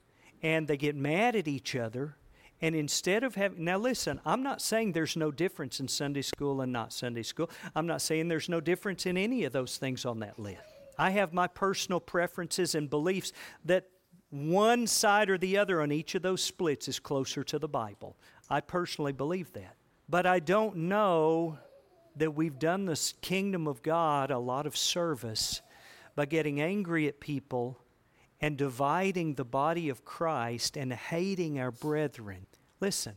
and 0.43 0.67
they 0.67 0.77
get 0.77 0.97
mad 0.97 1.37
at 1.37 1.47
each 1.47 1.77
other. 1.77 2.17
And 2.63 2.77
instead 2.77 3.25
of 3.25 3.35
having, 3.35 3.65
now 3.65 3.77
listen, 3.77 4.21
I'm 4.25 4.45
not 4.45 4.63
saying 4.63 4.93
there's 4.93 5.17
no 5.17 5.33
difference 5.33 5.81
in 5.81 5.89
Sunday 5.89 6.23
school 6.23 6.61
and 6.61 6.73
not 6.73 6.93
Sunday 6.93 7.25
school. 7.25 7.51
I'm 7.75 7.89
not 7.89 8.01
saying 8.01 8.29
there's 8.29 8.49
no 8.49 8.61
difference 8.61 9.05
in 9.05 9.17
any 9.17 9.43
of 9.45 9.53
those 9.53 9.77
things 9.77 10.05
on 10.07 10.21
that 10.21 10.39
list. 10.39 10.61
I 10.97 11.11
have 11.11 11.33
my 11.33 11.49
personal 11.49 11.99
preferences 11.99 12.77
and 12.77 12.89
beliefs 12.89 13.33
that 13.65 13.89
one 14.31 14.87
side 14.87 15.29
or 15.29 15.37
the 15.37 15.59
other 15.59 15.83
on 15.83 15.91
each 15.91 16.15
of 16.15 16.23
those 16.23 16.43
splits 16.43 16.87
is 16.87 17.01
closer 17.01 17.43
to 17.45 17.59
the 17.59 17.69
Bible. 17.69 18.17
I 18.49 18.61
personally 18.61 19.13
believe 19.13 19.53
that. 19.55 19.77
But 20.09 20.25
I 20.27 20.39
don't 20.39 20.77
know 20.77 21.59
that 22.17 22.35
we've 22.35 22.59
done 22.59 22.87
this 22.87 23.15
kingdom 23.21 23.67
of 23.67 23.83
God 23.83 24.31
a 24.31 24.39
lot 24.39 24.67
of 24.67 24.77
service 24.77 25.63
by 26.15 26.27
getting 26.27 26.61
angry 26.61 27.09
at 27.09 27.19
people 27.19 27.79
and 28.43 28.59
dividing 28.59 29.35
the 29.35 29.45
body 29.45 29.89
of 29.89 30.05
Christ 30.05 30.77
and 30.77 30.93
hating 30.93 31.61
our 31.61 31.71
brethren. 31.71 32.47
Listen, 32.81 33.15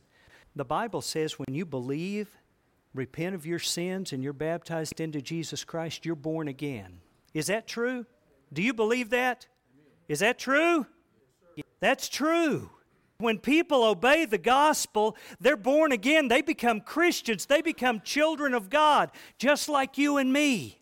the 0.56 0.64
Bible 0.64 1.02
says 1.02 1.40
when 1.40 1.54
you 1.54 1.66
believe, 1.66 2.38
repent 2.94 3.34
of 3.36 3.46
your 3.46 3.60
sins, 3.60 4.14
and 4.14 4.24
you're 4.24 4.32
baptized 4.32 5.02
into 5.02 5.22
Jesus 5.22 5.64
Christ, 5.64 6.06
you're 6.06 6.16
born 6.16 6.48
again. 6.48 7.00
Is 7.34 7.48
that 7.48 7.68
true? 7.68 8.06
Do 8.54 8.62
you 8.62 8.74
believe 8.74 9.10
that? 9.10 9.48
Is 10.08 10.20
that 10.20 10.38
true? 10.38 10.86
That's 11.80 12.08
true. 12.08 12.70
When 13.18 13.40
people 13.40 13.84
obey 13.84 14.26
the 14.26 14.38
gospel, 14.38 15.18
they're 15.40 15.58
born 15.58 15.92
again. 15.92 16.28
They 16.28 16.42
become 16.42 16.82
Christians. 16.82 17.46
They 17.46 17.62
become 17.62 18.02
children 18.02 18.54
of 18.54 18.70
God, 18.70 19.12
just 19.38 19.70
like 19.70 19.98
you 19.98 20.18
and 20.18 20.32
me. 20.32 20.82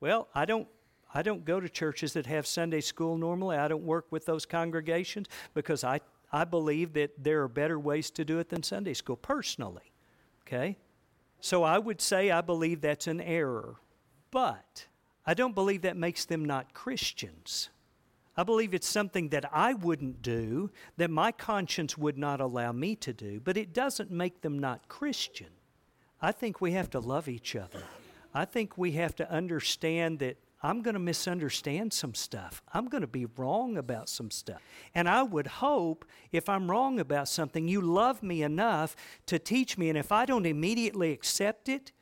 Well, 0.00 0.28
I 0.34 0.44
don't 0.44 0.68
I 1.14 1.22
don't 1.22 1.44
go 1.44 1.58
to 1.60 1.68
churches 1.68 2.12
that 2.12 2.26
have 2.26 2.46
Sunday 2.46 2.80
school 2.80 3.16
normally. 3.16 3.56
I 3.56 3.68
don't 3.68 3.84
work 3.84 4.06
with 4.10 4.26
those 4.26 4.44
congregations 4.44 5.26
because 5.54 5.84
I, 5.84 6.00
I 6.32 6.44
believe 6.44 6.92
that 6.94 7.12
there 7.22 7.42
are 7.42 7.48
better 7.48 7.78
ways 7.78 8.10
to 8.12 8.24
do 8.24 8.38
it 8.38 8.50
than 8.50 8.62
Sunday 8.62 8.94
school 8.94 9.16
personally. 9.16 9.92
Okay? 10.46 10.76
So 11.40 11.62
I 11.62 11.78
would 11.78 12.00
say 12.00 12.30
I 12.30 12.40
believe 12.40 12.80
that's 12.80 13.06
an 13.06 13.20
error. 13.20 13.76
But 14.30 14.86
I 15.26 15.34
don't 15.34 15.54
believe 15.54 15.82
that 15.82 15.96
makes 15.96 16.24
them 16.24 16.44
not 16.44 16.74
Christians. 16.74 17.70
I 18.36 18.44
believe 18.44 18.72
it's 18.72 18.86
something 18.86 19.30
that 19.30 19.50
I 19.52 19.74
wouldn't 19.74 20.22
do, 20.22 20.70
that 20.96 21.10
my 21.10 21.32
conscience 21.32 21.98
would 21.98 22.16
not 22.16 22.40
allow 22.40 22.70
me 22.70 22.94
to 22.96 23.12
do, 23.12 23.40
but 23.40 23.56
it 23.56 23.72
doesn't 23.72 24.10
make 24.10 24.42
them 24.42 24.58
not 24.58 24.88
Christian. 24.88 25.48
I 26.22 26.32
think 26.32 26.60
we 26.60 26.72
have 26.72 26.90
to 26.90 27.00
love 27.00 27.28
each 27.28 27.56
other. 27.56 27.82
I 28.32 28.44
think 28.44 28.78
we 28.78 28.92
have 28.92 29.16
to 29.16 29.30
understand 29.30 30.20
that 30.20 30.36
I'm 30.60 30.82
going 30.82 30.94
to 30.94 31.00
misunderstand 31.00 31.92
some 31.92 32.14
stuff. 32.14 32.62
I'm 32.74 32.88
going 32.88 33.02
to 33.02 33.06
be 33.06 33.26
wrong 33.36 33.76
about 33.76 34.08
some 34.08 34.30
stuff. 34.30 34.60
And 34.94 35.08
I 35.08 35.22
would 35.22 35.46
hope 35.46 36.04
if 36.32 36.48
I'm 36.48 36.70
wrong 36.70 36.98
about 36.98 37.28
something, 37.28 37.68
you 37.68 37.80
love 37.80 38.22
me 38.22 38.42
enough 38.42 38.96
to 39.26 39.38
teach 39.38 39.78
me. 39.78 39.88
And 39.88 39.96
if 39.96 40.10
I 40.10 40.26
don't 40.26 40.46
immediately 40.46 41.12
accept 41.12 41.68
it, 41.68 41.92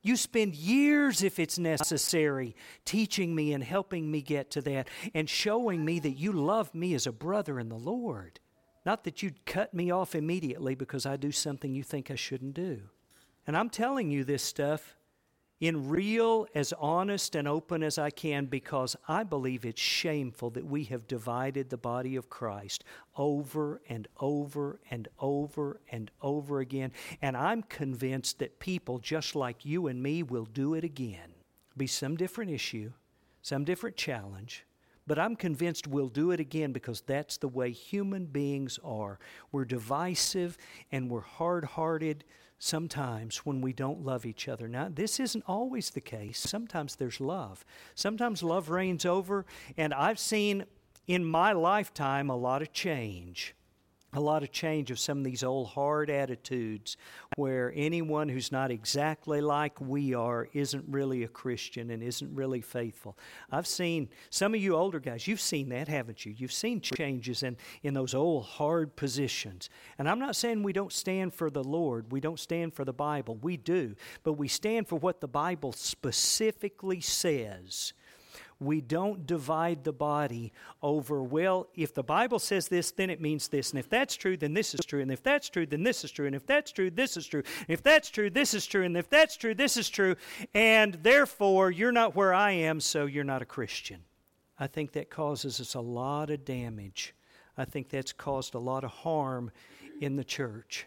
you 0.00 0.16
spend 0.16 0.54
years, 0.54 1.22
if 1.22 1.38
it's 1.38 1.58
necessary, 1.58 2.54
teaching 2.84 3.34
me 3.34 3.52
and 3.52 3.64
helping 3.64 4.10
me 4.10 4.20
get 4.20 4.50
to 4.52 4.60
that 4.60 4.88
and 5.14 5.28
showing 5.28 5.84
me 5.84 5.98
that 5.98 6.10
you 6.10 6.30
love 6.30 6.74
me 6.74 6.94
as 6.94 7.06
a 7.06 7.12
brother 7.12 7.58
in 7.58 7.70
the 7.70 7.74
Lord. 7.74 8.38
Not 8.86 9.04
that 9.04 9.22
you'd 9.22 9.46
cut 9.46 9.72
me 9.72 9.90
off 9.90 10.14
immediately 10.14 10.74
because 10.74 11.06
I 11.06 11.16
do 11.16 11.32
something 11.32 11.74
you 11.74 11.82
think 11.82 12.10
I 12.10 12.16
shouldn't 12.16 12.54
do. 12.54 12.82
And 13.46 13.56
I'm 13.56 13.70
telling 13.70 14.10
you 14.10 14.24
this 14.24 14.42
stuff 14.42 14.94
in 15.60 15.88
real, 15.88 16.46
as 16.54 16.72
honest 16.78 17.36
and 17.36 17.46
open 17.46 17.82
as 17.82 17.96
I 17.96 18.10
can 18.10 18.46
because 18.46 18.96
I 19.08 19.22
believe 19.22 19.64
it's 19.64 19.80
shameful 19.80 20.50
that 20.50 20.66
we 20.66 20.84
have 20.84 21.06
divided 21.06 21.70
the 21.70 21.76
body 21.76 22.16
of 22.16 22.28
Christ 22.28 22.84
over 23.16 23.80
and 23.88 24.08
over 24.20 24.80
and 24.90 25.08
over 25.20 25.80
and 25.90 26.10
over 26.20 26.60
again. 26.60 26.92
And 27.22 27.36
I'm 27.36 27.62
convinced 27.62 28.40
that 28.40 28.58
people 28.58 28.98
just 28.98 29.36
like 29.36 29.64
you 29.64 29.86
and 29.86 30.02
me 30.02 30.22
will 30.22 30.46
do 30.46 30.74
it 30.74 30.84
again. 30.84 31.34
Be 31.76 31.86
some 31.86 32.16
different 32.16 32.50
issue, 32.50 32.92
some 33.42 33.64
different 33.64 33.96
challenge. 33.96 34.66
But 35.06 35.18
I'm 35.18 35.36
convinced 35.36 35.86
we'll 35.86 36.08
do 36.08 36.30
it 36.30 36.40
again 36.40 36.72
because 36.72 37.02
that's 37.02 37.36
the 37.36 37.48
way 37.48 37.70
human 37.70 38.24
beings 38.24 38.78
are. 38.82 39.18
We're 39.52 39.66
divisive 39.66 40.56
and 40.90 41.10
we're 41.10 41.20
hard 41.20 41.64
hearted 41.64 42.24
sometimes 42.64 43.38
when 43.38 43.60
we 43.60 43.72
don't 43.72 44.04
love 44.04 44.24
each 44.24 44.48
other. 44.48 44.66
Now, 44.66 44.88
this 44.92 45.20
isn't 45.20 45.44
always 45.46 45.90
the 45.90 46.00
case. 46.00 46.38
Sometimes 46.38 46.96
there's 46.96 47.20
love. 47.20 47.64
Sometimes 47.94 48.42
love 48.42 48.70
reigns 48.70 49.04
over, 49.04 49.44
and 49.76 49.92
I've 49.92 50.18
seen 50.18 50.64
in 51.06 51.24
my 51.24 51.52
lifetime 51.52 52.30
a 52.30 52.36
lot 52.36 52.62
of 52.62 52.72
change 52.72 53.54
a 54.14 54.20
lot 54.20 54.42
of 54.42 54.52
change 54.52 54.90
of 54.90 54.98
some 54.98 55.18
of 55.18 55.24
these 55.24 55.42
old 55.42 55.68
hard 55.68 56.08
attitudes 56.08 56.96
where 57.36 57.72
anyone 57.74 58.28
who's 58.28 58.52
not 58.52 58.70
exactly 58.70 59.40
like 59.40 59.80
we 59.80 60.14
are 60.14 60.48
isn't 60.52 60.84
really 60.88 61.24
a 61.24 61.28
Christian 61.28 61.90
and 61.90 62.02
isn't 62.02 62.34
really 62.34 62.60
faithful. 62.60 63.18
I've 63.50 63.66
seen 63.66 64.08
some 64.30 64.54
of 64.54 64.60
you 64.60 64.76
older 64.76 65.00
guys, 65.00 65.26
you've 65.26 65.40
seen 65.40 65.68
that, 65.70 65.88
haven't 65.88 66.24
you? 66.24 66.34
You've 66.36 66.52
seen 66.52 66.80
changes 66.80 67.42
in, 67.42 67.56
in 67.82 67.94
those 67.94 68.14
old 68.14 68.44
hard 68.44 68.94
positions. 68.96 69.68
And 69.98 70.08
I'm 70.08 70.20
not 70.20 70.36
saying 70.36 70.62
we 70.62 70.72
don't 70.72 70.92
stand 70.92 71.34
for 71.34 71.50
the 71.50 71.64
Lord, 71.64 72.12
we 72.12 72.20
don't 72.20 72.38
stand 72.38 72.74
for 72.74 72.84
the 72.84 72.92
Bible. 72.92 73.36
We 73.42 73.56
do. 73.56 73.96
But 74.22 74.34
we 74.34 74.48
stand 74.48 74.88
for 74.88 74.96
what 74.96 75.20
the 75.20 75.28
Bible 75.28 75.72
specifically 75.72 77.00
says 77.00 77.92
we 78.64 78.80
don't 78.80 79.26
divide 79.26 79.84
the 79.84 79.92
body 79.92 80.52
over, 80.82 81.22
well, 81.22 81.68
if 81.74 81.94
the 81.94 82.02
Bible 82.02 82.38
says 82.38 82.68
this, 82.68 82.90
then 82.90 83.10
it 83.10 83.20
means 83.20 83.48
this. 83.48 83.70
And 83.70 83.78
if 83.78 83.88
that's 83.88 84.16
true, 84.16 84.36
then 84.36 84.54
this 84.54 84.74
is 84.74 84.84
true. 84.84 85.00
And 85.00 85.10
if 85.12 85.22
that's 85.22 85.48
true, 85.48 85.66
then 85.66 85.82
this 85.82 86.04
is 86.04 86.10
true. 86.10 86.26
And 86.26 86.34
if 86.34 86.46
that's 86.46 86.70
true, 86.70 86.90
this 86.90 87.16
is 87.16 87.26
true. 87.26 87.42
And 87.44 87.70
if 87.70 87.82
that's 87.82 88.10
true, 88.10 88.30
this 88.30 88.54
is 88.54 88.66
true. 88.66 88.84
And 88.84 88.96
if 88.96 89.08
that's 89.08 89.36
true, 89.36 89.54
this 89.54 89.76
is 89.76 89.88
true. 89.88 90.16
And 90.54 90.94
therefore, 91.02 91.70
you're 91.70 91.92
not 91.92 92.14
where 92.14 92.34
I 92.34 92.52
am, 92.52 92.80
so 92.80 93.06
you're 93.06 93.24
not 93.24 93.42
a 93.42 93.46
Christian. 93.46 94.00
I 94.58 94.66
think 94.66 94.92
that 94.92 95.10
causes 95.10 95.60
us 95.60 95.74
a 95.74 95.80
lot 95.80 96.30
of 96.30 96.44
damage. 96.44 97.14
I 97.56 97.64
think 97.64 97.88
that's 97.88 98.12
caused 98.12 98.54
a 98.54 98.58
lot 98.58 98.84
of 98.84 98.90
harm 98.90 99.50
in 100.00 100.16
the 100.16 100.24
church. 100.24 100.86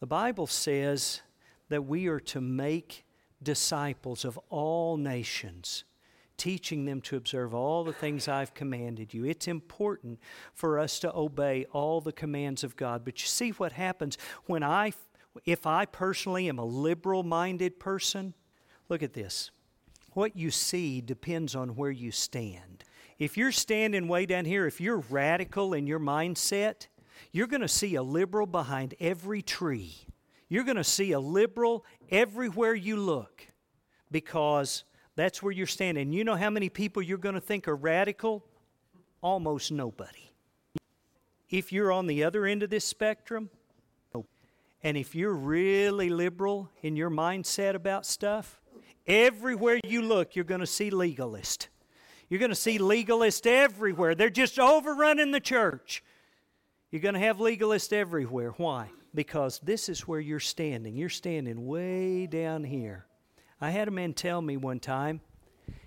The 0.00 0.06
Bible 0.06 0.46
says 0.46 1.22
that 1.68 1.84
we 1.84 2.06
are 2.06 2.20
to 2.20 2.40
make 2.40 3.04
disciples 3.42 4.24
of 4.24 4.38
all 4.50 4.96
nations 4.96 5.84
teaching 6.36 6.84
them 6.84 7.00
to 7.02 7.16
observe 7.16 7.54
all 7.54 7.84
the 7.84 7.92
things 7.92 8.28
I've 8.28 8.54
commanded 8.54 9.14
you. 9.14 9.24
It's 9.24 9.48
important 9.48 10.18
for 10.52 10.78
us 10.78 10.98
to 11.00 11.14
obey 11.14 11.66
all 11.72 12.00
the 12.00 12.12
commands 12.12 12.64
of 12.64 12.76
God. 12.76 13.04
But 13.04 13.20
you 13.22 13.26
see 13.26 13.50
what 13.50 13.72
happens 13.72 14.18
when 14.46 14.62
I, 14.62 14.92
if 15.44 15.66
I 15.66 15.86
personally 15.86 16.48
am 16.48 16.58
a 16.58 16.64
liberal 16.64 17.22
minded 17.22 17.78
person? 17.78 18.34
Look 18.88 19.02
at 19.02 19.14
this. 19.14 19.50
What 20.12 20.36
you 20.36 20.50
see 20.50 21.00
depends 21.00 21.54
on 21.54 21.76
where 21.76 21.90
you 21.90 22.10
stand. 22.10 22.84
If 23.18 23.36
you're 23.36 23.52
standing 23.52 24.08
way 24.08 24.26
down 24.26 24.44
here, 24.44 24.66
if 24.66 24.80
you're 24.80 25.02
radical 25.10 25.72
in 25.72 25.86
your 25.86 26.00
mindset, 26.00 26.86
you're 27.32 27.46
going 27.46 27.62
to 27.62 27.68
see 27.68 27.94
a 27.94 28.02
liberal 28.02 28.46
behind 28.46 28.94
every 29.00 29.42
tree. 29.42 29.94
You're 30.48 30.64
going 30.64 30.76
to 30.76 30.84
see 30.84 31.12
a 31.12 31.20
liberal 31.20 31.84
everywhere 32.10 32.74
you 32.74 32.96
look 32.96 33.46
because 34.10 34.84
that's 35.16 35.42
where 35.42 35.52
you're 35.52 35.66
standing. 35.66 36.12
You 36.12 36.24
know 36.24 36.36
how 36.36 36.50
many 36.50 36.68
people 36.68 37.02
you're 37.02 37.18
going 37.18 37.34
to 37.34 37.40
think 37.40 37.66
are 37.66 37.74
radical? 37.74 38.44
Almost 39.22 39.72
nobody. 39.72 40.30
If 41.48 41.72
you're 41.72 41.90
on 41.90 42.06
the 42.06 42.22
other 42.24 42.44
end 42.44 42.62
of 42.62 42.70
this 42.70 42.84
spectrum, 42.84 43.50
and 44.82 44.96
if 44.96 45.14
you're 45.14 45.34
really 45.34 46.10
liberal 46.10 46.70
in 46.82 46.96
your 46.96 47.10
mindset 47.10 47.74
about 47.74 48.06
stuff, 48.06 48.60
everywhere 49.06 49.80
you 49.84 50.02
look, 50.02 50.36
you're 50.36 50.44
going 50.44 50.60
to 50.60 50.66
see 50.66 50.90
legalist. 50.90 51.68
You're 52.28 52.40
going 52.40 52.50
to 52.50 52.54
see 52.54 52.78
legalist 52.78 53.46
everywhere. 53.46 54.14
They're 54.14 54.30
just 54.30 54.58
overrunning 54.58 55.30
the 55.30 55.40
church. 55.40 56.04
You're 56.90 57.02
going 57.02 57.14
to 57.14 57.20
have 57.20 57.38
legalists 57.38 57.92
everywhere. 57.92 58.50
Why? 58.50 58.90
Because 59.14 59.60
this 59.60 59.88
is 59.88 60.06
where 60.06 60.20
you're 60.20 60.40
standing. 60.40 60.96
You're 60.96 61.08
standing 61.08 61.66
way 61.66 62.26
down 62.26 62.62
here. 62.62 63.06
I 63.60 63.70
had 63.70 63.88
a 63.88 63.90
man 63.90 64.12
tell 64.12 64.42
me 64.42 64.56
one 64.56 64.80
time, 64.80 65.20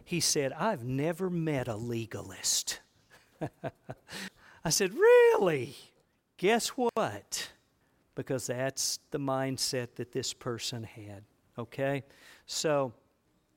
he 0.03 0.19
said, 0.19 0.53
I've 0.53 0.83
never 0.83 1.29
met 1.29 1.67
a 1.67 1.75
legalist. 1.75 2.79
I 4.63 4.69
said, 4.69 4.93
Really? 4.93 5.75
Guess 6.37 6.69
what? 6.69 7.51
Because 8.15 8.47
that's 8.47 8.99
the 9.11 9.19
mindset 9.19 9.95
that 9.95 10.11
this 10.11 10.33
person 10.33 10.83
had. 10.83 11.23
Okay? 11.57 12.03
So, 12.45 12.93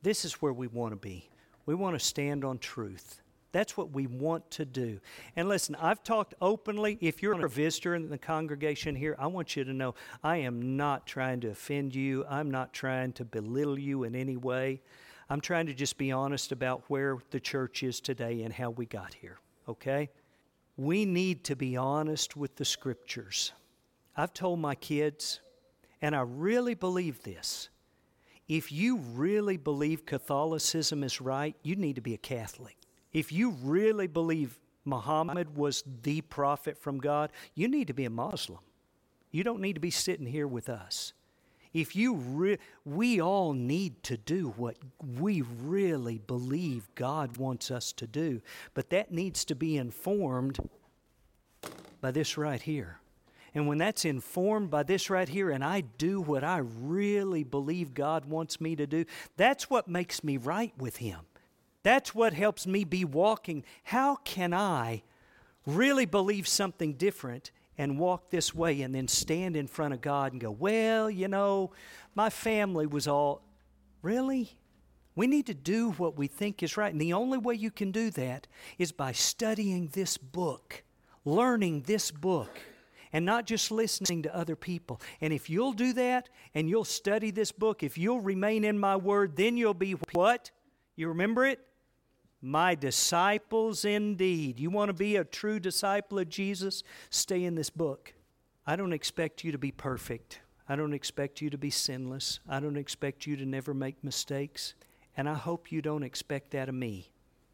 this 0.03 0.25
is 0.25 0.35
where 0.35 0.53
we 0.53 0.67
want 0.67 0.93
to 0.93 0.97
be. 0.97 1.31
We 1.65 1.75
want 1.75 1.99
to 1.99 2.05
stand 2.05 2.45
on 2.45 2.59
truth. 2.59 3.22
That's 3.53 3.77
what 3.77 3.93
we 3.93 4.07
want 4.07 4.51
to 4.53 4.65
do. 4.65 4.99
And 5.37 5.49
listen, 5.49 5.75
I've 5.75 6.03
talked 6.03 6.35
openly. 6.41 6.97
If 7.01 7.23
you're 7.23 7.45
a 7.45 7.49
visitor 7.49 7.95
in 7.95 8.09
the 8.09 8.19
congregation 8.19 8.97
here, 8.97 9.15
I 9.19 9.27
want 9.27 9.57
you 9.57 9.65
to 9.65 9.73
know 9.73 9.95
I 10.25 10.39
am 10.39 10.77
not 10.77 11.07
trying 11.07 11.41
to 11.41 11.51
offend 11.51 11.95
you. 11.95 12.25
I'm 12.29 12.51
not 12.51 12.73
trying 12.73 13.13
to 13.15 13.25
belittle 13.25 13.79
you 13.79 14.05
in 14.05 14.17
any 14.17 14.39
way. 14.39 14.81
I'm 15.29 15.41
trying 15.41 15.67
to 15.67 15.75
just 15.75 15.99
be 15.99 16.13
honest 16.13 16.51
about 16.51 16.85
where 16.89 17.19
the 17.31 17.41
church 17.41 17.83
is 17.83 18.01
today 18.01 18.43
and 18.43 18.53
how 18.53 18.71
we 18.71 18.87
got 18.87 19.15
here, 19.15 19.39
okay? 19.69 20.11
We 20.77 21.05
need 21.05 21.45
to 21.45 21.57
be 21.57 21.77
honest 21.77 22.37
with 22.37 22.57
the 22.57 22.65
scriptures. 22.65 23.53
I've 24.17 24.35
told 24.35 24.59
my 24.61 24.75
kids, 24.75 25.41
and 26.01 26.17
I 26.17 26.23
really 26.23 26.75
believe 26.75 27.23
this. 27.23 27.69
If 28.49 28.73
you 28.73 28.97
really 28.97 29.57
believe 29.57 30.05
Catholicism 30.05 31.05
is 31.05 31.21
right, 31.21 31.55
you 31.63 31.77
need 31.77 31.97
to 31.97 32.03
be 32.03 32.15
a 32.15 32.19
Catholic. 32.19 32.77
If 33.13 33.33
you 33.33 33.51
really 33.63 34.07
believe 34.07 34.59
Muhammad 34.85 35.57
was 35.57 35.85
the 36.03 36.23
prophet 36.23 36.79
from 36.79 36.99
God, 36.99 37.31
you 37.55 37.69
need 37.69 37.87
to 37.89 37.95
be 37.95 38.05
a 38.05 38.11
Muslim. 38.11 38.59
You 39.31 39.45
don't 39.45 39.61
need 39.61 39.75
to 39.75 39.81
be 39.81 39.91
sitting 39.91 40.27
here 40.27 40.47
with 40.47 40.69
us. 40.69 41.13
if 41.75 41.97
you 41.97 42.15
re- 42.15 42.59
we 42.85 43.21
all 43.21 43.53
need 43.55 44.03
to 44.05 44.17
do 44.17 44.53
what 44.57 44.77
we 45.01 45.43
really 45.43 46.19
believe 46.19 46.89
God 46.95 47.37
wants 47.39 47.71
us 47.71 47.93
to 47.95 48.07
do, 48.07 48.43
but 48.75 48.91
that 48.91 49.11
needs 49.11 49.45
to 49.47 49.55
be 49.55 49.77
informed 49.77 50.59
by 52.01 52.11
this 52.11 52.37
right 52.37 52.61
here. 52.61 52.99
And 53.55 53.69
when 53.69 53.79
that's 53.79 54.05
informed 54.05 54.71
by 54.71 54.83
this 54.83 55.11
right 55.11 55.29
here, 55.29 55.51
and 55.51 55.63
I 55.65 55.83
do 55.83 56.21
what 56.21 56.43
I 56.43 56.59
really 56.59 57.45
believe 57.45 57.95
God 57.95 58.25
wants 58.25 58.61
me 58.61 58.77
to 58.77 58.87
do, 58.87 59.05
that's 59.37 59.69
what 59.69 59.89
makes 59.89 60.25
me 60.25 60.37
right 60.39 60.73
with 60.79 60.97
Him. 60.99 61.21
That's 61.83 62.15
what 62.15 62.33
helps 62.33 62.67
me 62.67 62.85
be 62.85 63.05
walking. 63.05 63.65
How 63.85 64.17
can 64.17 64.55
I 64.55 65.03
really 65.67 66.07
believe 66.07 66.47
something 66.47 66.95
different 66.95 67.51
and 67.79 67.99
walk 67.99 68.31
this 68.31 68.55
way 68.55 68.83
and 68.83 68.95
then 68.95 69.09
stand 69.09 69.57
in 69.57 69.67
front 69.67 69.95
of 69.95 70.01
God 70.01 70.33
and 70.33 70.41
go, 70.41 70.51
well, 70.51 71.11
you 71.11 71.29
know, 71.29 71.73
my 72.15 72.31
family 72.31 72.87
was 72.87 73.09
all. 73.09 73.43
Really? 74.03 74.59
We 75.15 75.27
need 75.27 75.47
to 75.47 75.55
do 75.55 75.91
what 75.93 76.17
we 76.17 76.27
think 76.27 76.63
is 76.63 76.77
right. 76.77 76.93
And 76.93 77.01
the 77.01 77.13
only 77.13 77.39
way 77.39 77.55
you 77.55 77.71
can 77.71 77.91
do 77.91 78.11
that 78.11 78.47
is 78.79 78.93
by 78.93 79.13
studying 79.13 79.89
this 79.89 80.17
book, 80.17 80.85
learning 81.25 81.83
this 81.83 82.11
book 82.11 82.51
and 83.13 83.25
not 83.25 83.47
just 83.47 83.71
listening 83.71 84.23
to 84.23 84.35
other 84.35 84.57
people. 84.57 85.01
And 85.21 85.33
if 85.33 85.51
you'll 85.51 85.75
do 85.75 85.93
that 85.95 86.29
and 86.55 86.69
you'll 86.69 86.85
study 86.85 87.31
this 87.31 87.53
book, 87.53 87.83
if 87.83 87.99
you'll 87.99 88.21
remain 88.21 88.65
in 88.65 88.79
my 88.79 88.97
word, 88.97 89.37
then 89.37 89.57
you'll 89.57 89.75
be 89.75 89.93
what? 90.13 90.51
You 90.97 91.09
remember 91.09 91.47
it? 91.47 91.61
My 92.45 92.75
disciples 92.75 93.85
indeed. 93.85 94.59
You 94.59 94.69
want 94.69 94.89
to 94.89 94.95
be 94.95 95.15
a 95.15 95.25
true 95.25 95.61
disciple 95.61 96.19
of 96.19 96.29
Jesus? 96.29 96.83
Stay 97.09 97.45
in 97.45 97.55
this 97.55 97.71
book. 97.71 98.15
I 98.67 98.75
don't 98.75 98.93
expect 98.93 99.45
you 99.45 99.53
to 99.53 99.59
be 99.59 99.71
perfect. 99.71 100.41
I 100.69 100.75
don't 100.75 100.93
expect 100.93 101.41
you 101.41 101.51
to 101.51 101.59
be 101.59 101.71
sinless. 101.71 102.41
I 102.49 102.59
don't 102.59 102.77
expect 102.77 103.27
you 103.27 103.37
to 103.37 103.47
never 103.47 103.73
make 103.73 104.03
mistakes. 104.03 104.75
And 105.17 105.29
I 105.29 105.35
hope 105.35 105.71
you 105.71 105.83
don't 105.83 106.03
expect 106.03 106.51
that 106.51 106.69
of 106.69 106.75
me 106.75 107.11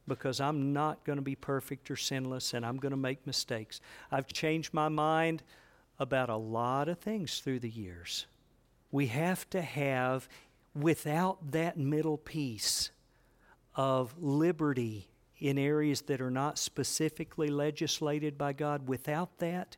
because 0.06 0.40
I'm 0.40 0.72
not 0.72 1.04
going 1.04 1.16
to 1.18 1.22
be 1.22 1.36
perfect 1.36 1.90
or 1.90 1.96
sinless 1.96 2.54
and 2.54 2.64
I'm 2.64 2.78
going 2.78 2.92
to 2.92 2.96
make 2.96 3.26
mistakes. 3.26 3.82
I've 4.10 4.28
changed 4.28 4.72
my 4.72 4.88
mind 4.88 5.42
about 5.98 6.30
a 6.30 6.36
lot 6.36 6.88
of 6.88 6.98
things 6.98 7.40
through 7.40 7.60
the 7.60 7.68
years. 7.68 8.26
We 8.90 9.08
have 9.08 9.50
to 9.50 9.60
have, 9.60 10.28
without 10.74 11.52
that 11.52 11.76
middle 11.76 12.16
piece 12.16 12.90
of 13.78 14.12
liberty 14.18 15.08
in 15.38 15.56
areas 15.56 16.02
that 16.02 16.20
are 16.20 16.32
not 16.32 16.58
specifically 16.58 17.48
legislated 17.48 18.36
by 18.36 18.52
God, 18.52 18.88
without 18.88 19.38
that, 19.38 19.76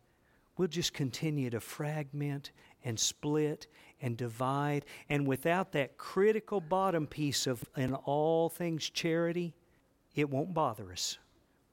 we'll 0.57 0.69
just 0.69 0.95
continue 0.95 1.51
to 1.51 1.61
fragment 1.61 2.51
and 2.83 2.99
split 2.99 3.67
and 4.01 4.17
divide. 4.17 4.87
And 5.11 5.27
without 5.27 5.73
that 5.73 5.99
critical 5.99 6.63
bottom 6.63 7.07
piece 7.07 7.47
of, 7.47 7.63
in 7.77 7.93
all 7.95 8.49
things, 8.49 8.89
charity, 8.89 9.55
it 10.15 10.31
won't 10.31 10.55
bother 10.55 10.91
us. 10.91 11.19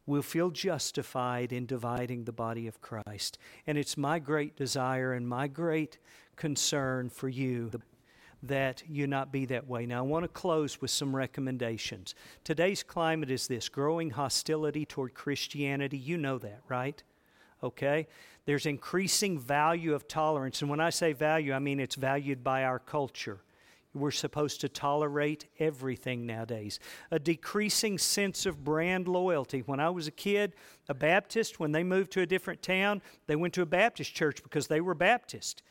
We'll 0.06 0.22
feel 0.22 0.50
justified 0.50 1.54
in 1.54 1.66
dividing 1.66 2.26
the 2.26 2.34
body 2.34 2.68
of 2.68 2.82
Christ. 2.82 3.38
And 3.66 3.78
it's 3.78 3.96
my 3.96 4.20
great 4.20 4.58
desire 4.58 5.14
and 5.14 5.28
my 5.28 5.48
great 5.48 5.98
concern 6.36 7.10
for 7.10 7.30
you 7.30 7.70
that 8.44 8.84
you 8.88 9.08
not 9.08 9.32
be 9.32 9.46
that 9.46 9.68
way. 9.68 9.86
Now, 9.86 10.00
I 10.00 10.02
want 10.02 10.24
to 10.24 10.30
close 10.30 10.80
with 10.80 10.92
some 10.92 11.16
recommendations. 11.16 12.16
Today's 12.44 12.84
climate 12.84 13.32
is 13.32 13.48
this 13.48 13.70
growing 13.70 14.12
hostility 14.12 14.86
toward 14.86 15.14
Christianity. 15.14 15.98
You 15.98 16.18
know 16.18 16.38
that, 16.40 16.62
right? 16.70 17.02
Okay? 17.64 18.08
There's 18.46 18.66
increasing 18.66 19.40
value 19.40 19.94
of 19.94 20.08
tolerance. 20.08 20.62
And 20.62 20.70
when 20.70 20.80
I 20.80 20.90
say 20.90 21.14
value, 21.14 21.54
I 21.54 21.60
mean 21.60 21.80
it's 21.80 21.96
valued 21.96 22.44
by 22.44 22.64
our 22.64 22.80
culture. 22.80 23.42
We're 23.94 24.12
supposed 24.12 24.62
to 24.62 24.70
tolerate 24.70 25.48
everything 25.60 26.26
nowadays. 26.26 26.80
A 27.10 27.18
decreasing 27.18 27.98
sense 27.98 28.46
of 28.46 28.64
brand 28.64 29.08
loyalty. 29.08 29.64
When 29.66 29.80
I 29.80 29.90
was 29.90 30.08
a 30.08 30.12
kid, 30.12 30.54
a 30.88 30.94
Baptist, 30.94 31.60
when 31.60 31.72
they 31.72 31.84
moved 31.84 32.12
to 32.12 32.22
a 32.22 32.26
different 32.26 32.62
town, 32.62 33.02
they 33.26 33.36
went 33.36 33.54
to 33.56 33.64
a 33.64 33.66
Baptist 33.66 34.14
church 34.14 34.44
because 34.44 34.68
they 34.68 34.82
were 34.82 34.94
Baptist. 34.94 35.64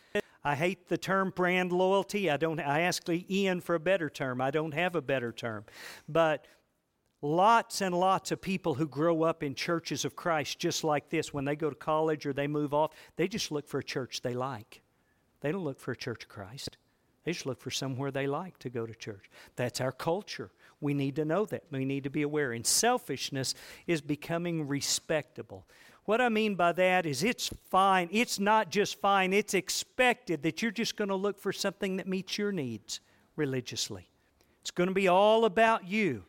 I 0.46 0.54
hate 0.54 0.88
the 0.88 0.96
term 0.96 1.32
brand 1.34 1.72
loyalty. 1.72 2.30
I 2.30 2.36
don't 2.36 2.60
I 2.60 2.82
asked 2.82 3.10
Ian 3.10 3.60
for 3.60 3.74
a 3.74 3.80
better 3.80 4.08
term. 4.08 4.40
I 4.40 4.52
don't 4.52 4.74
have 4.74 4.94
a 4.94 5.02
better 5.02 5.32
term. 5.32 5.64
But 6.08 6.46
lots 7.20 7.80
and 7.80 7.92
lots 7.92 8.30
of 8.30 8.40
people 8.40 8.74
who 8.74 8.86
grow 8.86 9.24
up 9.24 9.42
in 9.42 9.56
churches 9.56 10.04
of 10.04 10.14
Christ 10.14 10.60
just 10.60 10.84
like 10.84 11.10
this 11.10 11.34
when 11.34 11.44
they 11.44 11.56
go 11.56 11.68
to 11.68 11.74
college 11.74 12.26
or 12.26 12.32
they 12.32 12.46
move 12.46 12.72
off, 12.72 12.92
they 13.16 13.26
just 13.26 13.50
look 13.50 13.66
for 13.66 13.80
a 13.80 13.84
church 13.84 14.22
they 14.22 14.34
like. 14.34 14.82
They 15.40 15.50
don't 15.50 15.64
look 15.64 15.80
for 15.80 15.90
a 15.90 15.96
church 15.96 16.22
of 16.22 16.28
Christ. 16.28 16.76
They 17.24 17.32
just 17.32 17.46
look 17.46 17.60
for 17.60 17.72
somewhere 17.72 18.12
they 18.12 18.28
like 18.28 18.56
to 18.60 18.70
go 18.70 18.86
to 18.86 18.94
church. 18.94 19.28
That's 19.56 19.80
our 19.80 19.90
culture. 19.90 20.52
We 20.80 20.94
need 20.94 21.16
to 21.16 21.24
know 21.24 21.44
that. 21.46 21.64
We 21.72 21.84
need 21.84 22.04
to 22.04 22.10
be 22.10 22.22
aware. 22.22 22.52
And 22.52 22.64
selfishness 22.64 23.56
is 23.88 24.00
becoming 24.00 24.68
respectable. 24.68 25.66
What 26.06 26.20
I 26.20 26.28
mean 26.28 26.54
by 26.54 26.72
that 26.72 27.04
is 27.04 27.22
it's 27.24 27.50
fine. 27.68 28.08
It's 28.12 28.38
not 28.38 28.70
just 28.70 29.00
fine, 29.00 29.32
it's 29.32 29.54
expected 29.54 30.42
that 30.44 30.62
you're 30.62 30.70
just 30.70 30.96
going 30.96 31.08
to 31.08 31.16
look 31.16 31.38
for 31.38 31.52
something 31.52 31.96
that 31.96 32.06
meets 32.06 32.38
your 32.38 32.52
needs 32.52 33.00
religiously. 33.34 34.08
It's 34.62 34.70
going 34.70 34.88
to 34.88 34.94
be 34.94 35.08
all 35.08 35.44
about 35.44 35.86
you. 35.86 36.24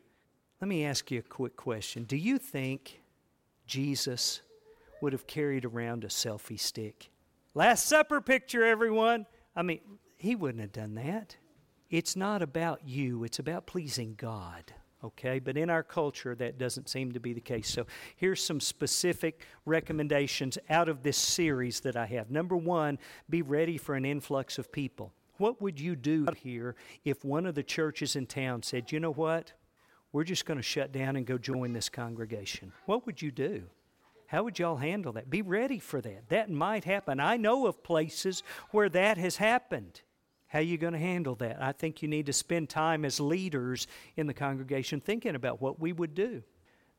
Let 0.60 0.68
me 0.68 0.84
ask 0.84 1.12
you 1.12 1.20
a 1.20 1.24
quick 1.24 1.56
question. 1.56 2.04
Do 2.04 2.18
you 2.18 2.40
think 2.40 3.02
Jesus 3.68 4.42
would 5.02 5.14
have 5.14 5.28
carried 5.28 5.64
around 5.64 6.04
a 6.04 6.08
selfie 6.08 6.60
stick? 6.60 7.10
Last 7.54 7.88
Supper 7.88 8.20
picture, 8.20 8.64
everyone. 8.64 9.28
I 9.56 9.62
mean, 9.62 9.80
he 10.18 10.36
wouldn't 10.36 10.62
have 10.62 10.72
done 10.72 10.96
that. 10.96 11.38
It's 11.92 12.16
not 12.16 12.42
about 12.42 12.82
you, 12.86 13.24
it's 13.24 13.40
about 13.40 13.68
pleasing 13.68 14.16
God. 14.18 14.74
Okay, 15.04 15.38
but 15.38 15.58
in 15.58 15.70
our 15.70 15.84
culture, 15.84 16.34
that 16.36 16.58
doesn't 16.58 16.90
seem 16.90 17.12
to 17.12 17.20
be 17.20 17.32
the 17.32 17.40
case. 17.40 17.70
So, 17.70 17.86
here's 18.16 18.44
some 18.44 18.60
specific 18.60 19.46
recommendations 19.66 20.58
out 20.72 20.90
of 20.90 21.04
this 21.04 21.18
series 21.18 21.82
that 21.82 21.96
I 21.96 22.08
have. 22.08 22.32
Number 22.32 22.58
one, 22.58 22.98
be 23.30 23.44
ready 23.44 23.78
for 23.78 23.94
an 23.94 24.06
influx 24.06 24.58
of 24.58 24.72
people. 24.72 25.14
What 25.38 25.62
would 25.62 25.80
you 25.80 25.96
do 25.96 26.26
here 26.36 26.76
if 27.06 27.24
one 27.24 27.46
of 27.46 27.54
the 27.54 27.62
churches 27.62 28.16
in 28.16 28.26
town 28.26 28.64
said, 28.64 28.92
you 28.92 29.00
know 29.00 29.14
what? 29.14 29.54
We're 30.12 30.24
just 30.24 30.46
going 30.46 30.58
to 30.58 30.64
shut 30.64 30.92
down 30.92 31.16
and 31.16 31.28
go 31.28 31.38
join 31.38 31.74
this 31.74 31.90
congregation? 31.90 32.72
What 32.86 33.06
would 33.06 33.22
you 33.22 33.30
do? 33.30 33.66
How 34.26 34.44
would 34.44 34.58
y'all 34.58 34.78
handle 34.78 35.14
that? 35.14 35.30
Be 35.30 35.42
ready 35.42 35.80
for 35.80 36.02
that. 36.02 36.30
That 36.30 36.50
might 36.50 36.86
happen. 36.86 37.20
I 37.20 37.38
know 37.38 37.68
of 37.68 37.84
places 37.84 38.42
where 38.72 38.90
that 38.90 39.18
has 39.18 39.38
happened. 39.38 40.02
How 40.48 40.60
are 40.60 40.64
you 40.64 40.78
going 40.78 40.94
to 40.94 41.00
handle 41.00 41.36
that? 41.36 41.62
I 41.62 41.74
think 41.74 42.02
you 42.02 42.08
need 42.08 42.28
to 42.28 42.34
spend 42.34 42.70
time 42.70 43.04
as 43.04 43.20
leaders 43.20 43.88
in 44.16 44.28
the 44.28 44.34
congregation 44.34 45.02
thinking 45.02 45.36
about 45.36 45.62
what 45.62 45.80
we 45.80 45.92
would 45.92 46.16
do. 46.16 46.42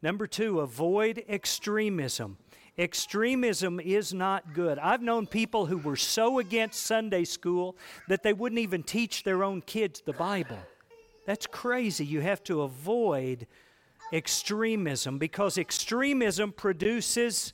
Number 0.02 0.26
two, 0.26 0.60
avoid 0.60 1.24
extremism. 1.28 2.36
Extremism 2.76 3.80
is 3.80 4.14
not 4.14 4.52
good. 4.54 4.78
I've 4.78 5.02
known 5.02 5.26
people 5.26 5.66
who 5.66 5.78
were 5.78 5.96
so 5.96 6.38
against 6.38 6.82
Sunday 6.82 7.24
school 7.24 7.76
that 8.06 8.22
they 8.22 8.32
wouldn't 8.32 8.60
even 8.60 8.84
teach 8.84 9.24
their 9.24 9.42
own 9.42 9.62
kids 9.62 10.00
the 10.04 10.12
Bible. 10.12 10.58
That's 11.26 11.46
crazy. 11.46 12.06
You 12.06 12.20
have 12.20 12.44
to 12.44 12.62
avoid 12.62 13.48
extremism 14.12 15.18
because 15.18 15.58
extremism 15.58 16.52
produces 16.52 17.52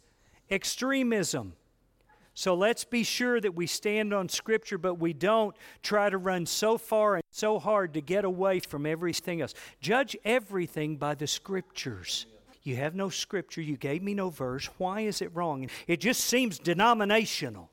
extremism. 0.51 1.55
So 2.35 2.55
let's 2.55 2.83
be 2.83 3.05
sure 3.05 3.41
that 3.41 3.55
we 3.55 3.69
stand 3.69 4.13
on 4.13 4.29
Scripture, 4.29 4.77
but 4.77 4.97
we 4.97 5.13
don't 5.13 5.55
try 5.83 6.11
to 6.11 6.19
run 6.19 6.47
so 6.47 6.77
far 6.77 7.15
and 7.15 7.25
so 7.31 7.61
hard 7.61 7.95
to 7.95 8.01
get 8.01 8.25
away 8.25 8.59
from 8.59 8.87
everything 8.87 9.41
else. 9.41 9.55
Judge 9.81 10.17
everything 10.25 10.97
by 10.97 11.15
the 11.15 11.29
Scriptures. 11.29 12.27
You 12.65 12.77
have 12.77 12.97
no 12.97 13.09
Scripture, 13.09 13.63
you 13.63 13.77
gave 13.77 14.03
me 14.03 14.15
no 14.15 14.31
verse. 14.31 14.69
Why 14.79 15.03
is 15.03 15.23
it 15.23 15.35
wrong? 15.35 15.69
It 15.87 16.01
just 16.01 16.25
seems 16.25 16.59
denominational. 16.59 17.71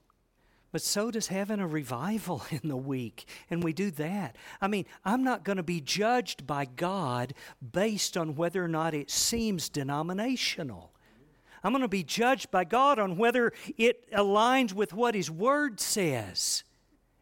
But 0.72 0.82
so 0.82 1.12
does 1.12 1.28
having 1.28 1.60
a 1.60 1.68
revival 1.68 2.44
in 2.52 2.70
the 2.70 2.78
week, 2.78 3.26
and 3.50 3.64
we 3.64 3.74
do 3.74 3.90
that. 3.92 4.36
I 4.62 4.68
mean, 4.68 4.86
I'm 5.04 5.24
not 5.24 5.44
going 5.44 5.58
to 5.58 5.64
be 5.64 5.82
judged 5.82 6.46
by 6.46 6.66
God 6.66 7.34
based 7.72 8.16
on 8.16 8.36
whether 8.36 8.64
or 8.64 8.68
not 8.68 8.94
it 8.94 9.10
seems 9.10 9.70
denominational. 9.70 10.91
I'm 11.64 11.72
going 11.72 11.82
to 11.84 11.88
be 11.88 12.04
judged 12.04 12.52
by 12.52 12.64
God 12.64 13.00
on 13.00 13.18
whether 13.18 13.54
it 13.78 14.12
aligns 14.12 14.74
with 14.74 14.94
what 14.94 15.16
His 15.16 15.30
Word 15.30 15.80
says. 15.80 16.64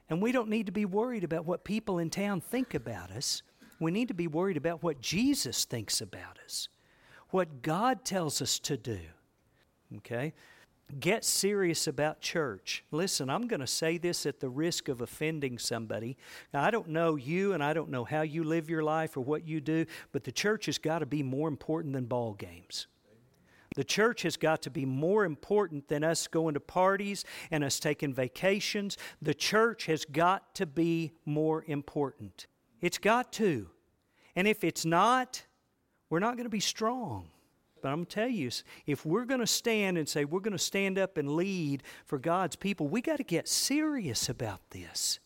And 0.10 0.22
we 0.22 0.32
don't 0.32 0.50
need 0.50 0.66
to 0.66 0.72
be 0.72 0.86
worried 0.86 1.24
about 1.24 1.46
what 1.46 1.64
people 1.64 2.00
in 2.00 2.10
town 2.10 2.42
think 2.42 2.74
about 2.74 3.12
us. 3.12 3.44
We 3.80 3.92
need 3.92 4.08
to 4.08 4.14
be 4.14 4.28
worried 4.28 4.58
about 4.58 4.82
what 4.84 5.02
Jesus 5.02 5.66
thinks 5.66 6.02
about 6.02 6.40
us, 6.44 6.68
what 7.30 7.62
God 7.62 8.04
tells 8.04 8.42
us 8.42 8.60
to 8.60 8.76
do. 8.76 9.00
Okay? 9.98 10.34
Get 11.00 11.24
serious 11.24 11.86
about 11.86 12.20
church. 12.20 12.84
Listen, 12.92 13.30
I'm 13.30 13.48
going 13.48 13.60
to 13.60 13.68
say 13.68 14.00
this 14.00 14.26
at 14.26 14.40
the 14.40 14.50
risk 14.50 14.88
of 14.90 15.02
offending 15.02 15.60
somebody. 15.60 16.18
Now, 16.52 16.64
I 16.64 16.72
don't 16.72 16.90
know 16.90 17.16
you 17.16 17.54
and 17.54 17.64
I 17.64 17.74
don't 17.74 17.90
know 17.90 18.04
how 18.04 18.24
you 18.24 18.44
live 18.44 18.70
your 18.70 18.84
life 18.84 19.16
or 19.16 19.22
what 19.22 19.48
you 19.48 19.62
do, 19.62 19.86
but 20.12 20.24
the 20.24 20.32
church 20.32 20.66
has 20.66 20.80
got 20.80 21.00
to 21.00 21.06
be 21.06 21.22
more 21.22 21.48
important 21.48 21.94
than 21.94 22.06
ball 22.06 22.34
games. 22.34 22.88
The 23.80 23.86
church 23.86 24.24
has 24.24 24.36
got 24.36 24.62
to 24.64 24.70
be 24.70 24.84
more 24.84 25.24
important 25.24 25.88
than 25.88 26.04
us 26.04 26.28
going 26.28 26.56
to 26.56 26.60
parties 26.60 27.24
and 27.50 27.64
us 27.64 27.80
taking 27.80 28.14
vacations. 28.14 28.98
The 29.22 29.34
church 29.34 29.86
has 29.86 30.04
got 30.04 30.54
to 30.56 30.66
be 30.66 31.14
more 31.24 31.64
important. 31.66 32.48
It's 32.82 32.98
got 32.98 33.32
to. 33.32 33.70
And 34.36 34.50
if 34.50 34.66
it's 34.66 34.84
not, 34.84 35.46
we're 36.10 36.20
not 36.20 36.36
going 36.36 36.44
to 36.44 36.50
be 36.50 36.60
strong. 36.60 37.30
But 37.82 37.94
I'm 37.94 38.00
going 38.00 38.06
to 38.08 38.16
tell 38.16 38.28
you, 38.28 38.50
if 38.86 39.06
we're 39.06 39.24
going 39.24 39.40
to 39.40 39.48
stand 39.48 39.98
and 39.98 40.10
say 40.10 40.26
we're 40.26 40.42
going 40.42 40.52
to 40.52 40.58
stand 40.58 41.00
up 41.00 41.16
and 41.16 41.38
lead 41.38 41.84
for 42.04 42.20
God's 42.20 42.58
people, 42.58 42.90
we 42.90 43.00
got 43.00 43.16
to 43.16 43.24
get 43.24 43.48
serious 43.48 44.28
about 44.28 44.60
this. 44.72 45.20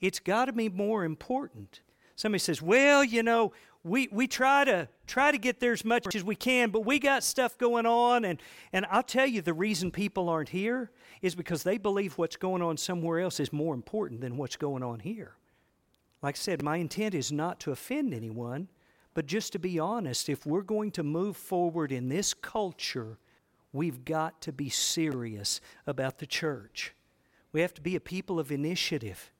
It's 0.00 0.18
got 0.18 0.46
to 0.46 0.52
be 0.52 0.68
more 0.68 1.04
important. 1.04 1.82
Somebody 2.16 2.40
says, 2.40 2.60
"Well, 2.60 3.04
you 3.04 3.22
know, 3.22 3.52
we, 3.84 4.08
we 4.10 4.26
try 4.26 4.64
to 4.64 4.88
try 5.06 5.30
to 5.30 5.38
get 5.38 5.60
there 5.60 5.72
as 5.72 5.84
much 5.84 6.14
as 6.14 6.24
we 6.24 6.34
can, 6.34 6.70
but 6.70 6.84
we 6.84 6.98
got 6.98 7.22
stuff 7.22 7.56
going 7.56 7.86
on, 7.86 8.24
and 8.24 8.40
and 8.72 8.86
I'll 8.90 9.02
tell 9.02 9.26
you 9.26 9.40
the 9.40 9.54
reason 9.54 9.90
people 9.90 10.28
aren't 10.28 10.50
here 10.50 10.90
is 11.22 11.34
because 11.34 11.62
they 11.62 11.78
believe 11.78 12.18
what's 12.18 12.36
going 12.36 12.62
on 12.62 12.76
somewhere 12.76 13.20
else 13.20 13.40
is 13.40 13.52
more 13.52 13.74
important 13.74 14.20
than 14.20 14.36
what's 14.36 14.56
going 14.56 14.82
on 14.82 15.00
here. 15.00 15.32
Like 16.22 16.34
I 16.34 16.38
said, 16.38 16.62
my 16.62 16.76
intent 16.76 17.14
is 17.14 17.30
not 17.30 17.60
to 17.60 17.70
offend 17.70 18.12
anyone, 18.12 18.68
but 19.14 19.26
just 19.26 19.52
to 19.52 19.58
be 19.58 19.78
honest, 19.78 20.28
if 20.28 20.44
we're 20.44 20.62
going 20.62 20.90
to 20.92 21.02
move 21.02 21.36
forward 21.36 21.92
in 21.92 22.08
this 22.08 22.34
culture, 22.34 23.18
we've 23.72 24.04
got 24.04 24.40
to 24.42 24.52
be 24.52 24.68
serious 24.68 25.60
about 25.86 26.18
the 26.18 26.26
church. 26.26 26.94
We 27.52 27.60
have 27.60 27.74
to 27.74 27.80
be 27.80 27.96
a 27.96 28.00
people 28.00 28.38
of 28.38 28.52
initiative. 28.52 29.30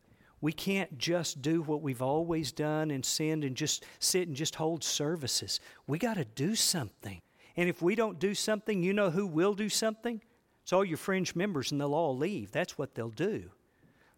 We 0.41 0.53
can't 0.53 0.99
just 0.99 1.43
do 1.43 1.62
what 1.62 1.82
we've 1.82 2.03
always 2.03 2.53
done 2.53 2.91
and 2.91 3.05
sinned 3.05 3.45
and 3.45 3.57
just 3.57 3.84
sit 3.99 4.28
and 4.28 4.36
just 4.36 4.55
hold 4.55 4.84
services. 4.84 5.61
We 5.86 5.99
got 5.99 6.14
to 6.14 6.24
do 6.24 6.55
something. 6.55 7.20
And 7.57 7.68
if 7.68 7.82
we 7.82 7.97
don't 7.97 8.20
do 8.20 8.34
something, 8.34 8.82
you 8.82 8.93
know 8.93 9.11
who 9.11 9.26
will 9.26 9.55
do 9.55 9.68
something? 9.68 10.20
It's 10.62 10.72
all 10.72 10.84
your 10.84 10.99
fringe 10.99 11.34
members, 11.34 11.72
and 11.72 11.80
they'll 11.80 11.95
all 11.95 12.16
leave. 12.16 12.53
That's 12.53 12.78
what 12.78 12.95
they'll 12.95 13.11
do. 13.11 13.51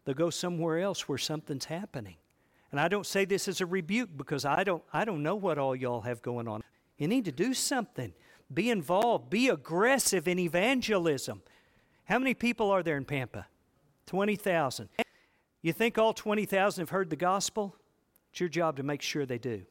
They'll 0.05 0.15
go 0.15 0.31
somewhere 0.31 0.81
else 0.81 1.09
where 1.09 1.17
something's 1.17 1.65
happening. 1.65 2.17
And 2.71 2.79
I 2.79 2.89
don't 2.89 3.07
say 3.07 3.25
this 3.25 3.49
as 3.49 3.61
a 3.61 3.67
rebuke 3.67 4.11
because 4.17 4.45
I 4.45 4.63
don't, 4.63 4.83
I 4.93 5.05
don't 5.05 5.23
know 5.23 5.37
what 5.37 5.59
all 5.59 5.75
y'all 5.75 6.03
have 6.03 6.23
going 6.23 6.49
on. 6.49 6.63
You 6.99 7.09
need 7.09 7.25
to 7.25 7.33
do 7.33 7.55
something. 7.55 8.13
Be 8.53 8.71
involved. 8.71 9.31
Be 9.31 9.49
aggressive 9.49 10.29
in 10.29 10.39
evangelism. 10.39 11.43
How 12.05 12.19
many 12.19 12.35
people 12.35 12.71
are 12.71 12.83
there 12.83 12.97
in 12.97 13.05
Pampa? 13.05 13.47
20,000. 14.07 14.89
You 15.63 15.73
think 15.73 15.99
all 15.99 16.13
20,000 16.13 16.83
have 16.83 16.91
heard 16.91 17.11
the 17.11 17.17
gospel? 17.17 17.77
It's 18.31 18.41
your 18.41 18.49
job 18.49 18.77
to 18.77 18.83
make 18.83 19.03
sure 19.03 19.27
they 19.27 19.39
do. 19.39 19.63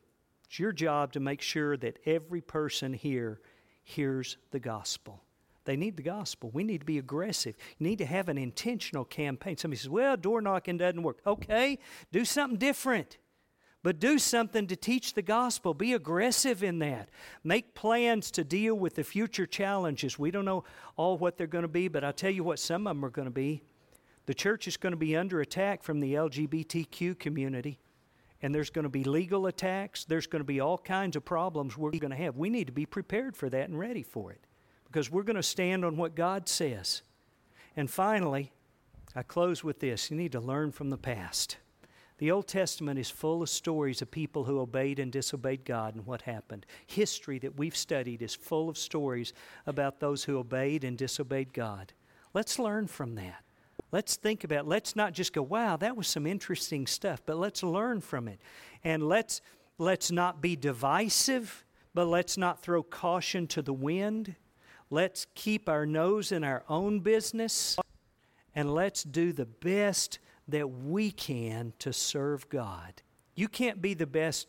It's 0.45 0.59
your 0.59 0.71
job 0.71 1.13
to 1.13 1.19
make 1.19 1.41
sure 1.41 1.77
that 1.77 1.99
every 2.05 2.41
person 2.41 2.93
here 2.93 3.39
hears 3.83 4.37
the 4.51 4.59
gospel. 4.59 5.23
They 5.65 5.75
need 5.75 5.97
the 5.97 6.03
gospel. 6.03 6.49
We 6.51 6.63
need 6.63 6.79
to 6.79 6.85
be 6.85 6.97
aggressive. 6.97 7.55
You 7.77 7.87
need 7.87 7.99
to 7.99 8.05
have 8.05 8.29
an 8.29 8.37
intentional 8.37 9.05
campaign. 9.05 9.57
Somebody 9.57 9.79
says, 9.79 9.89
well, 9.89 10.17
door 10.17 10.41
knocking 10.41 10.77
doesn't 10.77 11.03
work. 11.03 11.19
Okay, 11.27 11.77
do 12.11 12.25
something 12.25 12.57
different. 12.57 13.17
But 13.81 13.99
do 13.99 14.19
something 14.19 14.67
to 14.67 14.75
teach 14.75 15.13
the 15.13 15.21
gospel. 15.21 15.73
Be 15.73 15.93
aggressive 15.93 16.63
in 16.63 16.79
that. 16.79 17.09
Make 17.43 17.75
plans 17.75 18.29
to 18.31 18.43
deal 18.43 18.75
with 18.75 18.95
the 18.95 19.03
future 19.03 19.45
challenges. 19.45 20.19
We 20.19 20.31
don't 20.31 20.43
know 20.43 20.65
all 20.97 21.17
what 21.17 21.37
they're 21.37 21.47
going 21.47 21.61
to 21.61 21.69
be, 21.69 21.87
but 21.87 22.03
I'll 22.03 22.11
tell 22.11 22.31
you 22.31 22.43
what 22.43 22.59
some 22.59 22.87
of 22.87 22.95
them 22.95 23.05
are 23.05 23.09
going 23.09 23.27
to 23.27 23.31
be. 23.31 23.63
The 24.29 24.35
church 24.35 24.67
is 24.67 24.77
going 24.77 24.91
to 24.91 24.95
be 24.95 25.17
under 25.17 25.41
attack 25.41 25.81
from 25.81 26.01
the 26.01 26.13
LGBTQ 26.13 27.17
community, 27.17 27.79
and 28.43 28.53
there's 28.53 28.69
going 28.69 28.83
to 28.83 28.87
be 28.87 29.03
legal 29.03 29.47
attacks. 29.47 30.05
There's 30.05 30.27
going 30.27 30.41
to 30.41 30.45
be 30.45 30.59
all 30.59 30.77
kinds 30.77 31.15
of 31.15 31.25
problems 31.25 31.75
we're 31.75 31.89
going 31.89 32.11
to 32.11 32.15
have. 32.15 32.37
We 32.37 32.51
need 32.51 32.67
to 32.67 32.71
be 32.71 32.85
prepared 32.85 33.35
for 33.35 33.49
that 33.49 33.69
and 33.69 33.79
ready 33.79 34.03
for 34.03 34.31
it 34.31 34.45
because 34.85 35.09
we're 35.09 35.23
going 35.23 35.35
to 35.35 35.41
stand 35.41 35.83
on 35.83 35.97
what 35.97 36.13
God 36.13 36.47
says. 36.47 37.01
And 37.75 37.89
finally, 37.89 38.51
I 39.15 39.23
close 39.23 39.63
with 39.63 39.79
this 39.79 40.11
you 40.11 40.17
need 40.17 40.33
to 40.33 40.39
learn 40.39 40.73
from 40.73 40.91
the 40.91 40.97
past. 40.99 41.57
The 42.19 42.29
Old 42.29 42.47
Testament 42.47 42.99
is 42.99 43.09
full 43.09 43.41
of 43.41 43.49
stories 43.49 44.03
of 44.03 44.11
people 44.11 44.43
who 44.43 44.59
obeyed 44.59 44.99
and 44.99 45.11
disobeyed 45.11 45.65
God 45.65 45.95
and 45.95 46.05
what 46.05 46.21
happened. 46.21 46.67
History 46.85 47.39
that 47.39 47.57
we've 47.57 47.75
studied 47.75 48.21
is 48.21 48.35
full 48.35 48.69
of 48.69 48.77
stories 48.77 49.33
about 49.65 49.99
those 49.99 50.25
who 50.25 50.37
obeyed 50.37 50.83
and 50.83 50.99
disobeyed 50.99 51.51
God. 51.51 51.93
Let's 52.31 52.59
learn 52.59 52.85
from 52.85 53.15
that. 53.15 53.43
Let's 53.91 54.15
think 54.15 54.43
about 54.43 54.67
let's 54.67 54.95
not 54.95 55.13
just 55.13 55.33
go, 55.33 55.41
wow, 55.41 55.77
that 55.77 55.97
was 55.97 56.07
some 56.07 56.27
interesting 56.27 56.85
stuff, 56.85 57.21
but 57.25 57.37
let's 57.37 57.63
learn 57.63 58.01
from 58.01 58.27
it. 58.27 58.39
And 58.83 59.07
let's 59.07 59.41
let's 59.77 60.11
not 60.11 60.41
be 60.41 60.55
divisive, 60.55 61.65
but 61.93 62.05
let's 62.05 62.37
not 62.37 62.61
throw 62.61 62.83
caution 62.83 63.47
to 63.47 63.61
the 63.61 63.73
wind. 63.73 64.35
Let's 64.89 65.27
keep 65.35 65.69
our 65.69 65.85
nose 65.85 66.31
in 66.31 66.43
our 66.43 66.63
own 66.67 66.99
business 66.99 67.77
and 68.55 68.73
let's 68.73 69.03
do 69.03 69.31
the 69.31 69.45
best 69.45 70.19
that 70.47 70.67
we 70.67 71.11
can 71.11 71.73
to 71.79 71.93
serve 71.93 72.49
God. 72.49 73.01
You 73.35 73.47
can't 73.47 73.81
be 73.81 73.93
the 73.93 74.07
best 74.07 74.47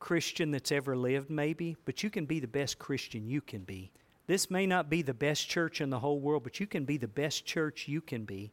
Christian 0.00 0.50
that's 0.50 0.72
ever 0.72 0.96
lived, 0.96 1.30
maybe, 1.30 1.76
but 1.84 2.02
you 2.02 2.10
can 2.10 2.26
be 2.26 2.40
the 2.40 2.48
best 2.48 2.78
Christian 2.78 3.28
you 3.28 3.40
can 3.40 3.62
be. 3.62 3.92
This 4.26 4.50
may 4.50 4.66
not 4.66 4.88
be 4.88 5.02
the 5.02 5.14
best 5.14 5.48
church 5.48 5.80
in 5.80 5.90
the 5.90 5.98
whole 5.98 6.20
world, 6.20 6.42
but 6.42 6.58
you 6.58 6.66
can 6.66 6.84
be 6.84 6.96
the 6.96 7.06
best 7.06 7.44
church 7.44 7.86
you 7.86 8.00
can 8.00 8.24
be. 8.24 8.52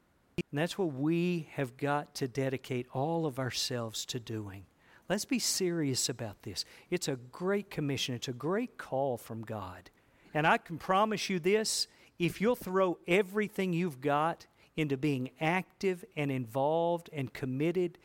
And 0.52 0.60
that's 0.60 0.78
what 0.78 0.94
we 0.94 1.50
have 1.54 1.78
got 1.78 2.16
to 2.16 2.28
dedicate 2.28 2.88
all 2.94 3.26
of 3.26 3.40
ourselves 3.40 4.06
to 4.08 4.20
doing. 4.20 4.66
Let's 5.08 5.26
be 5.26 5.40
serious 5.40 6.10
about 6.10 6.44
this. 6.44 6.66
It's 6.90 7.08
a 7.08 7.16
great 7.32 7.70
commission, 7.70 8.16
it's 8.16 8.28
a 8.28 8.34
great 8.34 8.78
call 8.78 9.18
from 9.18 9.42
God. 9.42 9.90
And 10.34 10.46
I 10.46 10.58
can 10.58 10.78
promise 10.78 11.30
you 11.30 11.40
this 11.40 11.88
if 12.20 12.42
you'll 12.42 12.56
throw 12.56 13.00
everything 13.08 13.74
you've 13.74 14.02
got 14.02 14.46
into 14.76 14.98
being 14.98 15.32
active 15.42 16.06
and 16.16 16.32
involved 16.32 17.10
and 17.12 17.34
committed 17.34 17.98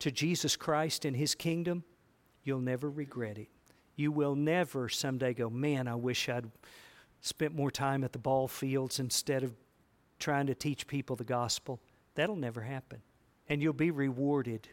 to 0.00 0.10
Jesus 0.10 0.56
Christ 0.56 1.04
and 1.04 1.16
His 1.16 1.34
kingdom, 1.34 1.84
you'll 2.44 2.60
never 2.60 2.90
regret 2.90 3.38
it. 3.38 3.48
You 3.96 4.12
will 4.12 4.34
never 4.34 4.88
someday 4.88 5.34
go, 5.34 5.50
man, 5.50 5.88
I 5.88 5.94
wish 5.94 6.28
I'd 6.28 6.50
spent 7.20 7.54
more 7.54 7.70
time 7.70 8.04
at 8.04 8.12
the 8.12 8.18
ball 8.18 8.48
fields 8.48 9.00
instead 9.00 9.42
of 9.42 9.54
trying 10.18 10.46
to 10.46 10.54
teach 10.54 10.86
people 10.86 11.16
the 11.16 11.24
gospel. 11.24 11.80
That'll 12.14 12.36
never 12.36 12.62
happen. 12.62 13.02
And 13.48 13.62
you'll 13.62 13.72
be 13.72 13.90
rewarded 13.90 14.68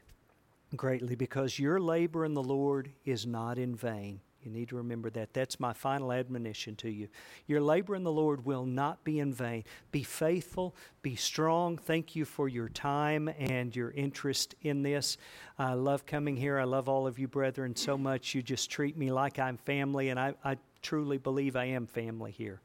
greatly 0.76 1.16
because 1.16 1.60
your 1.60 1.80
labor 1.80 2.26
in 2.26 2.34
the 2.34 2.44
Lord 2.44 2.92
is 3.06 3.26
not 3.26 3.58
in 3.58 3.76
vain. 3.76 4.20
You 4.46 4.52
need 4.52 4.70
to 4.70 4.76
remember 4.76 5.10
that. 5.12 5.34
That's 5.34 5.60
my 5.60 5.74
final 5.74 6.12
admonition 6.12 6.76
to 6.78 6.90
you. 6.90 7.08
Your 7.48 7.62
labor 7.62 7.96
in 7.96 8.04
the 8.04 8.12
Lord 8.12 8.46
will 8.46 8.66
not 8.66 9.04
be 9.04 9.20
in 9.20 9.34
vain. 9.34 9.64
Be 9.92 10.04
faithful, 10.04 10.76
be 11.02 11.16
strong. 11.16 11.78
Thank 11.78 12.16
you 12.16 12.26
for 12.26 12.48
your 12.48 12.70
time 12.70 13.28
and 13.40 13.76
your 13.76 13.90
interest 13.92 14.54
in 14.62 14.84
this. 14.84 15.18
I 15.58 15.74
love 15.74 16.06
coming 16.06 16.38
here. 16.38 16.60
I 16.60 16.64
love 16.66 16.88
all 16.88 17.08
of 17.08 17.18
you, 17.18 17.28
brethren, 17.28 17.76
so 17.76 17.98
much. 17.98 18.36
You 18.36 18.44
just 18.44 18.70
treat 18.70 18.96
me 18.96 19.12
like 19.12 19.40
I'm 19.40 19.58
family, 19.58 20.10
and 20.10 20.20
I, 20.20 20.36
I 20.44 20.58
truly 20.84 21.18
believe 21.18 21.56
I 21.56 21.66
am 21.66 21.88
family 21.88 22.32
here. 22.32 22.62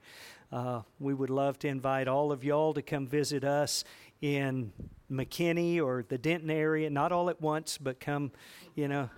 Uh, 0.52 0.82
we 0.98 1.14
would 1.14 1.30
love 1.30 1.58
to 1.60 1.68
invite 1.68 2.08
all 2.08 2.32
of 2.32 2.42
y'all 2.42 2.74
to 2.74 2.82
come 2.82 3.06
visit 3.06 3.44
us 3.44 3.84
in 4.20 4.72
McKinney 5.10 5.80
or 5.80 6.04
the 6.08 6.18
Denton 6.18 6.50
area, 6.50 6.90
not 6.90 7.12
all 7.12 7.30
at 7.30 7.40
once, 7.40 7.78
but 7.78 8.00
come, 8.00 8.32
you 8.74 8.88
know 8.88 9.08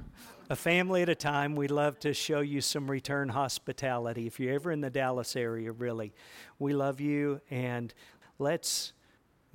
a 0.52 0.56
family 0.56 1.00
at 1.00 1.08
a 1.08 1.14
time. 1.14 1.56
We'd 1.56 1.70
love 1.70 1.98
to 2.00 2.12
show 2.12 2.40
you 2.40 2.60
some 2.60 2.90
return 2.90 3.30
hospitality. 3.30 4.26
If 4.26 4.38
you're 4.38 4.52
ever 4.52 4.70
in 4.70 4.82
the 4.82 4.90
Dallas 4.90 5.34
area, 5.34 5.72
really, 5.72 6.12
we 6.58 6.74
love 6.74 7.00
you 7.00 7.40
and 7.50 7.94
let's 8.38 8.92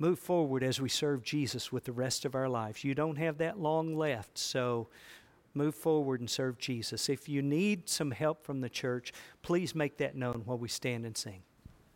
move 0.00 0.18
forward 0.18 0.64
as 0.64 0.80
we 0.80 0.88
serve 0.88 1.22
Jesus 1.22 1.70
with 1.70 1.84
the 1.84 1.92
rest 1.92 2.24
of 2.24 2.34
our 2.34 2.48
lives. 2.48 2.82
You 2.82 2.96
don't 2.96 3.16
have 3.16 3.38
that 3.38 3.60
long 3.60 3.96
left, 3.96 4.38
so 4.38 4.88
move 5.54 5.76
forward 5.76 6.18
and 6.18 6.28
serve 6.28 6.58
Jesus. 6.58 7.08
If 7.08 7.28
you 7.28 7.42
need 7.42 7.88
some 7.88 8.10
help 8.10 8.44
from 8.44 8.60
the 8.60 8.68
church, 8.68 9.12
please 9.42 9.76
make 9.76 9.98
that 9.98 10.16
known 10.16 10.42
while 10.44 10.58
we 10.58 10.68
stand 10.68 11.06
and 11.06 11.16
sing. 11.16 11.42